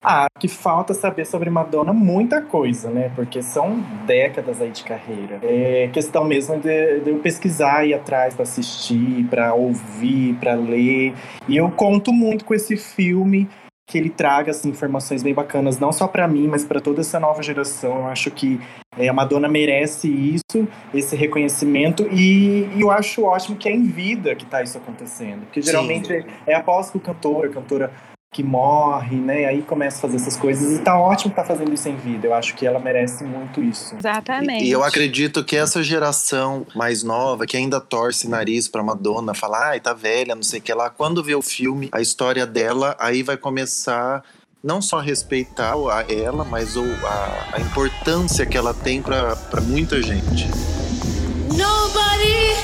Ah, 0.00 0.26
que 0.38 0.46
falta 0.46 0.94
saber 0.94 1.24
sobre 1.24 1.50
Madonna 1.50 1.92
muita 1.92 2.40
coisa, 2.40 2.90
né? 2.90 3.10
Porque 3.16 3.42
são 3.42 3.80
décadas 4.06 4.60
aí 4.60 4.70
de 4.70 4.84
carreira. 4.84 5.40
É 5.42 5.88
questão 5.88 6.24
mesmo 6.24 6.60
de, 6.60 7.00
de 7.00 7.10
eu 7.10 7.18
pesquisar, 7.18 7.84
ir 7.84 7.94
atrás 7.94 8.34
para 8.34 8.44
assistir, 8.44 9.26
para 9.28 9.54
ouvir, 9.54 10.34
para 10.34 10.54
ler. 10.54 11.14
E 11.48 11.56
eu 11.56 11.68
conto 11.72 12.12
muito 12.12 12.44
com 12.44 12.54
esse 12.54 12.76
filme 12.76 13.48
que 13.86 13.98
ele 13.98 14.08
traga 14.08 14.50
assim, 14.50 14.70
informações 14.70 15.22
bem 15.22 15.34
bacanas, 15.34 15.78
não 15.78 15.92
só 15.92 16.06
para 16.06 16.26
mim, 16.26 16.48
mas 16.48 16.64
para 16.64 16.80
toda 16.80 17.00
essa 17.00 17.20
nova 17.20 17.42
geração. 17.42 17.98
Eu 17.98 18.06
acho 18.06 18.30
que 18.30 18.60
é, 18.96 19.08
a 19.08 19.12
Madonna 19.12 19.48
merece 19.48 20.08
isso, 20.08 20.66
esse 20.92 21.14
reconhecimento, 21.14 22.06
e, 22.10 22.68
e 22.74 22.80
eu 22.80 22.90
acho 22.90 23.24
ótimo 23.24 23.56
que 23.56 23.68
é 23.68 23.72
em 23.72 23.84
vida 23.84 24.34
que 24.34 24.46
tá 24.46 24.62
isso 24.62 24.78
acontecendo. 24.78 25.42
Porque 25.42 25.60
geralmente 25.60 26.12
é, 26.12 26.24
é 26.46 26.54
após 26.54 26.90
que 26.90 26.96
o 26.96 27.00
cantor, 27.00 27.46
a 27.46 27.48
cantora 27.50 27.92
que 28.34 28.42
morre, 28.42 29.16
né? 29.16 29.46
Aí 29.46 29.62
começa 29.62 29.98
a 29.98 30.00
fazer 30.00 30.16
essas 30.16 30.36
coisas. 30.36 30.76
E 30.76 30.82
tá 30.82 30.98
ótimo 30.98 31.30
que 31.30 31.36
tá 31.36 31.44
fazendo 31.44 31.72
isso 31.72 31.88
em 31.88 31.94
vida. 31.94 32.26
Eu 32.26 32.34
acho 32.34 32.56
que 32.56 32.66
ela 32.66 32.80
merece 32.80 33.22
muito 33.22 33.62
isso. 33.62 33.94
Exatamente. 33.96 34.64
E 34.64 34.72
eu 34.72 34.82
acredito 34.82 35.44
que 35.44 35.56
essa 35.56 35.84
geração 35.84 36.66
mais 36.74 37.04
nova, 37.04 37.46
que 37.46 37.56
ainda 37.56 37.80
torce 37.80 38.28
nariz 38.28 38.66
pra 38.66 38.82
Madonna, 38.82 39.34
fala, 39.34 39.68
ai, 39.68 39.80
tá 39.80 39.94
velha, 39.94 40.34
não 40.34 40.42
sei 40.42 40.58
o 40.58 40.62
que 40.62 40.74
lá, 40.74 40.90
quando 40.90 41.22
vê 41.22 41.36
o 41.36 41.42
filme, 41.42 41.88
a 41.92 42.00
história 42.00 42.44
dela, 42.44 42.96
aí 42.98 43.22
vai 43.22 43.36
começar 43.36 44.24
não 44.62 44.82
só 44.82 44.98
a 44.98 45.02
respeitar 45.02 45.74
a 45.74 46.12
ela, 46.12 46.44
mas 46.44 46.74
o, 46.74 46.82
a, 46.82 47.50
a 47.52 47.60
importância 47.60 48.44
que 48.44 48.56
ela 48.56 48.74
tem 48.74 49.00
pra 49.00 49.36
pra 49.36 49.60
muita 49.60 50.02
gente. 50.02 50.48
Nobody 51.52 52.56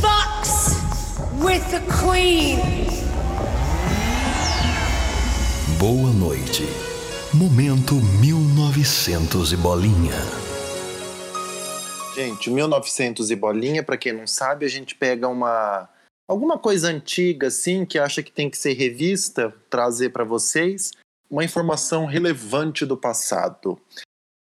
fucks 0.00 0.76
with 1.42 1.68
the 1.70 1.80
queen. 2.00 2.99
Boa 5.80 6.12
noite. 6.12 6.64
Momento 7.32 7.94
1900 7.94 9.54
e 9.54 9.56
bolinha. 9.56 10.12
Gente, 12.14 12.50
1900 12.50 13.30
e 13.30 13.34
bolinha, 13.34 13.82
pra 13.82 13.96
quem 13.96 14.12
não 14.12 14.26
sabe, 14.26 14.66
a 14.66 14.68
gente 14.68 14.94
pega 14.94 15.26
uma 15.26 15.88
alguma 16.28 16.58
coisa 16.58 16.88
antiga 16.88 17.46
assim 17.46 17.86
que 17.86 17.98
acha 17.98 18.22
que 18.22 18.30
tem 18.30 18.50
que 18.50 18.58
ser 18.58 18.74
revista, 18.74 19.54
trazer 19.70 20.10
pra 20.10 20.22
vocês 20.22 20.90
uma 21.30 21.44
informação 21.44 22.04
relevante 22.04 22.84
do 22.84 22.94
passado. 22.94 23.80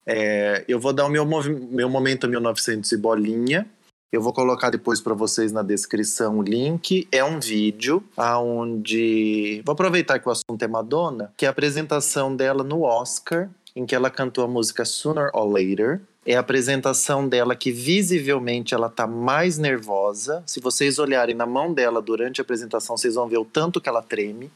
É, 0.05 0.65
eu 0.67 0.81
vou 0.81 0.93
dar 0.93 1.07
o 1.07 1.09
meu, 1.09 1.25
meu 1.25 1.89
momento 1.89 2.27
1900 2.27 2.91
e 2.91 2.97
bolinha. 2.97 3.71
Eu 4.13 4.21
vou 4.21 4.33
colocar 4.33 4.71
depois 4.71 5.01
para 5.01 5.15
vocês 5.15 5.53
na 5.53 5.63
descrição 5.63 6.39
o 6.39 6.43
link. 6.43 7.07
É 7.13 7.23
um 7.23 7.39
vídeo 7.39 8.03
aonde 8.17 9.63
vou 9.65 9.73
aproveitar 9.73 10.19
que 10.19 10.29
o 10.29 10.33
assunto 10.33 10.61
é 10.61 10.67
Madonna, 10.67 11.33
que 11.37 11.45
é 11.45 11.49
a 11.49 11.53
apresentação 11.53 12.35
dela 12.35 12.65
no 12.65 12.83
Oscar, 12.83 13.49
em 13.77 13.87
que 13.87 13.95
ela 13.95 14.11
cantou 14.11 14.43
a 14.43 14.49
música 14.49 14.85
Sooner 14.85 15.31
or 15.33 15.49
Later. 15.49 16.01
É 16.25 16.37
a 16.37 16.41
apresentação 16.41 17.27
dela 17.27 17.57
que 17.57 17.73
visivelmente 17.73 18.75
ela 18.75 18.91
tá 18.91 19.07
mais 19.07 19.57
nervosa. 19.57 20.43
Se 20.47 20.61
vocês 20.61 20.99
olharem 20.99 21.35
na 21.35 21.47
mão 21.47 21.73
dela 21.73 22.03
durante 22.03 22.41
a 22.41 22.43
apresentação, 22.43 22.97
vocês 22.97 23.15
vão 23.15 23.27
ver 23.27 23.39
o 23.39 23.45
tanto 23.45 23.81
que 23.81 23.89
ela 23.89 24.03
treme. 24.03 24.51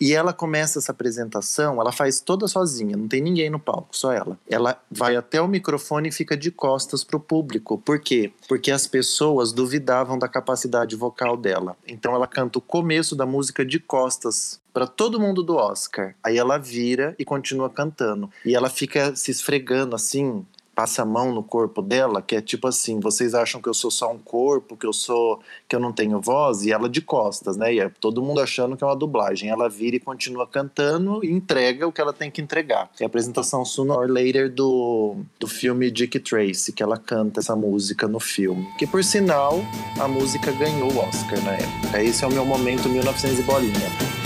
E 0.00 0.14
ela 0.14 0.32
começa 0.32 0.78
essa 0.78 0.92
apresentação, 0.92 1.78
ela 1.78 1.92
faz 1.92 2.20
toda 2.20 2.48
sozinha, 2.48 2.96
não 2.96 3.06
tem 3.06 3.20
ninguém 3.20 3.50
no 3.50 3.58
palco, 3.58 3.88
só 3.92 4.12
ela. 4.12 4.38
Ela 4.48 4.80
vai 4.90 5.14
até 5.14 5.40
o 5.42 5.48
microfone 5.48 6.08
e 6.08 6.12
fica 6.12 6.36
de 6.36 6.50
costas 6.50 7.04
pro 7.04 7.20
público. 7.20 7.78
Por 7.78 8.00
quê? 8.00 8.32
Porque 8.48 8.70
as 8.70 8.86
pessoas 8.86 9.52
duvidavam 9.52 10.18
da 10.18 10.26
capacidade 10.26 10.96
vocal 10.96 11.36
dela. 11.36 11.76
Então 11.86 12.14
ela 12.14 12.26
canta 12.26 12.58
o 12.58 12.62
começo 12.62 13.14
da 13.14 13.26
música 13.26 13.64
de 13.64 13.78
costas 13.78 14.58
para 14.74 14.88
todo 14.88 15.20
mundo 15.20 15.42
do 15.42 15.54
Oscar. 15.54 16.16
Aí 16.22 16.36
ela 16.36 16.58
vira 16.58 17.14
e 17.16 17.24
continua 17.24 17.70
cantando. 17.70 18.28
E 18.44 18.56
ela 18.56 18.68
fica 18.68 19.14
se 19.14 19.30
esfregando 19.30 19.94
assim, 19.94 20.44
passa 20.74 21.02
a 21.02 21.04
mão 21.04 21.32
no 21.32 21.42
corpo 21.42 21.80
dela, 21.80 22.20
que 22.20 22.36
é 22.36 22.40
tipo 22.40 22.66
assim, 22.66 22.98
vocês 23.00 23.34
acham 23.34 23.60
que 23.60 23.68
eu 23.68 23.74
sou 23.74 23.90
só 23.90 24.12
um 24.12 24.18
corpo, 24.18 24.76
que 24.76 24.86
eu 24.86 24.92
sou 24.92 25.40
que 25.68 25.74
eu 25.74 25.80
não 25.80 25.92
tenho 25.92 26.20
voz, 26.20 26.64
e 26.64 26.72
ela 26.72 26.88
de 26.88 27.00
costas, 27.00 27.56
né? 27.56 27.74
E 27.74 27.80
é 27.80 27.88
todo 27.88 28.22
mundo 28.22 28.40
achando 28.40 28.76
que 28.76 28.82
é 28.82 28.86
uma 28.86 28.96
dublagem. 28.96 29.48
Ela 29.48 29.68
vira 29.68 29.96
e 29.96 30.00
continua 30.00 30.46
cantando 30.46 31.24
e 31.24 31.30
entrega 31.30 31.86
o 31.86 31.92
que 31.92 32.00
ela 32.00 32.12
tem 32.12 32.30
que 32.30 32.42
entregar. 32.42 32.90
É 33.00 33.04
a 33.04 33.06
apresentação 33.06 33.64
Sooner 33.64 33.96
or 33.96 34.10
Later 34.10 34.52
do, 34.52 35.16
do 35.38 35.46
filme 35.46 35.90
Dick 35.90 36.18
Tracy, 36.18 36.72
que 36.72 36.82
ela 36.82 36.98
canta 36.98 37.40
essa 37.40 37.54
música 37.54 38.08
no 38.08 38.20
filme. 38.20 38.66
Que 38.78 38.86
por 38.86 39.04
sinal, 39.04 39.60
a 40.00 40.08
música 40.08 40.50
ganhou 40.52 40.92
o 40.92 40.98
Oscar 40.98 41.42
na 41.44 41.52
época. 41.52 42.02
Esse 42.02 42.24
é 42.24 42.26
o 42.26 42.32
meu 42.32 42.44
momento 42.44 42.88
1900 42.88 43.38
e 43.38 43.42
bolinha. 43.42 44.24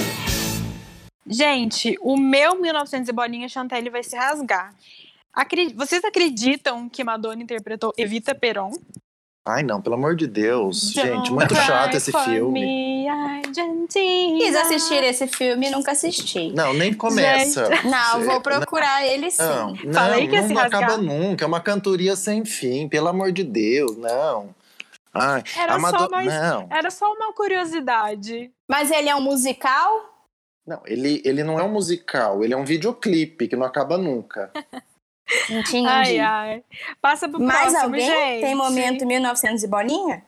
Gente, 1.30 1.94
o 2.00 2.16
meu 2.16 2.58
1900 2.58 3.10
e 3.10 3.12
bolinha 3.12 3.48
Chantelli 3.50 3.90
vai 3.90 4.02
se 4.02 4.16
rasgar. 4.16 4.74
Acre- 5.38 5.72
Vocês 5.74 6.04
acreditam 6.04 6.88
que 6.88 7.04
Madonna 7.04 7.42
interpretou 7.42 7.92
Evita 7.96 8.34
Peron? 8.34 8.72
Ai, 9.46 9.62
não, 9.62 9.80
pelo 9.80 9.94
amor 9.94 10.14
de 10.16 10.26
Deus. 10.26 10.90
Gente, 10.92 11.06
Don't 11.06 11.32
muito 11.32 11.54
cry 11.54 11.64
chato 11.64 11.94
esse 11.94 12.12
filme. 12.12 13.06
Quis 14.38 14.54
assistir 14.56 15.02
esse 15.04 15.26
filme 15.26 15.68
e 15.68 15.70
nunca 15.70 15.92
assisti. 15.92 16.52
Não, 16.52 16.74
nem 16.74 16.92
começa. 16.92 17.68
Não, 17.84 18.20
vou 18.24 18.40
procurar 18.42 19.06
ele 19.06 19.30
sim. 19.30 19.42
Não, 19.42 19.72
não, 19.84 19.92
Falei 19.94 20.28
que 20.28 20.34
ia 20.34 20.42
não 20.42 20.54
rasgar. 20.56 20.82
acaba 20.84 20.96
nunca. 20.98 21.44
É 21.44 21.48
uma 21.48 21.60
cantoria 21.60 22.14
sem 22.16 22.44
fim, 22.44 22.88
pelo 22.88 23.08
amor 23.08 23.32
de 23.32 23.42
Deus, 23.44 23.96
não. 23.96 24.54
Ai, 25.14 25.42
Era 25.56 25.78
Mado- 25.78 25.98
só 25.98 26.08
mais- 26.10 26.26
Não, 26.28 26.66
Era 26.70 26.90
só 26.90 27.10
uma 27.12 27.32
curiosidade. 27.32 28.50
Mas 28.68 28.90
ele 28.90 29.08
é 29.08 29.16
um 29.16 29.20
musical? 29.22 30.14
não 30.66 30.82
ele, 30.84 31.22
ele 31.24 31.42
não 31.42 31.58
é 31.58 31.62
um 31.62 31.72
musical, 31.72 32.44
ele 32.44 32.52
é 32.52 32.56
um 32.56 32.64
videoclipe 32.66 33.48
que 33.48 33.56
não 33.56 33.64
acaba 33.64 33.96
nunca. 33.96 34.50
Entendi. 35.50 35.86
Ai, 35.88 36.18
ai. 36.18 36.64
Passa 37.00 37.28
pro 37.28 37.40
Mais 37.40 37.60
próximo, 37.72 37.82
alguém 37.84 38.06
gente. 38.06 38.40
tem 38.42 38.54
momento 38.54 39.06
1900 39.06 39.62
e 39.62 39.66
bolinha? 39.68 40.22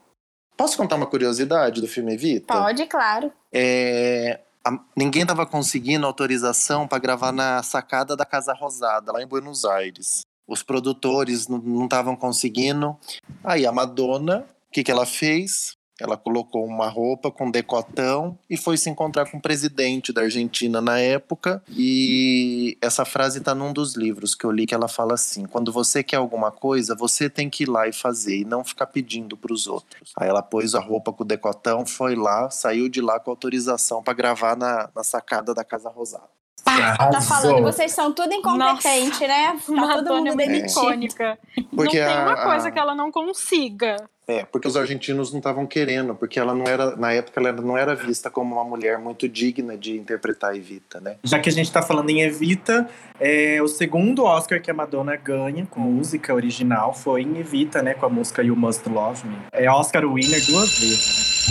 Posso 0.57 0.76
contar 0.76 0.96
uma 0.96 1.07
curiosidade 1.07 1.80
do 1.80 1.88
filme 1.88 2.12
Evita? 2.14 2.53
Pode, 2.53 2.86
claro. 2.86 3.32
É, 3.53 4.40
a- 4.64 4.78
ninguém 4.96 5.22
estava 5.22 5.46
conseguindo 5.46 6.07
autorização 6.07 6.86
para 6.86 6.98
gravar 6.98 7.32
na 7.32 7.62
sacada 7.62 8.14
da 8.14 8.26
Casa 8.26 8.53
Rosada, 8.53 9.11
lá 9.12 9.22
em 9.22 9.26
Buenos 9.26 9.64
Aires. 9.64 10.20
Os 10.46 10.62
produtores 10.62 11.48
não- 11.48 11.59
não 11.59 11.84
estavam 11.84 12.14
conseguindo. 12.16 12.96
Aí 13.42 13.64
a 13.66 13.72
Madonna, 13.72 14.44
o 14.68 14.72
que, 14.72 14.82
que 14.84 14.90
ela 14.90 15.07
fez? 15.07 15.72
Ela 16.01 16.16
colocou 16.16 16.64
uma 16.64 16.88
roupa 16.88 17.30
com 17.30 17.51
decotão 17.51 18.38
e 18.48 18.57
foi 18.57 18.76
se 18.76 18.88
encontrar 18.90 19.30
com 19.30 19.36
o 19.38 19.40
presidente 19.40 20.12
da 20.12 20.22
Argentina 20.22 20.80
na 20.80 20.98
época. 20.98 21.62
E 21.68 22.76
essa 22.80 23.05
frase 23.05 23.38
está 23.38 23.55
num 23.55 23.72
dos 23.72 23.94
livros 23.96 24.34
que 24.34 24.44
eu 24.44 24.51
li 24.51 24.66
que 24.66 24.74
ela 24.74 24.88
fala 24.88 25.14
assim: 25.14 25.44
quando 25.46 25.72
você 25.72 26.03
quer 26.03 26.16
alguma 26.16 26.51
coisa, 26.51 26.94
você 26.94 27.28
tem 27.28 27.48
que 27.51 27.64
ir 27.64 27.68
lá 27.68 27.86
e 27.88 27.92
fazer 27.92 28.38
e 28.38 28.44
não 28.44 28.64
ficar 28.64 28.86
pedindo 28.86 29.36
para 29.36 29.53
os 29.53 29.66
outros. 29.66 30.12
Aí 30.16 30.28
ela 30.28 30.42
pôs 30.42 30.74
a 30.74 30.80
roupa 30.80 31.12
com 31.12 31.22
o 31.22 31.26
decotão, 31.26 31.84
foi 31.86 32.14
lá, 32.14 32.51
saiu 32.51 32.88
de 32.88 33.01
lá 33.01 33.18
com 33.20 33.30
autorização 33.30 34.03
para 34.03 34.14
gravar 34.14 34.57
na, 34.57 34.88
na 34.94 35.05
sacada 35.05 35.53
da 35.55 35.64
Casa 35.64 35.88
Rosada. 35.90 36.28
Tá 36.62 37.20
falando, 37.22 37.62
vocês 37.62 37.90
são 37.92 38.12
tudo 38.12 38.32
incompetente, 38.32 39.26
né? 39.26 39.59
Tá 39.66 39.94
todo 40.03 40.09
é 40.12 40.18
mundo 40.20 40.36
demitido. 40.36 40.70
icônica. 40.70 41.38
não 41.57 41.64
Porque 41.70 41.96
tem 41.98 42.03
a- 42.07 42.22
uma 42.22 42.36
coisa 42.44 42.68
a- 42.68 42.70
que 42.70 42.78
ela 42.78 42.94
não 42.94 43.11
consiga. 43.11 43.96
É, 44.30 44.44
porque 44.44 44.68
os 44.68 44.76
argentinos 44.76 45.32
não 45.32 45.38
estavam 45.38 45.66
querendo, 45.66 46.14
porque 46.14 46.38
ela 46.38 46.54
não 46.54 46.64
era, 46.64 46.94
na 46.94 47.12
época, 47.12 47.40
ela 47.40 47.50
não 47.50 47.76
era 47.76 47.96
vista 47.96 48.30
como 48.30 48.54
uma 48.54 48.64
mulher 48.64 48.96
muito 48.96 49.28
digna 49.28 49.76
de 49.76 49.96
interpretar 49.96 50.52
a 50.52 50.56
Evita, 50.56 51.00
né? 51.00 51.16
Já 51.24 51.40
que 51.40 51.48
a 51.48 51.52
gente 51.52 51.70
tá 51.72 51.82
falando 51.82 52.10
em 52.10 52.22
Evita, 52.22 52.88
é, 53.18 53.60
o 53.60 53.66
segundo 53.66 54.22
Oscar 54.22 54.62
que 54.62 54.70
a 54.70 54.74
Madonna 54.74 55.16
ganha 55.16 55.66
com 55.66 55.80
música 55.80 56.32
original 56.32 56.94
foi 56.94 57.22
em 57.22 57.38
Evita, 57.38 57.82
né? 57.82 57.94
Com 57.94 58.06
a 58.06 58.08
música 58.08 58.40
You 58.40 58.54
Must 58.54 58.88
Love 58.88 59.26
Me. 59.26 59.36
É 59.52 59.68
Oscar 59.68 60.06
winner 60.06 60.46
duas 60.46 60.78
vezes. 60.78 61.50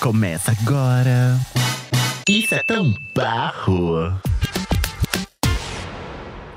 Começa 0.00 0.52
agora. 0.62 1.36
Isso 2.26 2.54
é 2.54 2.62
tão 2.62 2.94
barro. 3.14 4.31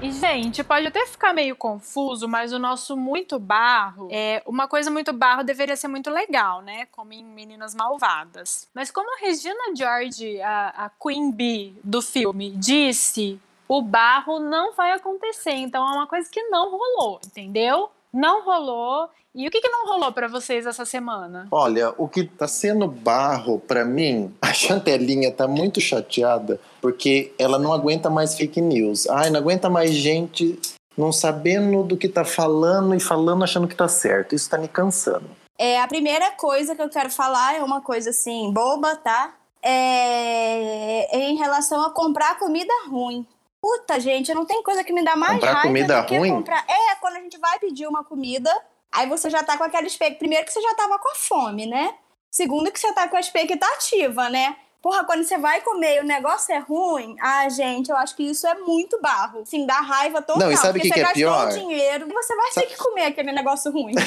E, 0.05 0.11
gente, 0.11 0.63
pode 0.63 0.85
até 0.85 1.03
ficar 1.07 1.33
meio 1.33 1.55
confuso, 1.55 2.27
mas 2.27 2.53
o 2.53 2.59
nosso 2.59 2.95
muito 2.95 3.39
barro, 3.39 4.07
é 4.11 4.43
uma 4.45 4.67
coisa 4.67 4.91
muito 4.91 5.11
barro 5.11 5.43
deveria 5.43 5.75
ser 5.75 5.87
muito 5.87 6.11
legal, 6.11 6.61
né? 6.61 6.85
Como 6.91 7.11
em 7.11 7.23
Meninas 7.23 7.73
Malvadas. 7.73 8.69
Mas 8.71 8.91
como 8.91 9.11
a 9.15 9.19
Regina 9.19 9.75
George, 9.75 10.39
a, 10.41 10.67
a 10.85 10.91
Queen 10.91 11.31
Bee 11.31 11.75
do 11.83 12.03
filme, 12.03 12.51
disse, 12.51 13.39
o 13.67 13.81
barro 13.81 14.39
não 14.39 14.73
vai 14.73 14.91
acontecer. 14.91 15.53
Então 15.53 15.83
é 15.83 15.93
uma 15.93 16.05
coisa 16.05 16.29
que 16.29 16.43
não 16.49 16.69
rolou, 16.69 17.19
entendeu? 17.25 17.89
Não 18.15 18.45
rolou. 18.45 19.09
E 19.35 19.45
o 19.45 19.51
que, 19.51 19.59
que 19.59 19.67
não 19.67 19.87
rolou 19.87 20.09
pra 20.13 20.29
vocês 20.29 20.65
essa 20.65 20.85
semana? 20.85 21.49
Olha, 21.51 21.93
o 21.97 22.07
que 22.07 22.23
tá 22.23 22.47
sendo 22.47 22.87
barro 22.87 23.59
pra 23.59 23.83
mim, 23.83 24.33
a 24.41 24.53
Chantelinha 24.53 25.29
tá 25.29 25.45
muito 25.45 25.81
chateada 25.81 26.57
porque 26.81 27.33
ela 27.37 27.59
não 27.59 27.73
aguenta 27.73 28.09
mais 28.09 28.35
fake 28.35 28.61
news. 28.61 29.05
Ai, 29.09 29.29
não 29.29 29.41
aguenta 29.41 29.69
mais 29.69 29.91
gente 29.91 30.57
não 30.97 31.11
sabendo 31.11 31.83
do 31.83 31.97
que 31.97 32.07
tá 32.07 32.23
falando 32.23 32.95
e 32.95 33.01
falando 33.01 33.43
achando 33.43 33.67
que 33.67 33.75
tá 33.75 33.89
certo. 33.89 34.33
Isso 34.33 34.49
tá 34.49 34.57
me 34.57 34.69
cansando. 34.69 35.29
É, 35.57 35.81
a 35.81 35.87
primeira 35.87 36.31
coisa 36.31 36.73
que 36.73 36.81
eu 36.81 36.89
quero 36.89 37.09
falar 37.09 37.55
é 37.55 37.61
uma 37.61 37.81
coisa 37.81 38.11
assim, 38.11 38.49
boba, 38.53 38.95
tá? 38.95 39.33
É 39.61 41.17
em 41.17 41.35
relação 41.35 41.81
a 41.81 41.89
comprar 41.89 42.39
comida 42.39 42.71
ruim. 42.87 43.27
Puta, 43.65 43.99
gente, 43.99 44.31
não 44.31 44.45
tem 44.45 44.61
coisa 44.61 44.83
que 44.83 44.93
me 44.93 45.03
dá 45.03 45.15
mais 45.15 45.33
Comprar 45.33 45.53
raiva 45.53 45.67
comida 45.67 46.01
do 46.01 46.05
que 46.05 46.17
ruim? 46.19 46.29
comprar. 46.29 46.63
É, 46.69 46.95
quando 47.01 47.15
a 47.15 47.19
gente 47.19 47.39
vai 47.39 47.57
pedir 47.57 47.87
uma 47.87 48.03
comida, 48.03 48.55
aí 48.93 49.09
você 49.09 49.27
já 49.27 49.41
tá 49.41 49.57
com 49.57 49.63
aquela 49.63 49.87
expectativa. 49.87 50.19
Primeiro 50.19 50.45
que 50.45 50.53
você 50.53 50.61
já 50.61 50.75
tava 50.75 50.99
com 50.99 51.09
a 51.09 51.15
fome, 51.15 51.65
né? 51.65 51.95
Segundo 52.31 52.71
que 52.71 52.79
você 52.79 52.93
tá 52.93 53.07
com 53.07 53.17
a 53.17 53.19
expectativa, 53.19 54.29
né? 54.29 54.55
Porra, 54.83 55.03
quando 55.03 55.23
você 55.23 55.39
vai 55.39 55.61
comer 55.61 55.97
e 55.97 55.99
o 56.01 56.03
negócio 56.03 56.53
é 56.53 56.59
ruim, 56.59 57.15
ah, 57.19 57.49
gente, 57.49 57.89
eu 57.89 57.97
acho 57.97 58.15
que 58.15 58.21
isso 58.21 58.45
é 58.45 58.53
muito 58.53 59.01
barro. 59.01 59.43
Sim, 59.47 59.65
dá 59.65 59.81
raiva 59.81 60.21
total. 60.21 60.43
Não, 60.43 60.51
e 60.51 60.57
sabe 60.57 60.77
o 60.77 60.81
que 60.83 60.89
você 60.89 60.93
que 60.93 60.99
é 60.99 61.03
gastou 61.03 61.15
pior? 61.15 61.49
dinheiro 61.53 62.07
e 62.07 62.13
você 62.13 62.35
vai 62.35 62.51
ter 62.51 62.67
que 62.67 62.77
comer 62.77 63.05
aquele 63.05 63.31
negócio 63.31 63.71
ruim. 63.71 63.95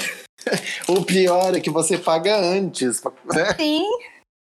O 0.86 1.04
pior 1.04 1.54
é 1.54 1.60
que 1.60 1.68
você 1.68 1.98
paga 1.98 2.36
antes, 2.36 3.02
né? 3.34 3.54
Sim. 3.56 3.84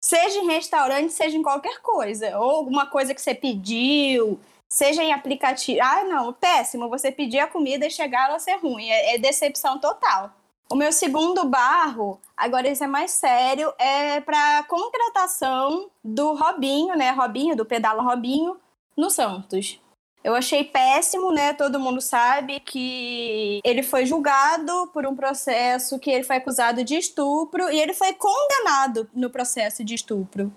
Seja 0.02 0.38
em 0.38 0.46
restaurante, 0.46 1.12
seja 1.12 1.36
em 1.36 1.42
qualquer 1.42 1.80
coisa. 1.80 2.38
Ou 2.38 2.50
alguma 2.50 2.86
coisa 2.86 3.12
que 3.12 3.20
você 3.20 3.34
pediu, 3.34 4.40
seja 4.72 5.04
em 5.04 5.12
aplicativo. 5.12 5.78
Ah, 5.82 6.02
não, 6.04 6.32
péssimo. 6.32 6.88
Você 6.88 7.12
pedir 7.12 7.40
a 7.40 7.46
comida 7.46 7.86
e 7.86 7.90
chegar 7.90 8.30
ela 8.30 8.38
ser 8.38 8.56
ruim. 8.56 8.88
É, 8.88 9.14
é 9.14 9.18
decepção 9.18 9.78
total. 9.78 10.32
O 10.70 10.74
meu 10.74 10.90
segundo 10.90 11.44
barro, 11.44 12.18
agora 12.34 12.66
isso 12.66 12.82
é 12.82 12.86
mais 12.86 13.10
sério, 13.10 13.70
é 13.78 14.22
para 14.22 14.62
contratação 14.62 15.90
do 16.02 16.32
Robinho, 16.32 16.96
né? 16.96 17.10
Robinho, 17.10 17.54
do 17.54 17.66
Pedala 17.66 18.02
Robinho, 18.02 18.56
no 18.96 19.10
Santos. 19.10 19.78
Eu 20.24 20.34
achei 20.34 20.64
péssimo, 20.64 21.30
né? 21.32 21.52
Todo 21.52 21.78
mundo 21.78 22.00
sabe 22.00 22.58
que 22.60 23.60
ele 23.62 23.82
foi 23.82 24.06
julgado 24.06 24.88
por 24.94 25.04
um 25.04 25.14
processo 25.14 25.98
que 25.98 26.10
ele 26.10 26.24
foi 26.24 26.36
acusado 26.36 26.82
de 26.82 26.96
estupro 26.96 27.70
e 27.70 27.78
ele 27.78 27.92
foi 27.92 28.14
condenado 28.14 29.10
no 29.12 29.28
processo 29.28 29.84
de 29.84 29.94
estupro. 29.94 30.50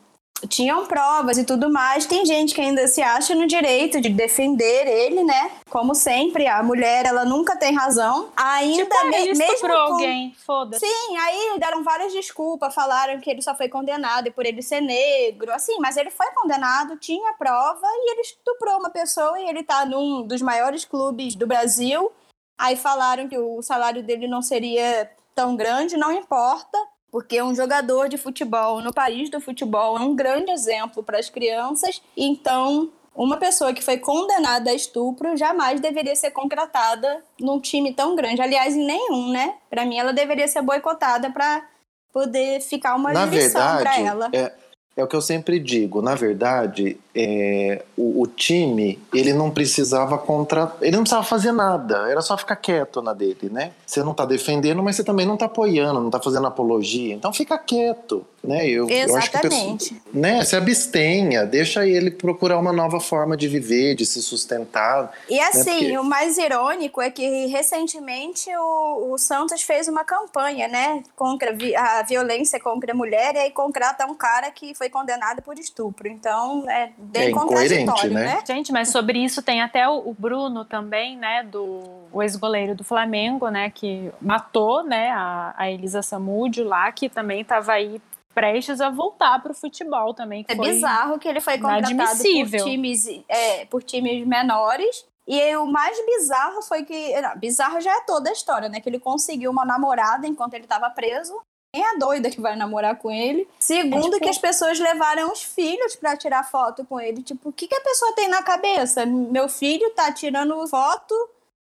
Tinham 0.48 0.86
provas 0.86 1.38
e 1.38 1.44
tudo 1.44 1.72
mais. 1.72 2.06
Tem 2.06 2.26
gente 2.26 2.54
que 2.54 2.62
ainda 2.62 2.88
se 2.88 3.02
acha 3.02 3.34
no 3.36 3.46
direito 3.48 4.00
de 4.02 4.10
defender 4.10 4.88
ele, 4.88 5.24
né? 5.24 5.52
Como 5.70 5.94
sempre, 5.96 6.48
a 6.48 6.62
mulher 6.64 7.06
ela 7.06 7.26
nunca 7.26 7.56
tem 7.56 7.74
razão. 7.76 8.30
Ainda 8.36 8.84
Tipo, 8.84 8.96
ah, 8.98 9.04
me- 9.06 9.16
ele 9.18 9.34
mesmo 9.34 9.44
estuprou 9.44 9.88
com- 9.88 9.94
alguém, 9.94 10.36
foda-se. 10.46 10.86
Sim, 10.86 11.18
aí 11.18 11.60
deram 11.60 11.84
várias 11.84 12.14
desculpas, 12.14 12.74
falaram 12.74 13.20
que 13.20 13.30
ele 13.30 13.42
só 13.42 13.56
foi 13.56 13.68
condenado 13.70 14.32
por 14.32 14.46
ele 14.46 14.62
ser 14.62 14.82
negro, 14.82 15.52
assim, 15.54 15.78
mas 15.80 15.98
ele 15.98 16.10
foi 16.12 16.28
condenado, 16.32 16.98
tinha 16.98 17.34
prova 17.34 17.86
e 17.88 18.12
ele 18.12 18.22
estuprou 18.22 18.78
uma 18.80 18.90
pessoa 18.90 19.40
e 19.40 19.50
ele 19.50 19.64
tá 19.64 19.86
num 19.86 20.24
dos 20.26 20.42
maiores 20.42 20.86
clubes 20.86 21.36
do 21.36 21.46
Brasil. 21.48 22.12
Aí 22.58 22.76
falaram 22.76 23.28
que 23.28 23.38
o 23.38 23.62
salário 23.62 24.02
dele 24.02 24.28
não 24.28 24.42
seria 24.42 25.10
tão 25.34 25.56
grande, 25.58 25.98
não 25.98 26.12
importa, 26.12 26.78
porque 27.16 27.42
um 27.42 27.56
jogador 27.56 28.10
de 28.10 28.18
futebol 28.18 28.82
no 28.82 28.94
país 28.94 29.30
do 29.30 29.40
futebol 29.40 29.98
é 29.98 30.02
um 30.02 30.14
grande 30.14 30.52
exemplo 30.52 31.02
para 31.02 31.18
as 31.18 31.30
crianças. 31.30 32.02
Então, 32.18 32.92
uma 33.16 33.38
pessoa 33.38 33.74
que 33.74 33.82
foi 33.82 33.98
condenada 33.98 34.70
a 34.70 34.74
estupro 34.74 35.38
jamais 35.38 35.80
deveria 35.80 36.14
ser 36.14 36.32
contratada 36.32 37.24
num 37.40 37.58
time 37.62 37.94
tão 37.94 38.18
grande. 38.18 38.42
Aliás, 38.42 38.76
em 38.76 38.86
nenhum, 38.86 39.32
né? 39.32 39.56
Para 39.70 39.86
mim, 39.86 39.98
ela 39.98 40.12
deveria 40.12 40.46
ser 40.46 40.62
boicotada 40.62 41.32
para 41.32 41.66
poder 42.12 42.60
ficar 42.60 42.96
uma 42.96 43.14
Na 43.14 43.26
lição 43.26 43.78
para 43.78 43.98
ela. 43.98 44.30
é, 44.34 44.52
é 44.98 45.04
o 45.04 45.08
que 45.08 45.16
eu 45.16 45.22
sempre 45.22 45.60
digo. 45.60 46.02
Na 46.02 46.16
verdade, 46.16 46.98
é, 47.14 47.84
o, 47.98 48.22
o 48.22 48.28
time 48.28 49.00
ele 49.14 49.34
não 49.34 49.52
precisava 49.52 50.18
contra, 50.18 50.74
ele 50.82 50.92
não 50.96 51.04
precisava 51.04 51.24
fazer 51.26 51.52
nada. 51.52 52.10
Era 52.10 52.22
só 52.22 52.38
ficar 52.38 52.56
quieto 52.56 53.02
na 53.02 53.14
dele, 53.14 53.50
né? 53.52 53.72
Você 53.86 54.04
não 54.04 54.14
tá 54.14 54.26
defendendo, 54.26 54.82
mas 54.82 54.96
você 54.96 55.04
também 55.04 55.26
não 55.26 55.36
tá 55.38 55.46
apoiando, 55.46 56.00
não 56.00 56.10
tá 56.10 56.20
fazendo 56.22 56.48
apologia. 56.48 57.14
Então 57.14 57.32
fica 57.34 57.58
quieto, 57.58 58.26
né? 58.44 58.68
Eu, 58.68 58.90
eu 58.90 59.16
acho 59.18 59.32
que 59.32 59.38
pessoa- 59.40 59.60
Exatamente. 59.62 60.02
né? 60.14 60.44
Se 60.46 60.56
abstenha, 60.56 61.46
deixa 61.46 61.86
ele 61.86 62.12
procurar 62.12 62.58
uma 62.58 62.72
nova 62.74 63.00
forma 63.00 63.36
de 63.36 63.48
viver, 63.48 63.96
de 63.96 64.06
se 64.06 64.22
sustentar. 64.22 65.12
E 65.30 65.40
assim, 65.40 65.64
porque- 65.80 65.98
o 65.98 66.04
mais 66.04 66.38
irônico 66.38 67.02
é 67.02 67.10
que 67.10 67.48
recentemente 67.48 68.50
o, 68.58 69.12
o 69.14 69.18
Santos 69.18 69.62
fez 69.62 69.88
uma 69.88 70.04
campanha, 70.04 70.68
né, 70.68 71.04
contra 71.16 71.54
vi- 71.54 71.76
a 71.76 72.02
violência 72.04 72.60
contra 72.60 72.92
a 72.92 72.96
mulher 72.96 73.36
e 73.36 73.40
aí 73.40 73.52
contrata 73.52 74.06
um 74.06 74.16
cara 74.16 74.50
que 74.52 74.74
foi 74.74 74.85
condenado 74.90 75.42
por 75.42 75.58
estupro. 75.58 76.08
Então, 76.08 76.70
é 76.70 76.92
bem 76.98 77.30
É 77.30 77.32
contraditório, 77.32 78.14
né? 78.14 78.26
né? 78.36 78.44
Gente, 78.46 78.72
mas 78.72 78.90
sobre 78.90 79.20
isso 79.24 79.42
tem 79.42 79.62
até 79.62 79.88
o, 79.88 80.10
o 80.10 80.14
Bruno 80.18 80.66
também, 80.66 81.18
né, 81.18 81.44
do 81.44 81.82
o 82.12 82.22
ex-goleiro 82.24 82.76
do 82.76 82.84
Flamengo, 82.84 83.50
né, 83.50 83.70
que 83.70 84.12
matou, 84.22 84.84
né, 84.84 85.12
a, 85.12 85.54
a 85.58 85.70
Elisa 85.72 86.02
Samúdio 86.02 86.64
lá, 86.66 86.92
que 86.92 87.10
também 87.10 87.42
estava 87.42 87.74
aí 87.74 88.02
prestes 88.34 88.82
a 88.82 88.90
voltar 88.90 89.42
pro 89.42 89.54
futebol 89.54 90.14
também. 90.14 90.44
que 90.44 90.52
É 90.52 90.56
foi- 90.56 90.68
bizarro 90.70 91.18
que 91.18 91.28
ele 91.28 91.40
foi 91.42 91.58
contratado 91.58 92.18
por 92.20 92.64
times, 92.64 93.08
é, 93.30 93.66
por 93.66 93.82
times 93.84 94.26
menores. 94.28 95.06
E 95.28 95.56
o 95.56 95.66
mais 95.66 95.98
bizarro 96.06 96.62
foi 96.62 96.84
que. 96.84 97.20
Não, 97.20 97.36
bizarro 97.40 97.82
já 97.82 97.92
é 97.98 98.02
toda 98.02 98.30
a 98.30 98.34
história, 98.34 98.70
né? 98.70 98.80
Que 98.80 98.88
ele 98.88 99.00
conseguiu 99.00 99.50
uma 99.50 99.66
namorada 99.66 100.28
enquanto 100.28 100.54
ele 100.54 100.66
estava 100.66 100.88
preso. 100.92 101.34
Quem 101.76 101.86
é 101.86 101.98
doida 101.98 102.30
que 102.30 102.40
vai 102.40 102.56
namorar 102.56 102.96
com 102.96 103.12
ele? 103.12 103.46
Segundo, 103.60 104.04
tipo- 104.12 104.20
que 104.22 104.30
as 104.30 104.38
pessoas 104.38 104.80
levaram 104.80 105.30
os 105.32 105.44
filhos 105.44 105.94
pra 105.98 106.16
tirar 106.16 106.44
foto 106.50 106.86
com 106.86 107.00
ele. 107.02 107.22
Tipo, 107.22 107.50
o 107.50 107.52
que, 107.52 107.68
que 107.68 107.76
a 107.76 107.82
pessoa 107.82 108.14
tem 108.14 108.30
na 108.30 108.42
cabeça? 108.42 109.06
Meu 109.06 109.50
filho 109.50 109.90
tá 109.92 110.10
tirando 110.12 110.66
foto 110.68 111.14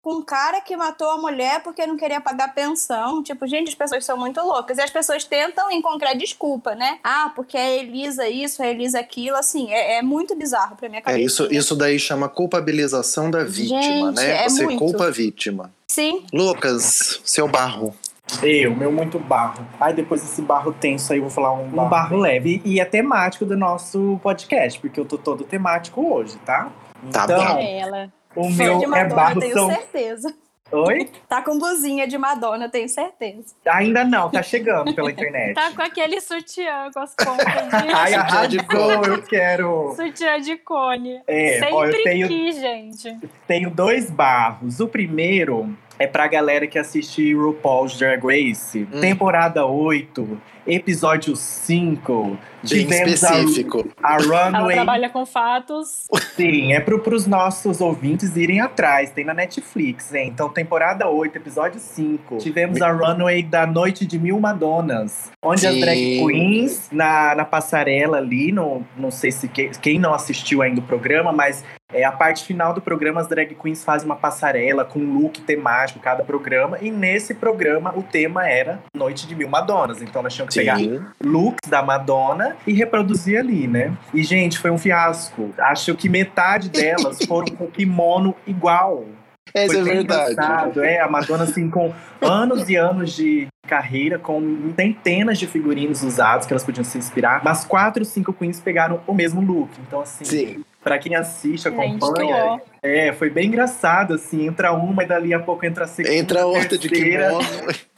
com 0.01 0.15
um 0.15 0.21
cara 0.23 0.59
que 0.61 0.75
matou 0.75 1.07
a 1.11 1.17
mulher 1.17 1.61
porque 1.61 1.85
não 1.85 1.95
queria 1.95 2.19
pagar 2.19 2.55
pensão. 2.55 3.21
Tipo, 3.21 3.45
gente, 3.45 3.67
as 3.69 3.75
pessoas 3.75 4.03
são 4.03 4.17
muito 4.17 4.41
loucas. 4.41 4.79
E 4.79 4.81
as 4.81 4.89
pessoas 4.89 5.23
tentam 5.23 5.69
encontrar 5.69 6.15
desculpa, 6.15 6.73
né? 6.73 6.97
Ah, 7.03 7.31
porque 7.35 7.55
a 7.55 7.69
Elisa 7.69 8.27
isso, 8.27 8.63
a 8.63 8.67
Elisa 8.67 8.99
aquilo. 8.99 9.37
Assim, 9.37 9.71
é, 9.71 9.97
é 9.99 10.01
muito 10.01 10.33
bizarro 10.35 10.75
pra 10.75 10.89
minha 10.89 10.97
É, 10.99 11.03
cabeça. 11.03 11.23
isso, 11.23 11.47
isso 11.53 11.75
daí 11.75 11.99
chama 11.99 12.27
culpabilização 12.27 13.29
da 13.29 13.43
vítima, 13.43 13.81
Gente, 13.83 14.15
né? 14.15 14.45
é 14.45 14.49
Você 14.49 14.63
muito. 14.63 14.79
culpa 14.79 15.05
a 15.05 15.11
vítima. 15.11 15.71
Sim, 15.87 16.25
Lucas, 16.33 17.21
seu 17.23 17.47
barro. 17.47 17.95
Eu, 18.43 18.75
meu 18.75 18.91
muito 18.91 19.19
barro. 19.19 19.65
Aí 19.79 19.93
depois 19.93 20.21
desse 20.21 20.41
barro 20.41 20.71
tenso 20.73 21.11
aí, 21.11 21.19
eu 21.19 21.23
vou 21.23 21.31
falar 21.31 21.53
um, 21.53 21.65
um 21.65 21.89
barro 21.89 22.17
leve. 22.17 22.61
E 22.63 22.79
é 22.79 22.85
temático 22.85 23.45
do 23.45 23.57
nosso 23.57 24.19
podcast, 24.23 24.79
porque 24.79 24.99
eu 24.99 25.05
tô 25.05 25.17
todo 25.17 25.43
temático 25.43 26.13
hoje, 26.13 26.37
tá? 26.45 26.71
Tá 27.11 27.23
então, 27.23 27.45
bom. 27.45 27.59
É 27.59 27.79
ela. 27.79 28.13
o 28.35 28.43
fã 28.51 28.63
meu 28.63 28.77
de 28.79 28.85
é 28.85 28.87
Madonna, 28.87 29.15
barro 29.15 29.39
tenho 29.39 29.53
são... 29.53 29.69
certeza. 29.69 30.33
Oi? 30.71 31.09
Tá 31.27 31.41
com 31.41 31.59
blusinha 31.59 32.07
de 32.07 32.17
Madonna, 32.17 32.69
tenho 32.69 32.87
certeza. 32.87 33.53
Ainda 33.67 34.05
não, 34.05 34.29
tá 34.29 34.41
chegando 34.41 34.95
pela 34.95 35.11
internet. 35.11 35.53
Tá 35.61 35.71
com 35.71 35.81
aquele 35.81 36.21
sutiã 36.21 36.89
com 36.93 36.99
as 37.01 37.13
pontas 37.13 37.45
de. 37.45 37.91
Ai, 37.93 38.13
arrasou, 38.13 39.05
eu 39.05 39.21
quero. 39.23 39.93
Sutiã 39.95 40.39
de 40.39 40.55
cone. 40.57 41.21
É, 41.27 41.59
Sempre 41.59 41.73
ó, 41.73 41.85
eu 41.85 42.03
tenho- 42.03 42.27
quis, 42.29 42.55
gente. 42.55 43.17
Tenho 43.45 43.69
dois 43.69 44.09
barros. 44.09 44.79
O 44.79 44.87
primeiro 44.87 45.75
é 46.01 46.07
pra 46.07 46.27
galera 46.27 46.65
que 46.67 46.79
assiste 46.79 47.33
RuPaul's 47.33 47.97
Drag 47.97 48.21
Race, 48.25 48.87
Hum. 48.91 48.99
temporada 48.99 49.65
8, 49.65 50.41
episódio 50.65 51.35
5. 51.35 52.37
Bem 52.69 52.85
Tivemos 52.85 53.23
a- 53.23 53.39
específico. 53.39 53.87
A, 54.03 54.15
Ela 54.21 54.49
Runway. 54.49 54.75
trabalha 54.75 55.09
com 55.09 55.25
fatos. 55.25 56.07
Sim, 56.35 56.73
é 56.73 56.79
pro, 56.79 56.99
pros 56.99 57.25
nossos 57.25 57.81
ouvintes 57.81 58.35
irem 58.35 58.61
atrás. 58.61 59.09
Tem 59.11 59.25
na 59.25 59.33
Netflix, 59.33 60.13
hein? 60.13 60.29
Então, 60.31 60.47
temporada 60.49 61.07
8, 61.09 61.35
episódio 61.37 61.79
5. 61.79 62.37
Tivemos 62.37 62.79
a 62.81 62.91
Runway 62.91 63.41
da 63.43 63.65
Noite 63.65 64.05
de 64.05 64.19
Mil 64.19 64.39
Madonas. 64.39 65.31
Onde 65.43 65.65
as 65.65 65.73
Sim. 65.73 65.79
drag 65.81 65.97
queens, 66.25 66.89
na, 66.91 67.33
na 67.33 67.45
passarela 67.45 68.17
ali, 68.17 68.51
no, 68.51 68.85
não 68.95 69.09
sei 69.09 69.31
se 69.31 69.47
que- 69.47 69.71
quem 69.81 69.97
não 69.97 70.13
assistiu 70.13 70.61
ainda 70.61 70.79
o 70.81 70.83
programa, 70.83 71.31
mas 71.31 71.63
é 71.93 72.03
a 72.03 72.11
parte 72.11 72.45
final 72.45 72.73
do 72.73 72.81
programa, 72.81 73.21
as 73.21 73.27
drag 73.27 73.55
queens 73.55 73.83
fazem 73.83 74.05
uma 74.05 74.15
passarela 74.15 74.85
com 74.85 74.99
um 74.99 75.13
look 75.19 75.41
temático 75.41 75.99
cada 75.99 76.23
programa. 76.23 76.77
E 76.81 76.89
nesse 76.91 77.33
programa, 77.33 77.93
o 77.95 78.03
tema 78.03 78.47
era 78.47 78.79
Noite 78.95 79.27
de 79.27 79.35
Mil 79.35 79.49
Madonas. 79.49 80.01
Então, 80.01 80.21
nós 80.21 80.33
tínhamos 80.33 80.53
que 80.53 80.59
pegar 80.59 80.77
Sim. 80.77 81.01
looks 81.23 81.69
da 81.69 81.81
Madonna 81.81 82.55
e 82.65 82.73
reproduzir 82.73 83.39
ali, 83.39 83.67
né? 83.67 83.93
E, 84.13 84.23
gente, 84.23 84.57
foi 84.59 84.71
um 84.71 84.77
fiasco. 84.77 85.53
Acho 85.57 85.95
que 85.95 86.09
metade 86.09 86.69
delas 86.69 87.19
foram 87.27 87.55
com 87.55 87.67
kimono 87.67 88.35
igual. 88.47 89.05
Essa 89.53 89.73
Foi 89.73 89.81
é 89.81 89.83
verdade. 89.83 90.31
engraçado, 90.31 90.83
É, 90.83 90.99
a 91.01 91.09
Madonna, 91.09 91.43
assim, 91.43 91.69
com 91.69 91.93
anos 92.21 92.69
e 92.69 92.75
anos 92.75 93.13
de 93.13 93.47
carreira, 93.67 94.17
com 94.17 94.71
centenas 94.75 95.37
de 95.37 95.47
figurinos 95.47 96.03
usados 96.03 96.45
que 96.45 96.53
elas 96.53 96.63
podiam 96.63 96.83
se 96.83 96.97
inspirar, 96.97 97.41
mas 97.43 97.65
quatro, 97.65 98.03
cinco 98.05 98.33
queens 98.33 98.59
pegaram 98.59 99.01
o 99.07 99.13
mesmo 99.13 99.41
look. 99.41 99.69
Então, 99.85 100.01
assim, 100.01 100.23
Sim. 100.25 100.63
Pra 100.83 100.97
quem 100.99 101.15
assiste, 101.15 101.69
Gente, 101.69 101.75
que 101.75 101.85
acompanha, 102.05 102.45
ó. 102.45 102.59
é, 102.81 103.13
foi 103.13 103.29
bem 103.29 103.47
engraçado, 103.47 104.13
assim, 104.15 104.47
entra 104.47 104.73
uma 104.73 105.03
e 105.03 105.05
dali 105.07 105.33
a 105.33 105.39
pouco 105.39 105.65
entra 105.65 105.85
a 105.85 105.87
segunda, 105.87 106.15
Entra 106.15 106.45
outra 106.45 106.77
de 106.77 106.89
terceira, 106.89 107.27
kimono. 107.29 107.45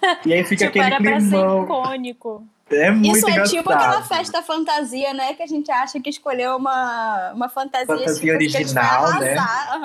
E 0.26 0.34
aí 0.34 0.44
fica 0.44 0.66
Tipo, 0.68 0.80
aquele 0.80 0.86
era 0.86 0.98
pra 1.02 1.20
ser 1.20 1.30
climão. 1.30 1.64
icônico. 1.64 2.48
É 2.70 2.92
muito 2.92 3.18
Isso 3.18 3.28
é 3.28 3.32
engraçado. 3.32 3.56
tipo 3.56 3.70
aquela 3.72 4.02
festa 4.02 4.42
fantasia, 4.42 5.14
né? 5.14 5.34
Que 5.34 5.44
a 5.44 5.48
gente 5.48 5.70
acha 5.72 6.00
que 6.00 6.10
escolheu 6.10 6.56
uma, 6.58 7.32
uma 7.34 7.48
fantasia, 7.50 7.86
Fantasia 7.88 8.14
tipo, 8.20 8.36
a 8.36 8.40
gente 8.40 8.56
original, 8.56 9.02
vai 9.12 9.20
né? 9.20 9.36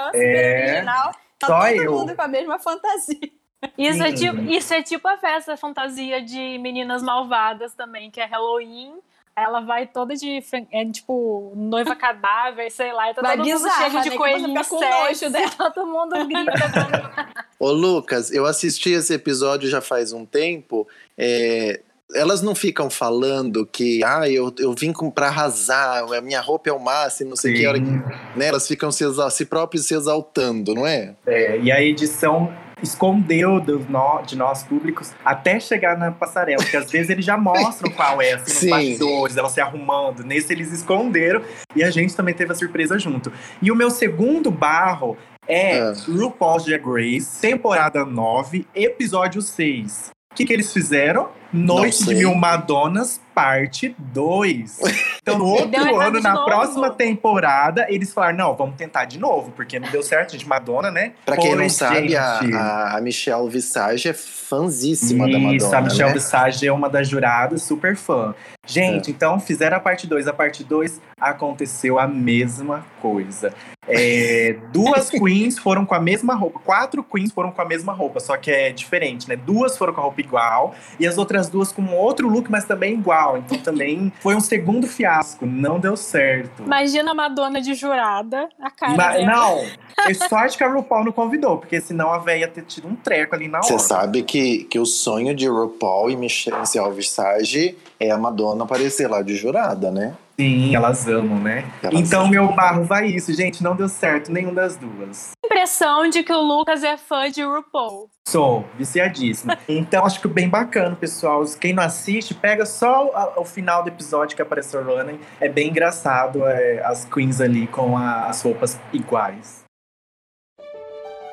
super 0.06 0.14
É. 0.24 0.70
original. 0.72 1.12
Tá 1.38 1.46
Só 1.46 1.60
todo 1.60 1.82
eu. 1.82 1.92
mundo 1.92 2.16
com 2.16 2.22
a 2.22 2.28
mesma 2.28 2.58
fantasia. 2.58 3.30
Isso 3.76 4.02
é, 4.02 4.12
tipo, 4.12 4.40
isso 4.42 4.72
é 4.72 4.82
tipo 4.82 5.06
a 5.06 5.16
festa 5.18 5.56
fantasia 5.56 6.22
de 6.22 6.58
meninas 6.58 7.02
malvadas 7.02 7.74
também, 7.74 8.10
que 8.10 8.20
é 8.20 8.24
Halloween. 8.24 8.94
Ela 9.42 9.60
vai 9.60 9.86
toda 9.86 10.14
de, 10.14 10.42
é, 10.72 10.84
tipo, 10.86 11.52
noiva 11.56 11.94
cadáver, 11.94 12.70
sei 12.70 12.92
lá. 12.92 13.10
E 13.10 13.14
tá 13.14 13.22
Vai 13.22 13.36
todo 13.36 13.46
mundo 13.46 13.58
bizarra, 13.58 13.88
né? 13.88 14.00
de 14.02 14.10
Que 14.10 14.16
coelhinho 14.16 14.64
com 14.64 14.80
nojo 14.80 15.30
dela. 15.30 15.50
Todo 15.50 15.86
mundo 15.86 16.26
grita. 16.26 17.32
Ô, 17.58 17.70
Lucas, 17.70 18.30
eu 18.32 18.46
assisti 18.46 18.90
esse 18.90 19.14
episódio 19.14 19.68
já 19.68 19.80
faz 19.80 20.12
um 20.12 20.24
tempo. 20.24 20.86
é, 21.16 21.80
elas 22.14 22.40
não 22.40 22.54
ficam 22.54 22.88
falando 22.88 23.66
que, 23.66 24.02
ah, 24.02 24.28
eu, 24.28 24.52
eu 24.58 24.72
vim 24.72 24.92
com, 24.92 25.10
pra 25.10 25.26
arrasar, 25.26 26.04
a 26.12 26.20
minha 26.20 26.40
roupa 26.40 26.70
é 26.70 26.72
o 26.72 26.80
máximo, 26.80 27.30
não 27.30 27.36
sei 27.36 27.52
o 27.52 27.56
que. 27.56 27.66
hora 27.66 27.78
que-. 27.78 28.38
Né, 28.38 28.46
elas 28.46 28.66
ficam 28.66 28.90
se, 28.90 29.04
si 29.30 29.44
próprias 29.44 29.86
se 29.86 29.94
exaltando, 29.94 30.74
não 30.74 30.86
é? 30.86 31.14
É, 31.26 31.58
e 31.58 31.70
a 31.70 31.82
edição 31.82 32.50
escondeu 32.82 33.62
nó- 33.88 34.20
de 34.22 34.36
nós 34.36 34.62
públicos 34.62 35.12
até 35.24 35.58
chegar 35.60 35.96
na 35.98 36.10
passarela, 36.12 36.62
porque 36.62 36.76
às 36.76 36.90
vezes 36.90 37.10
eles 37.10 37.24
já 37.24 37.36
mostram 37.36 37.90
qual 37.92 38.20
é, 38.22 38.32
assim, 38.34 38.44
nos 38.44 38.52
Sim. 38.58 38.70
bastidores, 38.70 39.36
ela 39.36 39.48
se 39.48 39.60
arrumando. 39.60 40.24
Nesse 40.24 40.52
eles 40.52 40.72
esconderam 40.72 41.42
e 41.74 41.82
a 41.82 41.90
gente 41.90 42.14
também 42.14 42.34
teve 42.34 42.52
a 42.52 42.54
surpresa 42.54 42.98
junto. 42.98 43.32
E 43.60 43.70
o 43.70 43.76
meu 43.76 43.90
segundo 43.90 44.50
barro 44.50 45.16
é 45.46 45.80
Ah. 45.80 45.92
RuPaul's 46.06 46.64
Drag 46.64 46.82
Race, 46.84 47.40
temporada 47.40 48.04
9, 48.04 48.66
episódio 48.74 49.40
6. 49.42 50.10
O 50.30 50.34
que, 50.34 50.44
que 50.44 50.52
eles 50.52 50.72
fizeram? 50.72 51.30
Noite 51.52 52.04
de. 52.04 52.14
Mil 52.14 52.34
Madonas, 52.34 53.20
parte 53.34 53.94
2. 53.98 54.78
Então, 55.28 55.40
no 55.40 55.44
outro 55.44 56.00
ano, 56.00 56.16
de 56.16 56.22
na 56.22 56.32
novo. 56.32 56.46
próxima 56.46 56.90
temporada, 56.90 57.84
eles 57.90 58.14
falaram: 58.14 58.38
não, 58.38 58.56
vamos 58.56 58.76
tentar 58.76 59.04
de 59.04 59.18
novo, 59.18 59.50
porque 59.50 59.78
não 59.78 59.86
deu 59.90 60.02
certo, 60.02 60.32
gente. 60.32 60.48
Madonna, 60.48 60.90
né? 60.90 61.12
Pra 61.26 61.36
quem 61.36 61.54
não 61.54 61.68
sabe, 61.68 62.16
a, 62.16 62.96
a, 62.96 63.00
Michelle 63.02 63.46
Visage 63.50 64.08
é 64.08 64.14
fãzíssima 64.14 65.26
da 65.30 65.38
Isso, 65.38 65.66
Madonna, 65.66 65.76
a 65.76 65.82
Michelle 65.82 66.08
né? 66.08 66.14
Visage 66.14 66.66
é 66.66 66.72
uma 66.72 66.88
das 66.88 67.06
juradas, 67.06 67.62
super 67.62 67.94
fã. 67.94 68.34
Gente, 68.66 69.10
então 69.10 69.38
fizeram 69.38 69.76
a 69.76 69.80
parte 69.80 70.06
2. 70.06 70.28
A 70.28 70.32
parte 70.32 70.64
2 70.64 71.00
aconteceu 71.20 71.98
a 71.98 72.06
mesma 72.06 72.84
coisa. 73.02 73.52
É, 73.86 74.56
duas 74.72 75.10
queens 75.10 75.58
foram 75.58 75.84
com 75.86 75.94
a 75.94 76.00
mesma 76.00 76.34
roupa. 76.34 76.58
Quatro 76.60 77.02
queens 77.02 77.32
foram 77.32 77.50
com 77.50 77.60
a 77.60 77.64
mesma 77.64 77.92
roupa, 77.92 78.20
só 78.20 78.36
que 78.36 78.50
é 78.50 78.70
diferente, 78.70 79.28
né? 79.28 79.36
Duas 79.36 79.76
foram 79.76 79.92
com 79.92 80.00
a 80.00 80.04
roupa 80.04 80.20
igual 80.20 80.74
e 80.98 81.06
as 81.06 81.16
outras 81.16 81.37
duas 81.46 81.70
com 81.70 81.84
outro 81.94 82.26
look, 82.26 82.50
mas 82.50 82.64
também 82.64 82.94
igual. 82.94 83.36
Então 83.36 83.58
também 83.58 84.10
foi 84.20 84.34
um 84.34 84.40
segundo 84.40 84.86
fiasco. 84.86 85.44
Não 85.44 85.78
deu 85.78 85.94
certo. 85.94 86.62
Imagina 86.62 87.10
a 87.10 87.14
Madonna 87.14 87.60
de 87.60 87.74
jurada, 87.74 88.48
a 88.58 88.70
cara 88.70 88.96
Ma- 88.96 89.12
dela. 89.12 89.26
não, 89.26 89.66
é 90.08 90.14
sorte 90.14 90.56
que 90.56 90.64
a 90.64 90.68
RuPaul 90.72 91.04
não 91.04 91.12
convidou, 91.12 91.58
porque 91.58 91.78
senão 91.80 92.10
a 92.10 92.18
véia 92.18 92.40
ia 92.40 92.48
ter 92.48 92.62
tido 92.64 92.88
um 92.88 92.96
treco 92.96 93.34
ali 93.34 93.46
na 93.46 93.58
hora. 93.58 93.66
Você 93.66 93.78
sabe 93.78 94.22
que, 94.22 94.64
que 94.64 94.78
o 94.78 94.86
sonho 94.86 95.34
de 95.34 95.46
RuPaul 95.46 96.10
e 96.10 96.16
Michelle 96.16 96.56
Visage 96.94 97.76
é 98.00 98.10
a 98.10 98.16
Madonna 98.16 98.64
aparecer 98.64 99.08
lá 99.10 99.20
de 99.20 99.36
jurada, 99.36 99.90
né? 99.90 100.14
Sim, 100.40 100.74
elas 100.76 101.08
amam, 101.08 101.40
né? 101.40 101.64
Elas 101.82 101.98
então 102.00 102.20
amam. 102.20 102.30
meu 102.30 102.52
barro 102.54 102.84
vai 102.84 103.06
isso, 103.08 103.32
gente. 103.34 103.60
Não 103.62 103.74
deu 103.74 103.88
certo 103.88 104.30
nenhum 104.30 104.54
das 104.54 104.76
duas. 104.76 105.32
impressão 105.44 106.08
de 106.08 106.22
que 106.22 106.32
o 106.32 106.40
Lucas 106.40 106.84
é 106.84 106.96
fã 106.96 107.28
de 107.28 107.42
RuPaul. 107.42 108.08
Sou 108.28 108.64
viciadíssima. 108.76 109.58
então 109.68 110.04
acho 110.06 110.20
que 110.20 110.28
bem 110.28 110.48
bacana, 110.48 110.94
pessoal. 110.94 111.44
Quem 111.60 111.72
não 111.72 111.82
assiste, 111.82 112.34
pega 112.34 112.64
só 112.64 113.32
o 113.36 113.44
final 113.44 113.82
do 113.82 113.88
episódio 113.88 114.36
que 114.36 114.42
apareceu 114.42 114.84
Running. 114.84 115.18
É 115.40 115.48
bem 115.48 115.70
engraçado 115.70 116.46
é, 116.46 116.80
as 116.84 117.04
queens 117.04 117.40
ali 117.40 117.66
com 117.66 117.96
a- 117.96 118.26
as 118.26 118.40
roupas 118.42 118.78
iguais. 118.92 119.64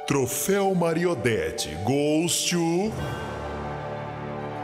Troféu 0.08 0.74
Mariodete 0.74 1.76
goes 1.84 2.46
to. 2.50 2.92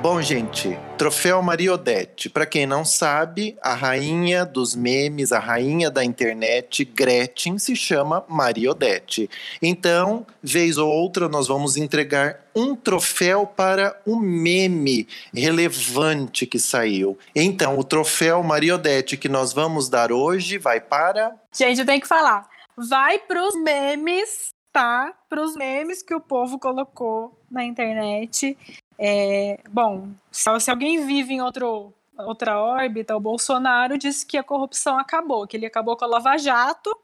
Bom, 0.02 0.20
gente, 0.20 0.76
troféu 0.98 1.44
Mariodete. 1.44 2.28
Pra 2.28 2.44
quem 2.44 2.66
não 2.66 2.84
sabe, 2.84 3.56
a 3.62 3.76
rainha 3.76 4.44
dos 4.44 4.76
memes, 4.76 5.32
a 5.32 5.38
rainha 5.38 5.92
da 5.92 6.04
internet, 6.04 6.84
Gretchen, 6.84 7.60
se 7.60 7.76
chama 7.76 8.26
Mariodete. 8.28 9.30
Então, 9.62 10.26
vez 10.42 10.80
ou 10.80 10.90
outra, 10.90 11.30
nós 11.30 11.48
vamos 11.48 11.78
entregar 11.78 12.40
um 12.56 12.76
troféu 12.76 13.46
para 13.46 13.96
o 14.04 14.16
meme 14.16 15.08
relevante 15.32 16.48
que 16.48 16.58
saiu. 16.58 17.16
Então, 17.36 17.78
o 17.78 17.84
troféu 17.84 18.42
Mariodete 18.42 19.16
que 19.16 19.30
nós 19.30 19.54
vamos 19.54 19.88
dar 19.88 20.12
hoje 20.12 20.58
vai 20.58 20.82
para. 20.82 21.32
Gente, 21.54 21.80
eu 21.80 21.86
tenho 21.86 22.02
que 22.02 22.08
falar. 22.08 22.50
Vai 22.76 23.20
pros 23.20 23.54
memes, 23.54 24.50
tá? 24.74 25.14
Pros 25.30 25.56
memes 25.56 26.02
que 26.02 26.16
o 26.16 26.20
povo 26.20 26.58
colocou 26.58 27.40
na 27.52 27.64
internet. 27.64 28.58
É, 29.04 29.58
bom, 29.68 30.14
se, 30.32 30.70
alguém 30.70 31.04
vive 31.08 31.34
em 31.34 31.42
outro, 31.42 31.92
outra 32.20 32.62
órbita, 32.62 33.18
o 33.18 33.20
Bolsonaro 33.20 33.98
disse 33.98 34.24
que 34.24 34.38
a 34.38 34.44
corrupção 34.44 35.00
acabou, 35.00 35.48
que 35.48 35.58
ele 35.58 35.66
acabou 35.66 35.98
com 35.98 36.06
a 36.06 36.08
Lava 36.08 36.38
Jato, 36.38 36.96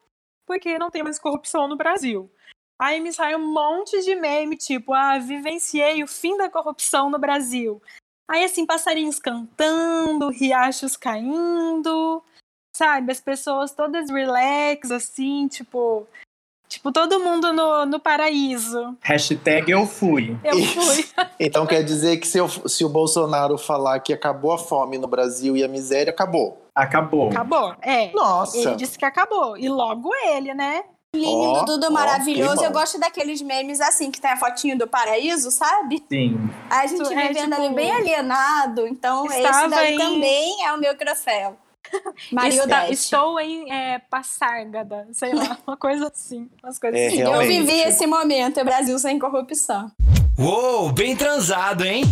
porque 0.45 0.77
não 0.77 0.91
tem 0.91 1.01
mais 1.01 1.17
corrupção 1.17 1.67
no 1.67 1.75
Brasil. 1.75 2.29
Aí 2.79 2.99
me 2.99 3.11
sai 3.11 3.35
um 3.35 3.51
monte 3.51 3.99
de 4.03 4.13
meme, 4.13 4.55
tipo, 4.55 4.93
ah, 4.93 5.17
vivenciei 5.17 6.03
o 6.03 6.07
fim 6.07 6.37
da 6.37 6.51
corrupção 6.51 7.09
no 7.09 7.17
Brasil. 7.17 7.81
Aí, 8.27 8.43
assim, 8.43 8.63
passarinhos 8.63 9.17
cantando, 9.17 10.29
riachos 10.29 10.95
caindo, 10.95 12.23
sabe? 12.75 13.11
As 13.11 13.19
pessoas 13.19 13.73
todas 13.73 14.11
relax, 14.11 14.91
assim, 14.91 15.47
tipo. 15.47 16.07
Tipo, 16.67 16.91
todo 16.91 17.19
mundo 17.19 17.53
no, 17.53 17.85
no 17.85 17.99
paraíso. 17.99 18.95
Hashtag 19.01 19.71
eu 19.71 19.85
fui. 19.85 20.37
Eu 20.43 20.59
Isso. 20.59 20.81
fui. 20.81 21.05
Então 21.39 21.65
quer 21.65 21.83
dizer 21.83 22.17
que 22.17 22.27
se, 22.27 22.37
eu- 22.39 22.49
se 22.49 22.83
o 22.83 22.89
Bolsonaro 22.89 23.57
falar 23.57 23.99
que 23.99 24.11
acabou 24.11 24.51
a 24.51 24.57
fome 24.57 24.97
no 24.97 25.07
Brasil 25.07 25.55
e 25.55 25.63
a 25.63 25.67
miséria, 25.67 26.11
acabou. 26.11 26.61
Acabou. 26.75 27.29
Acabou. 27.29 27.73
É. 27.81 28.11
Nossa! 28.11 28.57
Ele 28.57 28.75
disse 28.75 28.97
que 28.97 29.05
acabou. 29.05 29.57
E 29.57 29.69
logo 29.69 30.09
ele, 30.25 30.53
né? 30.53 30.83
Lindo, 31.15 31.79
ó, 31.87 31.89
maravilhoso. 31.91 32.63
Eu 32.63 32.71
gosto 32.71 32.99
daqueles 32.99 33.41
memes 33.41 33.79
assim, 33.79 34.11
que 34.11 34.19
tem 34.19 34.29
a 34.31 34.37
fotinho 34.37 34.77
do 34.77 34.87
paraíso, 34.87 35.49
sabe? 35.51 36.03
Sim. 36.11 36.37
A 36.69 36.85
gente 36.85 37.11
É, 37.13 37.27
vivendo 37.29 37.51
tipo, 37.51 37.61
ali 37.65 37.73
bem 37.73 37.91
alienado. 37.91 38.85
Então, 38.87 39.25
esse 39.25 39.67
daí 39.69 39.95
em- 39.95 39.97
também 39.97 40.65
é 40.65 40.73
o 40.73 40.77
meu 40.77 40.95
troféu. 40.97 41.55
Maria 42.31 42.91
estou 42.91 43.39
em 43.39 43.71
é, 43.71 43.99
Passárgada, 43.99 45.07
sei 45.11 45.33
lá, 45.33 45.57
uma 45.65 45.77
coisa 45.77 46.07
assim. 46.07 46.49
Umas 46.63 46.79
coisas 46.79 46.99
É, 46.99 47.07
assim. 47.07 47.21
Eu 47.21 47.39
vivi 47.41 47.79
esse 47.81 48.05
momento, 48.05 48.59
o 48.59 48.65
Brasil 48.65 48.97
sem 48.99 49.17
corrupção. 49.19 49.91
Uou, 50.37 50.91
bem 50.91 51.15
transado, 51.15 51.83
hein? 51.83 52.03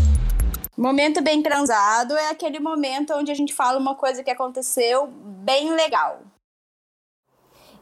Momento 0.77 1.21
bem 1.21 1.41
transado 1.41 2.17
é 2.17 2.29
aquele 2.29 2.59
momento 2.59 3.13
onde 3.13 3.31
a 3.31 3.35
gente 3.35 3.53
fala 3.53 3.79
uma 3.79 3.95
coisa 3.95 4.23
que 4.23 4.31
aconteceu 4.31 5.07
bem 5.07 5.73
legal. 5.73 6.19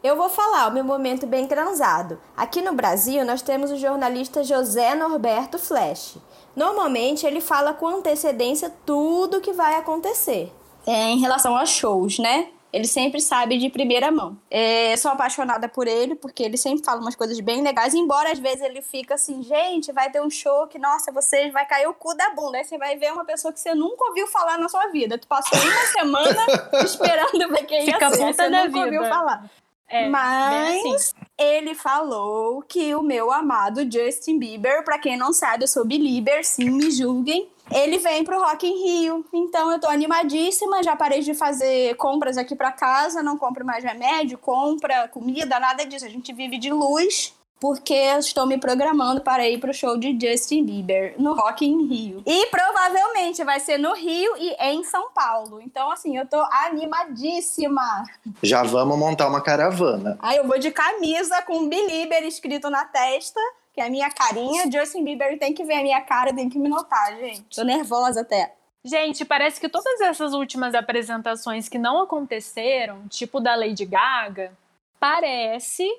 Eu 0.03 0.17
vou 0.17 0.27
falar 0.27 0.67
o 0.67 0.73
meu 0.73 0.83
momento 0.83 1.25
bem 1.25 1.47
transado. 1.47 2.19
Aqui 2.35 2.61
no 2.61 2.73
Brasil, 2.73 3.23
nós 3.25 3.41
temos 3.41 3.71
o 3.71 3.77
jornalista 3.77 4.43
José 4.43 4.93
Norberto 4.95 5.57
Flash. 5.57 6.17
Normalmente, 6.53 7.25
ele 7.25 7.39
fala 7.39 7.73
com 7.73 7.87
antecedência 7.87 8.69
tudo 8.85 9.37
o 9.37 9.41
que 9.41 9.53
vai 9.53 9.75
acontecer. 9.75 10.51
É, 10.85 11.11
em 11.11 11.19
relação 11.19 11.57
aos 11.57 11.69
shows, 11.69 12.19
né? 12.19 12.49
Ele 12.73 12.87
sempre 12.87 13.21
sabe 13.21 13.59
de 13.59 13.69
primeira 13.69 14.09
mão. 14.11 14.35
É, 14.49 14.97
sou 14.97 15.11
apaixonada 15.11 15.69
por 15.69 15.87
ele, 15.87 16.15
porque 16.15 16.41
ele 16.41 16.57
sempre 16.57 16.83
fala 16.83 16.99
umas 16.99 17.15
coisas 17.15 17.39
bem 17.39 17.61
legais, 17.61 17.93
embora 17.93 18.31
às 18.31 18.39
vezes 18.39 18.61
ele 18.61 18.81
fica 18.81 19.13
assim, 19.13 19.43
gente, 19.43 19.91
vai 19.91 20.09
ter 20.09 20.19
um 20.19 20.29
show 20.29 20.65
que, 20.65 20.79
nossa, 20.79 21.11
você 21.11 21.51
vai 21.51 21.67
cair 21.67 21.87
o 21.87 21.93
cu 21.93 22.15
da 22.17 22.31
bunda. 22.31 22.57
Aí 22.57 22.63
você 22.63 22.79
vai 22.79 22.97
ver 22.97 23.13
uma 23.13 23.25
pessoa 23.25 23.53
que 23.53 23.59
você 23.59 23.75
nunca 23.75 24.03
ouviu 24.07 24.25
falar 24.25 24.57
na 24.57 24.67
sua 24.67 24.87
vida. 24.87 25.19
Tu 25.19 25.27
passou 25.27 25.55
uma 25.59 25.85
semana 25.85 26.45
esperando 26.83 27.49
ver 27.51 27.63
quem 27.65 27.85
ia 27.85 27.93
Fica 27.93 28.09
ser, 28.09 28.25
puta 28.25 28.33
você 28.33 28.49
nunca 28.49 28.79
ouviu 28.79 29.01
vida. 29.03 29.09
falar. 29.09 29.51
É, 29.87 30.03
bem 30.03 30.11
Mas 30.11 30.95
assim. 30.95 31.15
ele 31.37 31.75
falou 31.75 32.61
que 32.63 32.95
o 32.95 33.01
meu 33.01 33.31
amado 33.31 33.81
Justin 33.89 34.39
Bieber, 34.39 34.83
pra 34.83 34.97
quem 34.97 35.17
não 35.17 35.31
sabe, 35.31 35.63
eu 35.63 35.67
sou 35.67 35.85
Belieber, 35.85 36.45
sim, 36.45 36.69
me 36.69 36.89
julguem. 36.89 37.49
Ele 37.71 37.97
vem 37.97 38.23
pro 38.23 38.41
Rock 38.41 38.67
in 38.67 38.83
Rio. 38.83 39.25
Então 39.33 39.71
eu 39.71 39.79
tô 39.79 39.87
animadíssima, 39.87 40.83
já 40.83 40.95
parei 40.95 41.21
de 41.21 41.33
fazer 41.33 41.95
compras 41.95 42.37
aqui 42.37 42.55
pra 42.55 42.71
casa, 42.71 43.23
não 43.23 43.37
compro 43.37 43.65
mais 43.65 43.83
remédio, 43.83 44.37
compra 44.37 45.07
comida, 45.07 45.59
nada 45.59 45.85
disso. 45.85 46.05
A 46.05 46.09
gente 46.09 46.33
vive 46.33 46.57
de 46.57 46.71
luz. 46.71 47.33
Porque 47.63 47.93
eu 47.93 48.19
estou 48.19 48.45
me 48.45 48.57
programando 48.57 49.21
para 49.21 49.47
ir 49.47 49.57
pro 49.57 49.73
show 49.73 49.97
de 49.97 50.11
Justin 50.19 50.65
Bieber 50.65 51.15
no 51.17 51.33
Rock 51.33 51.65
in 51.65 51.87
Rio. 51.87 52.21
E 52.25 52.47
provavelmente 52.47 53.41
vai 53.45 53.57
ser 53.61 53.77
no 53.77 53.93
Rio 53.93 54.35
e 54.35 54.53
em 54.65 54.83
São 54.83 55.11
Paulo. 55.13 55.61
Então, 55.61 55.89
assim, 55.89 56.17
eu 56.17 56.27
tô 56.27 56.41
animadíssima. 56.67 58.03
Já 58.41 58.63
vamos 58.63 58.99
montar 58.99 59.29
uma 59.29 59.39
caravana. 59.39 60.17
Aí 60.19 60.35
eu 60.35 60.45
vou 60.45 60.59
de 60.59 60.71
camisa 60.71 61.41
com 61.43 61.69
Belieber 61.69 62.25
escrito 62.25 62.69
na 62.69 62.83
testa, 62.83 63.39
que 63.73 63.79
é 63.79 63.85
a 63.85 63.89
minha 63.89 64.11
carinha. 64.11 64.69
Justin 64.69 65.05
Bieber 65.05 65.39
tem 65.39 65.53
que 65.53 65.63
ver 65.63 65.75
a 65.75 65.83
minha 65.83 66.01
cara, 66.01 66.33
tem 66.33 66.49
que 66.49 66.59
me 66.59 66.67
notar, 66.67 67.15
gente. 67.15 67.55
Tô 67.55 67.63
nervosa 67.63 68.19
até. 68.19 68.53
Gente, 68.83 69.23
parece 69.23 69.61
que 69.61 69.69
todas 69.69 70.01
essas 70.01 70.33
últimas 70.33 70.75
apresentações 70.75 71.69
que 71.69 71.79
não 71.79 72.01
aconteceram, 72.01 73.07
tipo 73.07 73.39
da 73.39 73.55
Lady 73.55 73.85
Gaga, 73.85 74.51
parece. 74.99 75.89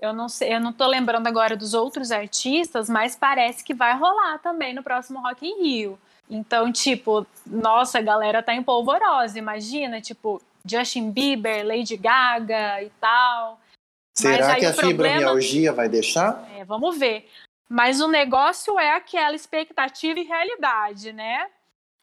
Eu 0.00 0.12
não 0.12 0.28
sei, 0.28 0.54
eu 0.54 0.60
não 0.60 0.72
tô 0.72 0.86
lembrando 0.86 1.26
agora 1.26 1.56
dos 1.56 1.74
outros 1.74 2.12
artistas, 2.12 2.88
mas 2.88 3.16
parece 3.16 3.64
que 3.64 3.74
vai 3.74 3.96
rolar 3.96 4.38
também 4.38 4.72
no 4.74 4.82
próximo 4.82 5.20
Rock 5.20 5.46
in 5.46 5.62
Rio. 5.62 5.98
Então, 6.30 6.70
tipo, 6.70 7.26
nossa, 7.46 7.98
a 7.98 8.02
galera 8.02 8.42
tá 8.42 8.54
em 8.54 8.62
polvorosa, 8.62 9.38
imagina, 9.38 10.00
tipo, 10.00 10.40
Justin 10.64 11.10
Bieber, 11.10 11.66
Lady 11.66 11.96
Gaga 11.96 12.82
e 12.82 12.90
tal. 13.00 13.58
Mas 14.22 14.36
Será 14.36 14.56
que 14.56 14.66
a 14.66 14.72
problema- 14.72 15.14
fibromialgia 15.14 15.72
vai 15.72 15.88
deixar? 15.88 16.48
É, 16.56 16.64
vamos 16.64 16.98
ver. 16.98 17.28
Mas 17.68 18.00
o 18.00 18.08
negócio 18.08 18.78
é 18.78 18.94
aquela 18.94 19.34
expectativa 19.34 20.18
e 20.18 20.24
realidade, 20.24 21.12
né? 21.12 21.46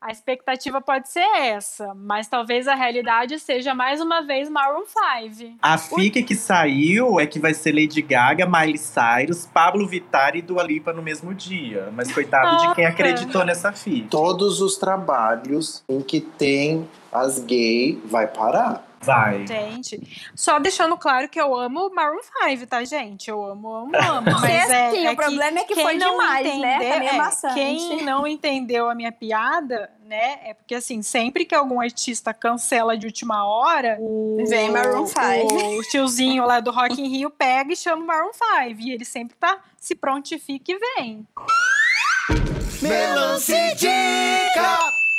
A 0.06 0.12
expectativa 0.12 0.80
pode 0.80 1.10
ser 1.10 1.26
essa, 1.36 1.96
mas 1.96 2.28
talvez 2.28 2.68
a 2.68 2.76
realidade 2.76 3.40
seja 3.40 3.74
mais 3.74 4.00
uma 4.00 4.22
vez 4.22 4.48
Maroon 4.48 4.84
5. 4.86 5.58
A 5.60 5.80
fica 5.80 6.22
que 6.22 6.36
saiu 6.36 7.20
é 7.20 7.26
que 7.26 7.40
vai 7.40 7.56
ser 7.56 7.72
Lady 7.72 8.04
Gaga, 8.04 8.46
Miley 8.46 8.78
Cyrus, 8.78 9.48
Pablo 9.52 9.88
Vittar 9.88 10.36
e 10.36 10.44
Dua 10.44 10.62
Lipa 10.62 10.94
no 10.94 11.02
mesmo 11.02 11.34
dia. 11.34 11.90
Mas 11.92 12.14
coitado 12.14 12.68
de 12.68 12.76
quem 12.76 12.86
acreditou 12.86 13.44
nessa 13.44 13.72
fica. 13.72 14.10
Todos 14.12 14.62
os 14.62 14.78
trabalhos 14.78 15.84
em 15.90 16.00
que 16.02 16.22
tem 16.22 16.88
as 17.12 17.40
gay 17.40 18.00
vai 18.06 18.28
parar. 18.28 18.86
Vai. 19.06 19.46
Gente, 19.48 20.32
só 20.36 20.60
deixando 20.60 20.98
claro 20.98 21.30
que 21.30 21.40
eu 21.40 21.56
amo 21.56 21.90
Maroon 21.94 22.20
5, 22.44 22.68
tá, 22.68 22.84
gente? 22.84 23.30
Eu 23.30 23.44
amo, 23.44 23.74
amo, 23.74 23.92
amo. 23.96 24.32
Mas 24.42 24.70
é, 24.70 24.88
assim, 24.88 25.06
é 25.08 25.12
o 25.12 25.16
problema 25.16 25.60
é 25.60 25.64
que 25.64 25.74
quem 25.74 25.84
foi 25.84 25.98
não 25.98 26.12
demais, 26.12 26.46
né? 26.46 26.76
entender- 26.76 26.90
Tá 26.94 27.00
meio 27.00 27.12
é, 27.12 27.18
maçante. 27.18 27.54
Quem 27.54 28.04
não 28.04 28.28
entendeu 28.28 28.90
a 28.90 28.96
minha 28.96 29.12
piada, 29.12 29.90
né? 30.06 30.40
É 30.44 30.54
porque 30.54 30.76
assim, 30.76 31.02
sempre 31.02 31.46
que 31.46 31.54
algum 31.56 31.80
artista 31.82 32.34
cancela 32.34 32.98
de 32.98 33.06
última 33.06 33.46
hora, 33.48 33.98
o, 34.00 34.44
Vem 34.48 34.70
Maroon 34.72 35.06
5. 35.06 35.18
o 35.80 35.82
tiozinho 35.84 36.46
lá 36.46 36.60
do 36.60 36.72
Rock 36.72 37.02
in 37.02 37.08
Rio 37.08 37.30
pega 37.30 37.74
e 37.74 37.76
chama 37.76 38.04
o 38.04 38.08
Maroon 38.08 38.32
5. 38.34 38.80
E 38.82 38.92
ele 38.92 39.06
sempre 39.06 39.36
tá 39.38 39.60
se 39.78 39.96
prontifica 39.96 40.72
e 40.72 40.78
vem. 40.80 41.28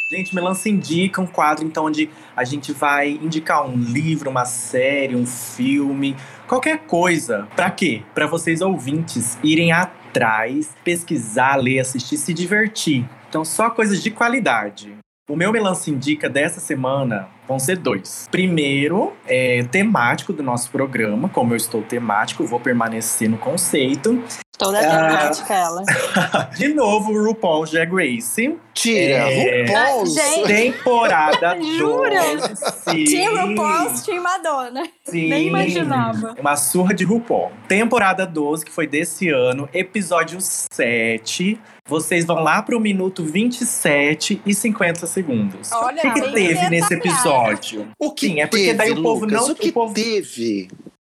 Gente, 0.08 0.32
Melance 0.36 0.70
Indica 0.70 1.20
um 1.20 1.26
quadro 1.26 1.64
então 1.64 1.86
onde 1.86 2.08
a 2.36 2.44
gente 2.44 2.72
vai 2.72 3.10
indicar 3.10 3.68
um 3.68 3.74
livro, 3.76 4.30
uma 4.30 4.44
série, 4.44 5.16
um 5.16 5.26
filme, 5.26 6.14
qualquer 6.46 6.78
coisa. 6.86 7.48
Pra 7.56 7.72
quê? 7.72 8.02
Pra 8.14 8.28
vocês 8.28 8.60
ouvintes 8.60 9.36
irem 9.42 9.72
atrás, 9.72 10.72
pesquisar, 10.84 11.56
ler, 11.56 11.80
assistir, 11.80 12.18
se 12.18 12.32
divertir. 12.32 13.04
Então 13.28 13.44
só 13.44 13.68
coisas 13.68 14.00
de 14.00 14.12
qualidade. 14.12 14.96
O 15.28 15.34
meu 15.34 15.50
Melance 15.50 15.90
Indica 15.90 16.28
dessa 16.28 16.60
semana 16.60 17.28
vão 17.48 17.58
ser 17.58 17.76
dois. 17.76 18.28
Primeiro, 18.30 19.12
é 19.26 19.64
temático 19.64 20.32
do 20.32 20.40
nosso 20.40 20.70
programa. 20.70 21.28
Como 21.28 21.52
eu 21.52 21.56
estou 21.56 21.82
temático, 21.82 22.46
vou 22.46 22.60
permanecer 22.60 23.28
no 23.28 23.38
conceito. 23.38 24.22
Toda 24.58 24.78
Ah. 24.78 25.08
temática 25.08 25.54
ela. 25.54 25.82
De 26.56 26.68
novo, 26.68 27.12
RuPaul 27.12 27.66
Drag 27.66 27.90
Race. 27.92 28.58
Tira, 28.72 29.30
É. 29.30 29.66
RuPaul. 29.66 30.06
Gente. 30.06 30.46
Temporada 30.46 31.60
Jura? 31.76 32.20
2. 32.38 32.58
Sim. 32.58 33.04
Tinha 33.04 33.30
RuPaul, 33.44 33.92
tinha 34.02 34.20
Madonna. 34.20 34.82
Sim. 35.04 35.28
Nem 35.28 35.48
imaginava. 35.48 36.34
Uma 36.40 36.56
surra 36.56 36.94
de 36.94 37.04
RuPaul. 37.04 37.50
Temporada 37.68 38.26
12, 38.26 38.64
que 38.64 38.72
foi 38.72 38.86
desse 38.86 39.28
ano, 39.28 39.68
episódio 39.74 40.38
7. 40.40 41.58
Vocês 41.88 42.24
vão 42.24 42.42
lá 42.42 42.62
pro 42.62 42.80
minuto 42.80 43.24
27 43.24 44.40
e 44.44 44.54
50 44.54 45.06
segundos. 45.06 45.70
Olha, 45.72 45.98
o 45.98 46.14
que, 46.14 46.20
que 46.20 46.32
teve 46.32 46.68
nesse 46.70 46.94
episódio? 46.94 47.88
O 47.98 48.10
que 48.12 48.26
Sim, 48.26 48.40
é 48.40 48.46
porque 48.46 48.64
teve, 48.66 48.78
daí 48.78 48.90
o 48.92 49.02
povo 49.02 49.24
Lucas? 49.26 49.40
não- 49.46 49.52
O 49.52 49.54
que 49.54 49.68
o 49.68 49.72
povo- 49.72 49.94
teve? 49.94 50.68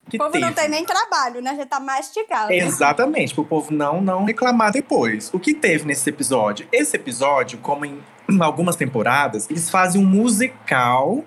Que 0.09 0.17
O 0.17 0.19
povo 0.19 0.39
não 0.39 0.49
teve? 0.53 0.61
tem 0.61 0.69
nem 0.69 0.85
trabalho, 0.85 1.41
né? 1.41 1.55
Já 1.55 1.65
tá 1.65 1.79
mastigado. 1.79 2.51
Exatamente, 2.51 3.33
pro 3.33 3.43
povo 3.43 3.73
não, 3.73 4.01
não 4.01 4.23
reclamar 4.23 4.71
depois. 4.71 5.29
O 5.33 5.39
que 5.39 5.53
teve 5.53 5.85
nesse 5.85 6.09
episódio? 6.09 6.67
Esse 6.71 6.95
episódio, 6.95 7.57
como 7.59 7.85
em 7.85 8.01
algumas 8.39 8.75
temporadas, 8.75 9.49
eles 9.49 9.69
fazem 9.69 10.01
um 10.01 10.05
musical 10.05 11.23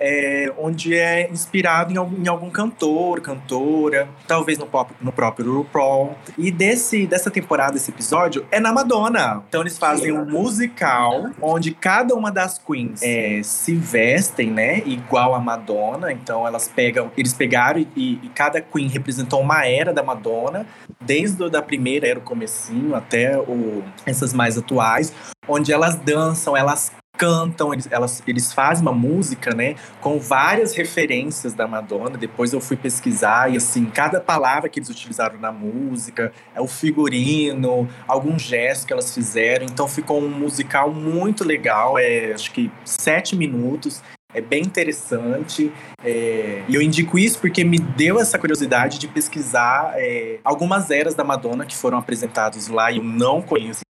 é, 0.00 0.52
onde 0.58 0.94
é 0.96 1.30
inspirado 1.30 1.92
em 1.92 1.96
algum, 1.96 2.22
em 2.22 2.28
algum 2.28 2.50
cantor, 2.50 3.20
cantora, 3.20 4.08
talvez 4.26 4.58
no, 4.58 4.66
pop- 4.66 4.92
no 5.00 5.12
próprio 5.12 5.52
RuPaul. 5.58 6.14
E 6.36 6.50
desse, 6.50 7.06
dessa 7.06 7.30
temporada, 7.30 7.76
esse 7.76 7.90
episódio, 7.90 8.44
é 8.50 8.58
na 8.58 8.72
Madonna. 8.72 9.42
Então 9.48 9.60
eles 9.60 9.78
fazem 9.78 10.12
um 10.12 10.24
musical 10.24 11.30
onde 11.40 11.72
cada 11.72 12.14
uma 12.14 12.30
das 12.32 12.58
queens 12.58 13.00
é, 13.02 13.40
se 13.42 13.74
vestem, 13.74 14.50
né, 14.50 14.78
igual 14.84 15.34
a 15.34 15.38
Madonna. 15.38 16.12
Então 16.12 16.46
elas 16.46 16.66
pegam, 16.68 17.10
eles 17.16 17.32
pegaram 17.32 17.80
e, 17.96 18.18
e- 18.22 18.30
cada 18.34 18.60
queen 18.60 18.88
representou 18.88 19.40
uma 19.40 19.64
era 19.66 19.92
da 19.92 20.02
Madonna, 20.02 20.66
desde 21.00 21.48
da 21.48 21.62
primeira 21.62 22.06
era 22.08 22.18
o 22.18 22.22
comecinho 22.22 22.94
até 22.94 23.38
o, 23.38 23.82
essas 24.06 24.32
mais 24.32 24.58
atuais, 24.58 25.12
onde 25.46 25.72
elas 25.72 25.94
dançam, 25.96 26.56
elas 26.56 26.90
cantam, 27.16 27.72
eles, 27.72 27.88
elas, 27.90 28.22
eles 28.26 28.52
fazem 28.52 28.82
uma 28.82 28.92
música, 28.92 29.54
né, 29.54 29.76
com 30.00 30.18
várias 30.18 30.74
referências 30.74 31.54
da 31.54 31.66
Madonna. 31.66 32.16
Depois 32.16 32.52
eu 32.52 32.60
fui 32.60 32.76
pesquisar 32.76 33.52
e 33.52 33.56
assim, 33.56 33.86
cada 33.86 34.20
palavra 34.20 34.68
que 34.68 34.78
eles 34.78 34.90
utilizaram 34.90 35.38
na 35.38 35.52
música, 35.52 36.32
é 36.54 36.60
o 36.60 36.66
figurino, 36.66 37.88
algum 38.06 38.38
gesto 38.38 38.86
que 38.86 38.92
elas 38.92 39.14
fizeram. 39.14 39.66
Então 39.66 39.88
ficou 39.88 40.20
um 40.20 40.28
musical 40.28 40.92
muito 40.92 41.44
legal, 41.44 41.98
é, 41.98 42.32
acho 42.32 42.50
que 42.50 42.70
sete 42.84 43.36
minutos. 43.36 44.02
É 44.34 44.40
bem 44.40 44.62
interessante. 44.62 45.72
É, 46.02 46.64
e 46.68 46.74
eu 46.74 46.82
indico 46.82 47.16
isso 47.16 47.38
porque 47.38 47.62
me 47.62 47.78
deu 47.78 48.18
essa 48.18 48.36
curiosidade 48.36 48.98
de 48.98 49.06
pesquisar 49.06 49.92
é, 49.94 50.40
algumas 50.42 50.90
eras 50.90 51.14
da 51.14 51.22
Madonna 51.22 51.64
que 51.64 51.76
foram 51.76 51.96
apresentadas 51.98 52.66
lá 52.66 52.90
e 52.90 52.96
eu 52.96 53.04
não 53.04 53.40
conhecia. 53.40 53.84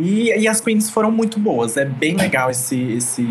E, 0.00 0.32
e, 0.32 0.48
as 0.48 0.60
queens 0.60 0.90
foram 0.90 1.10
muito 1.10 1.38
boas. 1.38 1.76
É 1.76 1.84
bem 1.84 2.16
legal 2.16 2.50
esse, 2.50 2.92
esse, 2.92 3.24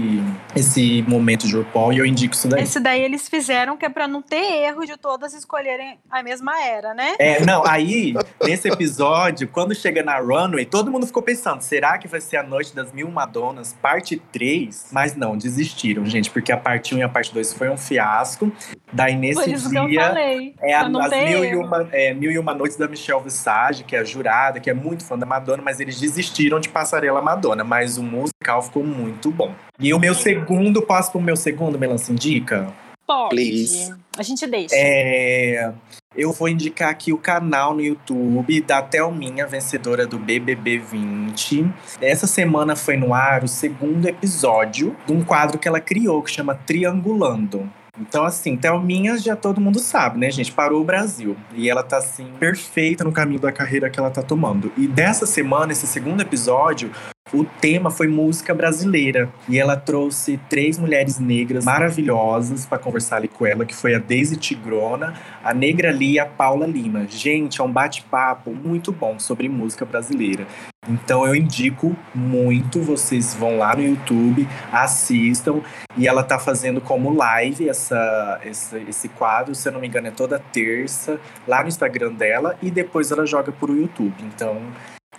esse 0.55 1.03
momento 1.07 1.47
de 1.47 1.55
RuPaul 1.55 1.93
e 1.93 1.97
eu 1.97 2.05
indico 2.05 2.35
isso 2.35 2.47
daí. 2.47 2.63
Esse 2.63 2.79
daí 2.79 3.01
eles 3.01 3.27
fizeram 3.27 3.75
que 3.75 3.85
é 3.85 3.89
pra 3.89 4.07
não 4.07 4.21
ter 4.21 4.63
erro 4.63 4.85
de 4.85 4.95
todas 4.95 5.33
escolherem 5.33 5.97
a 6.09 6.21
mesma 6.21 6.63
era, 6.63 6.93
né? 6.93 7.15
É, 7.17 7.43
não, 7.43 7.65
aí, 7.65 8.13
nesse 8.43 8.67
episódio, 8.67 9.47
quando 9.47 9.73
chega 9.73 10.03
na 10.03 10.19
runway, 10.19 10.65
todo 10.65 10.91
mundo 10.91 11.07
ficou 11.07 11.23
pensando, 11.23 11.61
será 11.61 11.97
que 11.97 12.07
vai 12.07 12.21
ser 12.21 12.37
a 12.37 12.43
Noite 12.43 12.75
das 12.75 12.91
Mil 12.91 13.09
Madonas, 13.09 13.75
parte 13.81 14.21
3? 14.31 14.89
Mas 14.91 15.15
não, 15.15 15.35
desistiram, 15.37 16.05
gente, 16.05 16.29
porque 16.29 16.51
a 16.51 16.57
parte 16.57 16.93
1 16.93 16.99
e 16.99 17.03
a 17.03 17.09
parte 17.09 17.33
2 17.33 17.53
foi 17.53 17.69
um 17.69 17.77
fiasco. 17.77 18.51
Daí, 18.91 19.15
nesse 19.15 19.41
Por 19.41 19.49
isso 19.49 19.69
dia, 19.69 19.87
que 19.87 19.95
eu 19.95 20.01
falei, 20.01 20.55
é 20.61 20.73
a, 20.73 20.81
as 20.81 21.11
mil 21.11 21.45
e, 21.45 21.55
uma, 21.55 21.89
é, 21.91 22.13
mil 22.13 22.31
e 22.31 22.39
Uma 22.39 22.53
Noites 22.53 22.77
da 22.77 22.87
Michelle 22.87 23.21
Visage, 23.21 23.83
que 23.83 23.95
é 23.95 23.99
a 23.99 24.03
jurada, 24.03 24.59
que 24.59 24.69
é 24.69 24.73
muito 24.73 25.03
fã 25.03 25.17
da 25.17 25.25
Madonna, 25.25 25.61
mas 25.63 25.79
eles 25.79 25.99
desistiram 25.99 26.58
de 26.59 26.69
Passarela 26.69 27.21
Madonna, 27.21 27.63
mas 27.63 27.97
o 27.97 28.03
musical 28.03 28.61
ficou 28.61 28.83
muito 28.83 29.31
bom. 29.31 29.53
E 29.79 29.93
o 29.93 29.99
meu 29.99 30.13
segundo, 30.13 30.81
posso 30.81 31.11
pro 31.11 31.21
meu 31.21 31.35
segundo, 31.35 31.79
Melancia 31.79 32.11
Indica? 32.11 32.73
Pode. 33.07 33.35
Please. 33.35 33.93
A 34.17 34.21
gente 34.21 34.45
deixa. 34.45 34.75
É, 34.77 35.73
eu 36.15 36.31
vou 36.31 36.49
indicar 36.49 36.89
aqui 36.89 37.13
o 37.13 37.17
canal 37.17 37.73
no 37.73 37.81
YouTube 37.81 38.61
da 38.61 38.81
Thelminha, 38.81 39.47
vencedora 39.47 40.05
do 40.05 40.19
BBB 40.19 40.77
20. 40.79 41.71
Essa 42.01 42.27
semana 42.27 42.75
foi 42.75 42.97
no 42.97 43.13
ar 43.13 43.43
o 43.43 43.47
segundo 43.47 44.07
episódio 44.07 44.95
de 45.05 45.13
um 45.13 45.23
quadro 45.23 45.57
que 45.57 45.67
ela 45.67 45.79
criou, 45.79 46.21
que 46.21 46.29
chama 46.29 46.53
Triangulando. 46.53 47.71
Então, 47.99 48.23
assim, 48.23 48.55
Thelminha 48.55 49.17
já 49.17 49.35
todo 49.35 49.59
mundo 49.59 49.79
sabe, 49.79 50.17
né, 50.19 50.31
gente? 50.31 50.51
Parou 50.51 50.81
o 50.81 50.85
Brasil. 50.85 51.35
E 51.53 51.69
ela 51.69 51.83
tá, 51.83 51.97
assim, 51.97 52.27
perfeita 52.39 53.03
no 53.03 53.11
caminho 53.11 53.39
da 53.39 53.51
carreira 53.51 53.89
que 53.89 53.99
ela 53.99 54.09
tá 54.09 54.21
tomando. 54.21 54.71
E 54.77 54.87
dessa 54.87 55.25
semana, 55.25 55.71
esse 55.71 55.85
segundo 55.85 56.21
episódio, 56.21 56.91
o 57.33 57.43
tema 57.43 57.91
foi 57.91 58.07
música 58.07 58.53
brasileira. 58.53 59.29
E 59.47 59.57
ela 59.57 59.75
trouxe 59.75 60.39
três 60.49 60.77
mulheres 60.77 61.19
negras 61.19 61.65
maravilhosas 61.65 62.65
para 62.65 62.77
conversar 62.77 63.17
ali 63.17 63.27
com 63.27 63.45
ela, 63.45 63.65
que 63.65 63.75
foi 63.75 63.95
a 63.95 63.99
Daisy 63.99 64.35
Tigrona, 64.37 65.13
a 65.43 65.53
Negra 65.53 65.91
Lee 65.91 66.13
e 66.13 66.19
a 66.19 66.25
Paula 66.25 66.65
Lima. 66.65 67.05
Gente, 67.07 67.61
é 67.61 67.63
um 67.63 67.71
bate-papo 67.71 68.51
muito 68.51 68.91
bom 68.91 69.19
sobre 69.19 69.47
música 69.47 69.85
brasileira. 69.85 70.47
Então 70.87 71.25
eu 71.27 71.35
indico 71.35 71.95
muito, 72.15 72.81
vocês 72.81 73.35
vão 73.35 73.57
lá 73.57 73.75
no 73.75 73.83
YouTube, 73.83 74.47
assistam. 74.71 75.61
E 75.97 76.07
ela 76.07 76.23
tá 76.23 76.39
fazendo 76.39 76.81
como 76.81 77.13
live 77.13 77.69
essa, 77.69 78.39
essa, 78.43 78.79
esse 78.79 79.09
quadro, 79.09 79.53
se 79.53 79.67
eu 79.67 79.73
não 79.73 79.79
me 79.79 79.87
engano, 79.87 80.07
é 80.07 80.11
toda 80.11 80.39
terça, 80.39 81.19
lá 81.47 81.61
no 81.61 81.67
Instagram 81.67 82.13
dela, 82.13 82.57
e 82.61 82.71
depois 82.71 83.11
ela 83.11 83.25
joga 83.25 83.51
pro 83.51 83.75
YouTube. 83.75 84.15
Então, 84.23 84.61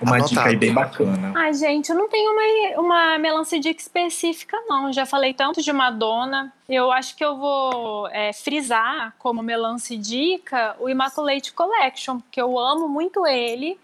uma 0.00 0.16
Anotado. 0.16 0.28
dica 0.28 0.44
aí 0.44 0.56
bem 0.56 0.72
bacana. 0.72 1.32
Ai, 1.36 1.52
gente, 1.52 1.90
eu 1.90 1.96
não 1.96 2.08
tenho 2.08 2.32
uma, 2.32 2.80
uma 2.80 3.18
melancia 3.18 3.60
dica 3.60 3.80
específica, 3.80 4.56
não. 4.66 4.92
Já 4.92 5.04
falei 5.04 5.34
tanto 5.34 5.62
de 5.62 5.72
Madonna. 5.72 6.52
Eu 6.68 6.90
acho 6.90 7.16
que 7.16 7.24
eu 7.24 7.36
vou 7.36 8.08
é, 8.08 8.32
frisar 8.32 9.14
como 9.18 9.42
melancia 9.42 9.98
dica 9.98 10.76
o 10.78 10.88
Immaculate 10.88 11.52
Collection, 11.52 12.18
porque 12.20 12.40
eu 12.40 12.58
amo 12.58 12.88
muito 12.88 13.26
ele. 13.26 13.78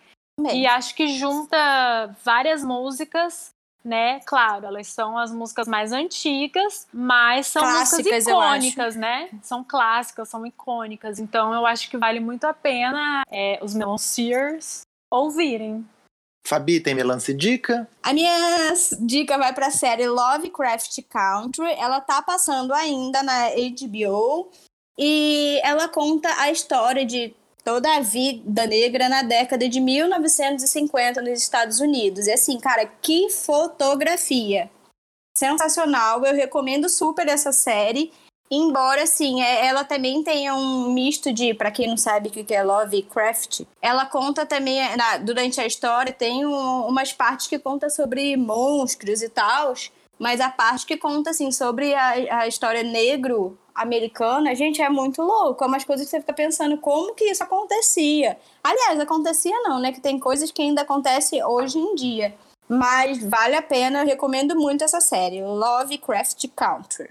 E 0.53 0.67
acho 0.67 0.95
que 0.95 1.09
junta 1.09 1.57
várias 2.23 2.63
músicas, 2.63 3.55
né? 3.83 4.21
Claro, 4.27 4.67
elas 4.67 4.89
são 4.89 5.17
as 5.17 5.33
músicas 5.33 5.67
mais 5.67 5.93
antigas, 5.93 6.87
mas 6.93 7.47
são 7.47 7.63
Clássicas, 7.63 7.99
músicas 7.99 8.27
icônicas, 8.27 8.97
né? 8.97 9.31
São 9.43 9.65
clássicas, 9.65 10.29
são 10.29 10.45
icônicas. 10.45 11.19
Então 11.19 11.55
eu 11.55 11.65
acho 11.65 11.89
que 11.89 11.97
vale 11.97 12.21
muito 12.21 12.45
a 12.45 12.53
pena 12.53 13.25
é, 13.31 13.59
os 13.63 13.75
melanciers 13.75 14.83
ouvirem. 15.11 15.87
Fabi, 16.47 16.79
tem 16.79 16.95
melancia 16.95 17.35
e 17.35 17.37
dica? 17.37 17.89
A 18.03 18.13
minha 18.13 18.73
dica 19.01 19.37
vai 19.37 19.53
pra 19.53 19.69
série 19.71 20.07
Lovecraft 20.07 21.03
Country. 21.09 21.73
Ela 21.77 22.01
tá 22.01 22.23
passando 22.23 22.73
ainda 22.73 23.21
na 23.23 23.49
HBO. 23.51 24.49
E 24.97 25.61
ela 25.65 25.89
conta 25.89 26.29
a 26.41 26.51
história 26.51 27.05
de 27.05 27.35
toda 27.65 27.97
a 27.97 28.01
vida 28.01 28.65
negra 28.65 29.09
na 29.09 29.23
década 29.23 29.69
de 29.69 29.81
1950 29.81 31.21
nos 31.21 31.43
Estados 31.43 31.81
Unidos. 31.81 32.29
E 32.29 32.33
assim, 32.33 32.61
cara, 32.61 32.87
que 32.87 33.29
fotografia! 33.29 34.71
Sensacional, 35.37 36.25
eu 36.25 36.33
recomendo 36.33 36.89
super 36.89 37.27
essa 37.27 37.51
série. 37.51 38.13
Embora, 38.51 39.03
assim, 39.03 39.43
é- 39.43 39.67
ela 39.67 39.83
também 39.85 40.23
tenha 40.23 40.55
um 40.55 40.91
misto 40.93 41.33
de, 41.33 41.53
pra 41.53 41.71
quem 41.71 41.89
não 41.89 41.97
sabe 41.97 42.29
o 42.29 42.33
que 42.33 42.55
é 42.55 42.63
Lovecraft, 42.63 43.63
ela 43.83 44.07
conta 44.07 44.47
também, 44.47 44.79
na- 44.97 45.17
durante 45.19 45.61
a 45.61 45.67
história, 45.67 46.13
tem 46.13 46.47
um- 46.47 46.87
umas 46.87 47.13
partes 47.13 47.49
que 47.49 47.59
conta 47.59 47.91
sobre 47.91 48.37
monstros 48.37 49.21
e 49.21 49.29
tal, 49.29 49.75
mas 50.19 50.41
a 50.41 50.49
parte 50.49 50.87
que 50.87 50.97
conta, 50.97 51.31
assim, 51.31 51.51
sobre 51.51 51.93
a, 51.95 52.41
a 52.43 52.47
história 52.47 52.83
negro-americana, 52.83 54.55
gente, 54.55 54.81
é 54.81 54.89
muito 54.89 55.23
louco. 55.23 55.63
É 55.65 55.67
umas 55.67 55.85
coisas 55.85 56.07
que 56.07 56.11
você 56.11 56.21
fica 56.21 56.33
pensando, 56.33 56.79
como 56.79 57.15
que 57.15 57.25
isso 57.25 57.43
acontecia? 57.43 58.39
Aliás, 58.63 58.99
acontecia 59.01 59.61
não, 59.63 59.81
né? 59.81 59.93
Que 59.93 60.01
tem 60.01 60.19
coisas 60.19 60.51
que 60.51 60.63
ainda 60.63 60.83
acontecem 60.83 61.43
hoje 61.45 61.79
em 61.79 61.95
dia. 61.95 62.35
Mas 62.69 63.23
vale 63.23 63.55
a 63.55 63.63
pena, 63.63 64.03
eu 64.03 64.07
recomendo 64.07 64.57
muito 64.57 64.83
essa 64.83 65.01
série, 65.01 65.43
Lovecraft 65.43 66.47
Country. 66.55 67.11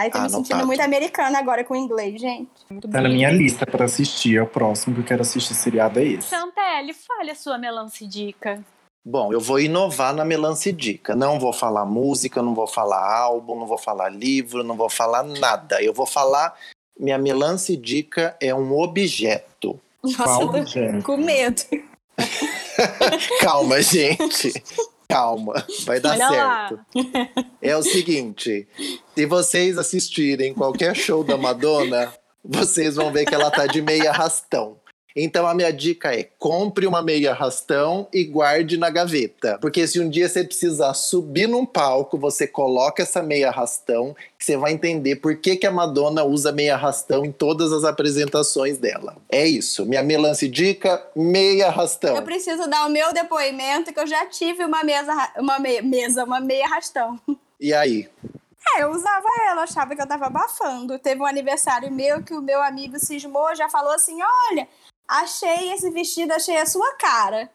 Aí 0.00 0.10
tô 0.10 0.18
me 0.18 0.30
sentindo 0.30 0.66
muito 0.66 0.80
americana 0.80 1.38
agora 1.38 1.62
com 1.62 1.74
o 1.74 1.76
inglês, 1.76 2.18
gente. 2.18 2.48
Tá 2.90 3.02
na 3.02 3.08
minha 3.10 3.30
lista 3.30 3.66
pra 3.66 3.84
assistir. 3.84 4.38
É 4.38 4.42
o 4.42 4.46
próximo 4.46 4.94
que 4.94 5.02
eu 5.02 5.04
quero 5.04 5.20
assistir 5.20 5.52
seriado 5.54 5.98
é 6.00 6.04
esse. 6.04 6.28
Santelli, 6.28 6.94
fale 6.94 7.32
a 7.32 7.34
sua 7.34 7.58
melancia 7.58 8.08
dica. 8.08 8.64
Bom, 9.04 9.30
eu 9.30 9.38
vou 9.38 9.60
inovar 9.60 10.14
na 10.14 10.24
melancia 10.24 10.70
e 10.70 10.74
dica. 10.74 11.14
Não 11.14 11.38
vou 11.38 11.52
falar 11.52 11.84
música, 11.84 12.40
não 12.40 12.54
vou 12.54 12.66
falar 12.66 13.14
álbum, 13.14 13.58
não 13.58 13.66
vou 13.66 13.76
falar 13.76 14.08
livro, 14.08 14.64
não 14.64 14.74
vou 14.74 14.88
falar 14.88 15.22
nada. 15.22 15.82
Eu 15.82 15.92
vou 15.92 16.06
falar. 16.06 16.54
Minha 16.98 17.18
melancia 17.18 17.76
dica 17.76 18.34
é 18.40 18.54
um 18.54 18.72
objeto. 18.72 19.78
Nossa, 20.02 20.16
Qual 20.24 20.40
eu 20.40 20.48
tô 20.50 20.58
objeto? 20.60 21.02
com 21.02 21.18
medo. 21.18 21.60
Calma, 23.42 23.82
gente. 23.82 24.50
Calma, 25.10 25.66
vai 25.84 26.00
dar 26.00 26.12
Olha 26.12 26.30
lá. 26.30 26.68
certo. 26.68 26.86
É 27.60 27.76
o 27.76 27.82
seguinte: 27.82 28.66
se 29.14 29.26
vocês 29.26 29.76
assistirem 29.76 30.54
qualquer 30.54 30.94
show 30.96 31.22
da 31.22 31.36
Madonna, 31.36 32.12
vocês 32.44 32.94
vão 32.94 33.12
ver 33.12 33.26
que 33.26 33.34
ela 33.34 33.50
tá 33.50 33.66
de 33.66 33.82
meia 33.82 34.12
rastão. 34.12 34.79
Então 35.14 35.46
a 35.46 35.54
minha 35.54 35.72
dica 35.72 36.14
é: 36.14 36.28
compre 36.38 36.86
uma 36.86 37.02
meia 37.02 37.32
rastão 37.32 38.06
e 38.12 38.24
guarde 38.24 38.76
na 38.76 38.90
gaveta. 38.90 39.58
Porque 39.60 39.86
se 39.86 40.00
um 40.00 40.08
dia 40.08 40.28
você 40.28 40.44
precisar 40.44 40.94
subir 40.94 41.48
num 41.48 41.66
palco, 41.66 42.18
você 42.18 42.46
coloca 42.46 43.02
essa 43.02 43.22
meia 43.22 43.50
rastão, 43.50 44.14
que 44.38 44.44
você 44.44 44.56
vai 44.56 44.72
entender 44.72 45.16
por 45.16 45.36
que, 45.36 45.56
que 45.56 45.66
a 45.66 45.70
Madonna 45.70 46.24
usa 46.24 46.52
meia 46.52 46.76
rastão 46.76 47.24
em 47.24 47.32
todas 47.32 47.72
as 47.72 47.84
apresentações 47.84 48.78
dela. 48.78 49.16
É 49.28 49.46
isso. 49.46 49.84
Minha 49.84 50.02
melancia 50.02 50.46
e 50.46 50.50
dica: 50.50 51.02
meia 51.14 51.70
rastão. 51.70 52.16
Eu 52.16 52.22
preciso 52.22 52.68
dar 52.68 52.86
o 52.86 52.90
meu 52.90 53.12
depoimento 53.12 53.92
que 53.92 54.00
eu 54.00 54.06
já 54.06 54.26
tive 54.26 54.64
uma 54.64 54.82
mesa, 54.84 55.12
uma 55.38 55.58
me- 55.58 55.82
mesa, 55.82 56.24
uma 56.24 56.40
meia 56.40 56.66
rastão. 56.68 57.18
E 57.60 57.74
aí? 57.74 58.08
É, 58.76 58.82
eu 58.82 58.90
usava 58.90 59.26
ela, 59.48 59.62
achava 59.62 59.96
que 59.96 60.02
eu 60.02 60.06
tava 60.06 60.26
abafando. 60.26 60.98
Teve 60.98 61.20
um 61.20 61.26
aniversário 61.26 61.90
meu 61.90 62.22
que 62.22 62.34
o 62.34 62.42
meu 62.42 62.62
amigo 62.62 62.98
cismou, 62.98 63.54
já 63.54 63.68
falou 63.68 63.92
assim: 63.92 64.18
olha, 64.50 64.68
achei 65.10 65.72
esse 65.72 65.90
vestido, 65.90 66.32
achei 66.32 66.56
a 66.56 66.66
sua 66.66 66.94
cara. 66.94 67.50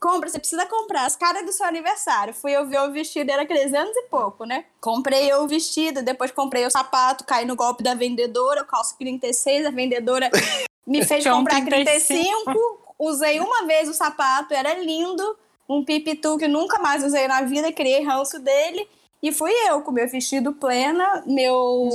Compra, 0.00 0.30
você 0.30 0.38
precisa 0.38 0.64
comprar 0.64 1.04
as 1.04 1.14
caras 1.14 1.44
do 1.44 1.52
seu 1.52 1.66
aniversário. 1.66 2.32
Fui 2.32 2.52
eu 2.52 2.66
ver 2.66 2.80
o 2.80 2.92
vestido, 2.92 3.30
era 3.30 3.44
300 3.44 3.94
e 3.94 4.02
pouco, 4.04 4.44
né? 4.44 4.64
Comprei 4.80 5.30
eu 5.30 5.42
o 5.42 5.48
vestido, 5.48 6.02
depois 6.02 6.30
comprei 6.30 6.64
o 6.64 6.70
sapato, 6.70 7.24
caí 7.24 7.44
no 7.44 7.54
golpe 7.54 7.82
da 7.82 7.94
vendedora, 7.94 8.60
eu 8.60 8.64
calço 8.64 8.96
36, 8.96 9.66
a 9.66 9.70
vendedora 9.70 10.30
me 10.86 11.04
fez 11.04 11.24
comprar 11.24 11.62
35. 11.62 12.44
35. 12.44 12.94
Usei 12.98 13.40
uma 13.40 13.66
vez 13.66 13.88
o 13.88 13.94
sapato, 13.94 14.54
era 14.54 14.74
lindo. 14.74 15.36
Um 15.68 15.84
pipitu 15.84 16.38
que 16.38 16.48
nunca 16.48 16.78
mais 16.78 17.04
usei 17.04 17.28
na 17.28 17.42
vida, 17.42 17.72
criei 17.72 18.02
ranço 18.02 18.38
dele. 18.38 18.88
E 19.22 19.30
fui 19.32 19.52
eu 19.68 19.82
com 19.82 19.92
meu 19.92 20.08
vestido 20.08 20.54
plena, 20.54 21.22
meu, 21.26 21.90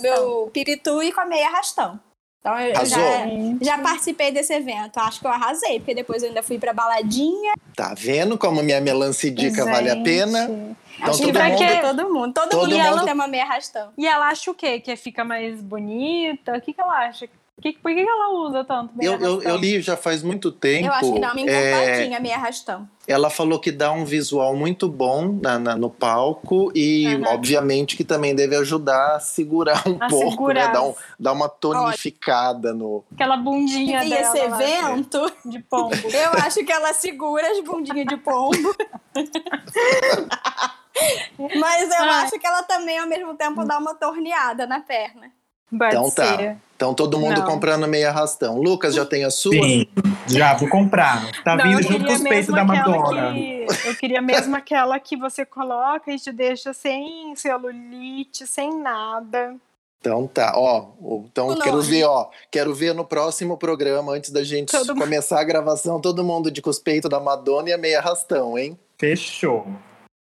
meu 0.00 0.50
pipitu 0.52 1.02
e 1.02 1.12
com 1.12 1.20
a 1.20 1.24
meia 1.24 1.46
arrastão. 1.46 2.00
Então 2.44 2.58
eu 2.60 2.76
Arrasou. 2.76 2.98
já, 2.98 3.76
já 3.76 3.78
participei 3.78 4.30
desse 4.30 4.52
evento. 4.52 4.98
Acho 4.98 5.18
que 5.18 5.26
eu 5.26 5.30
arrasei, 5.30 5.78
porque 5.80 5.94
depois 5.94 6.22
eu 6.22 6.28
ainda 6.28 6.42
fui 6.42 6.58
pra 6.58 6.74
baladinha. 6.74 7.54
Tá 7.74 7.94
vendo 7.96 8.36
como 8.36 8.62
minha 8.62 8.82
melancidica 8.82 9.64
vale 9.64 9.88
a 9.88 9.96
pena? 10.02 10.44
Então 10.44 10.76
Acho 11.08 11.18
que 11.20 11.24
todo 11.24 11.32
pra 11.32 11.48
mundo. 11.48 11.56
quê? 11.58 11.78
todo 11.80 12.12
mundo. 12.12 12.34
Todo, 12.34 12.48
Todo 12.50 12.60
mundo 12.68 12.76
mundo- 12.78 12.90
mundo... 12.96 13.04
tem 13.06 13.14
uma 13.14 13.26
meia 13.26 13.44
arrastão. 13.44 13.92
E 13.96 14.06
ela 14.06 14.28
acha 14.28 14.50
o 14.50 14.54
quê? 14.54 14.78
Que 14.78 14.94
fica 14.94 15.24
mais 15.24 15.58
bonita? 15.62 16.54
O 16.54 16.60
que, 16.60 16.74
que 16.74 16.80
ela 16.82 17.06
acha? 17.06 17.26
Que, 17.62 17.72
por 17.74 17.94
que, 17.94 18.00
ela 18.00 18.30
usa 18.48 18.64
tanto? 18.64 18.92
Eu, 19.00 19.14
eu, 19.20 19.40
eu 19.42 19.56
li 19.56 19.80
já 19.80 19.96
faz 19.96 20.22
muito 20.24 20.50
tempo. 20.50 20.86
Eu 20.86 20.92
acho 20.92 21.12
que 21.14 21.20
dá 21.20 21.32
uma 21.32 21.40
é, 21.40 21.70
encorpadinha, 21.70 22.18
meia 22.20 22.34
arrastão. 22.36 22.88
ela 23.06 23.30
falou 23.30 23.60
que 23.60 23.70
dá 23.70 23.92
um 23.92 24.04
visual 24.04 24.56
muito 24.56 24.88
bom 24.88 25.38
na, 25.40 25.56
na- 25.58 25.76
no 25.76 25.88
palco 25.88 26.72
e, 26.74 27.14
Aham. 27.14 27.28
obviamente, 27.32 27.96
que 27.96 28.02
também 28.04 28.34
deve 28.34 28.56
ajudar 28.56 29.14
a 29.16 29.20
segurar 29.20 29.86
um 29.86 29.96
A 30.02 30.08
pouco, 30.08 30.30
segurar. 30.30 30.66
né? 30.66 30.72
Dar, 30.72 30.82
um- 30.82 30.94
dar 31.18 31.32
uma 31.32 31.48
tonificada 31.48 32.74
no. 32.74 33.04
Aquela 33.14 33.36
bundinha 33.36 34.02
E 34.04 34.10
dela 34.10 34.36
esse 34.36 34.48
lá, 34.48 34.62
evento, 34.62 35.32
de 35.46 35.60
pombo. 35.60 35.94
eu 36.12 36.32
acho 36.34 36.64
que 36.64 36.72
ela 36.72 36.92
segura 36.92 37.48
as 37.52 37.60
bundinhas 37.64 38.08
de 38.08 38.16
pombo. 38.16 38.74
Mas 41.54 41.88
eu 41.90 42.02
Ai. 42.02 42.24
acho 42.24 42.38
que 42.38 42.46
ela 42.46 42.62
também, 42.64 42.98
ao 42.98 43.06
mesmo 43.06 43.34
tempo, 43.36 43.64
dá 43.64 43.78
uma 43.78 43.94
torneada 43.94 44.66
na 44.66 44.80
perna. 44.80 45.30
Pode 45.70 45.96
Então 45.96 46.10
tá. 46.10 46.56
Então 46.76 46.92
todo 46.92 47.18
mundo 47.20 47.40
Não. 47.40 47.46
comprando 47.46 47.86
meia 47.86 48.08
arrastão. 48.10 48.58
Lucas 48.58 48.94
já 48.94 49.04
tem 49.06 49.24
a 49.24 49.30
sua? 49.30 49.52
Sim, 49.52 49.86
já 50.26 50.54
vou 50.54 50.68
comprar. 50.68 51.30
Tá 51.44 51.54
Não, 51.56 51.64
vindo 51.64 51.82
junto 51.82 52.04
com 52.04 52.12
os 52.12 52.22
peitos 52.22 52.54
da 52.54 52.64
Madonna. 52.64 53.32
que- 53.32 53.66
eu 53.84 53.94
queria 53.96 54.20
mesmo 54.20 54.56
aquela 54.56 54.98
que 54.98 55.16
você 55.16 55.44
coloca 55.44 56.10
e 56.12 56.18
te 56.18 56.32
deixa 56.32 56.72
sem 56.72 57.34
celulite, 57.36 58.46
sem 58.46 58.76
nada. 58.80 59.54
Então 60.00 60.26
tá, 60.26 60.52
ó. 60.56 60.88
Então 61.24 61.48
O 61.48 61.58
quero 61.58 61.76
nome. 61.78 61.88
ver, 61.88 62.04
ó. 62.04 62.28
Quero 62.50 62.74
ver 62.74 62.92
no 62.94 63.04
próximo 63.06 63.56
programa, 63.56 64.12
antes 64.12 64.30
da 64.30 64.42
gente 64.44 64.70
Todo 64.70 64.94
começar 64.96 65.40
a 65.40 65.44
gravação, 65.44 65.98
todo 66.00 66.22
mundo 66.24 66.50
de 66.50 66.60
cospeito 66.60 67.08
da 67.08 67.18
Madonna 67.20 67.70
e 67.70 67.72
a 67.72 67.78
meia 67.78 68.00
arrastão, 68.00 68.58
hein? 68.58 68.78
Fechou. 68.98 69.66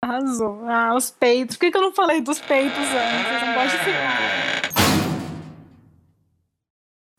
Arrasou. 0.03 0.63
Ah, 0.67 0.95
os 0.97 1.11
peitos. 1.11 1.57
Por 1.57 1.67
que, 1.67 1.71
que 1.73 1.77
eu 1.77 1.83
não 1.83 1.93
falei 1.93 2.21
dos 2.21 2.39
peitos 2.41 2.79
antes? 2.79 3.47
Não 3.47 3.55
podem 3.55 3.71
ficar. 3.71 4.48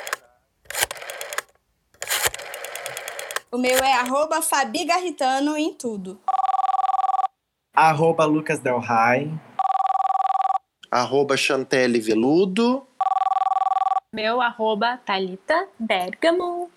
o 3.53 3.59
meu 3.59 3.79
é 3.79 3.95
arroba 3.95 4.41
Fabi 4.41 4.85
Garritano 4.85 5.57
em 5.57 5.75
tudo. 5.75 6.21
Arroba 7.75 8.25
Lucas 8.25 8.61
Del 8.61 8.79
Rai. 8.79 9.29
arroba 10.89 11.37
Chantelle 11.37 11.99
Veludo. 11.99 12.87
Meu 14.15 14.41
arroba 14.41 15.01
Thalita 15.05 15.67
Bergamo. 15.77 16.71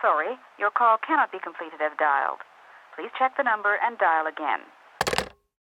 Sorry, 0.00 0.36
your 0.58 0.70
call 0.70 0.98
cannot 0.98 1.32
be 1.32 1.38
completed 1.38 1.80
as 1.80 1.92
dialed. 1.98 2.40
Please 2.96 3.12
check 3.16 3.36
the 3.36 3.44
number 3.44 3.76
and 3.80 3.96
dial 3.98 4.26
again. 4.26 4.60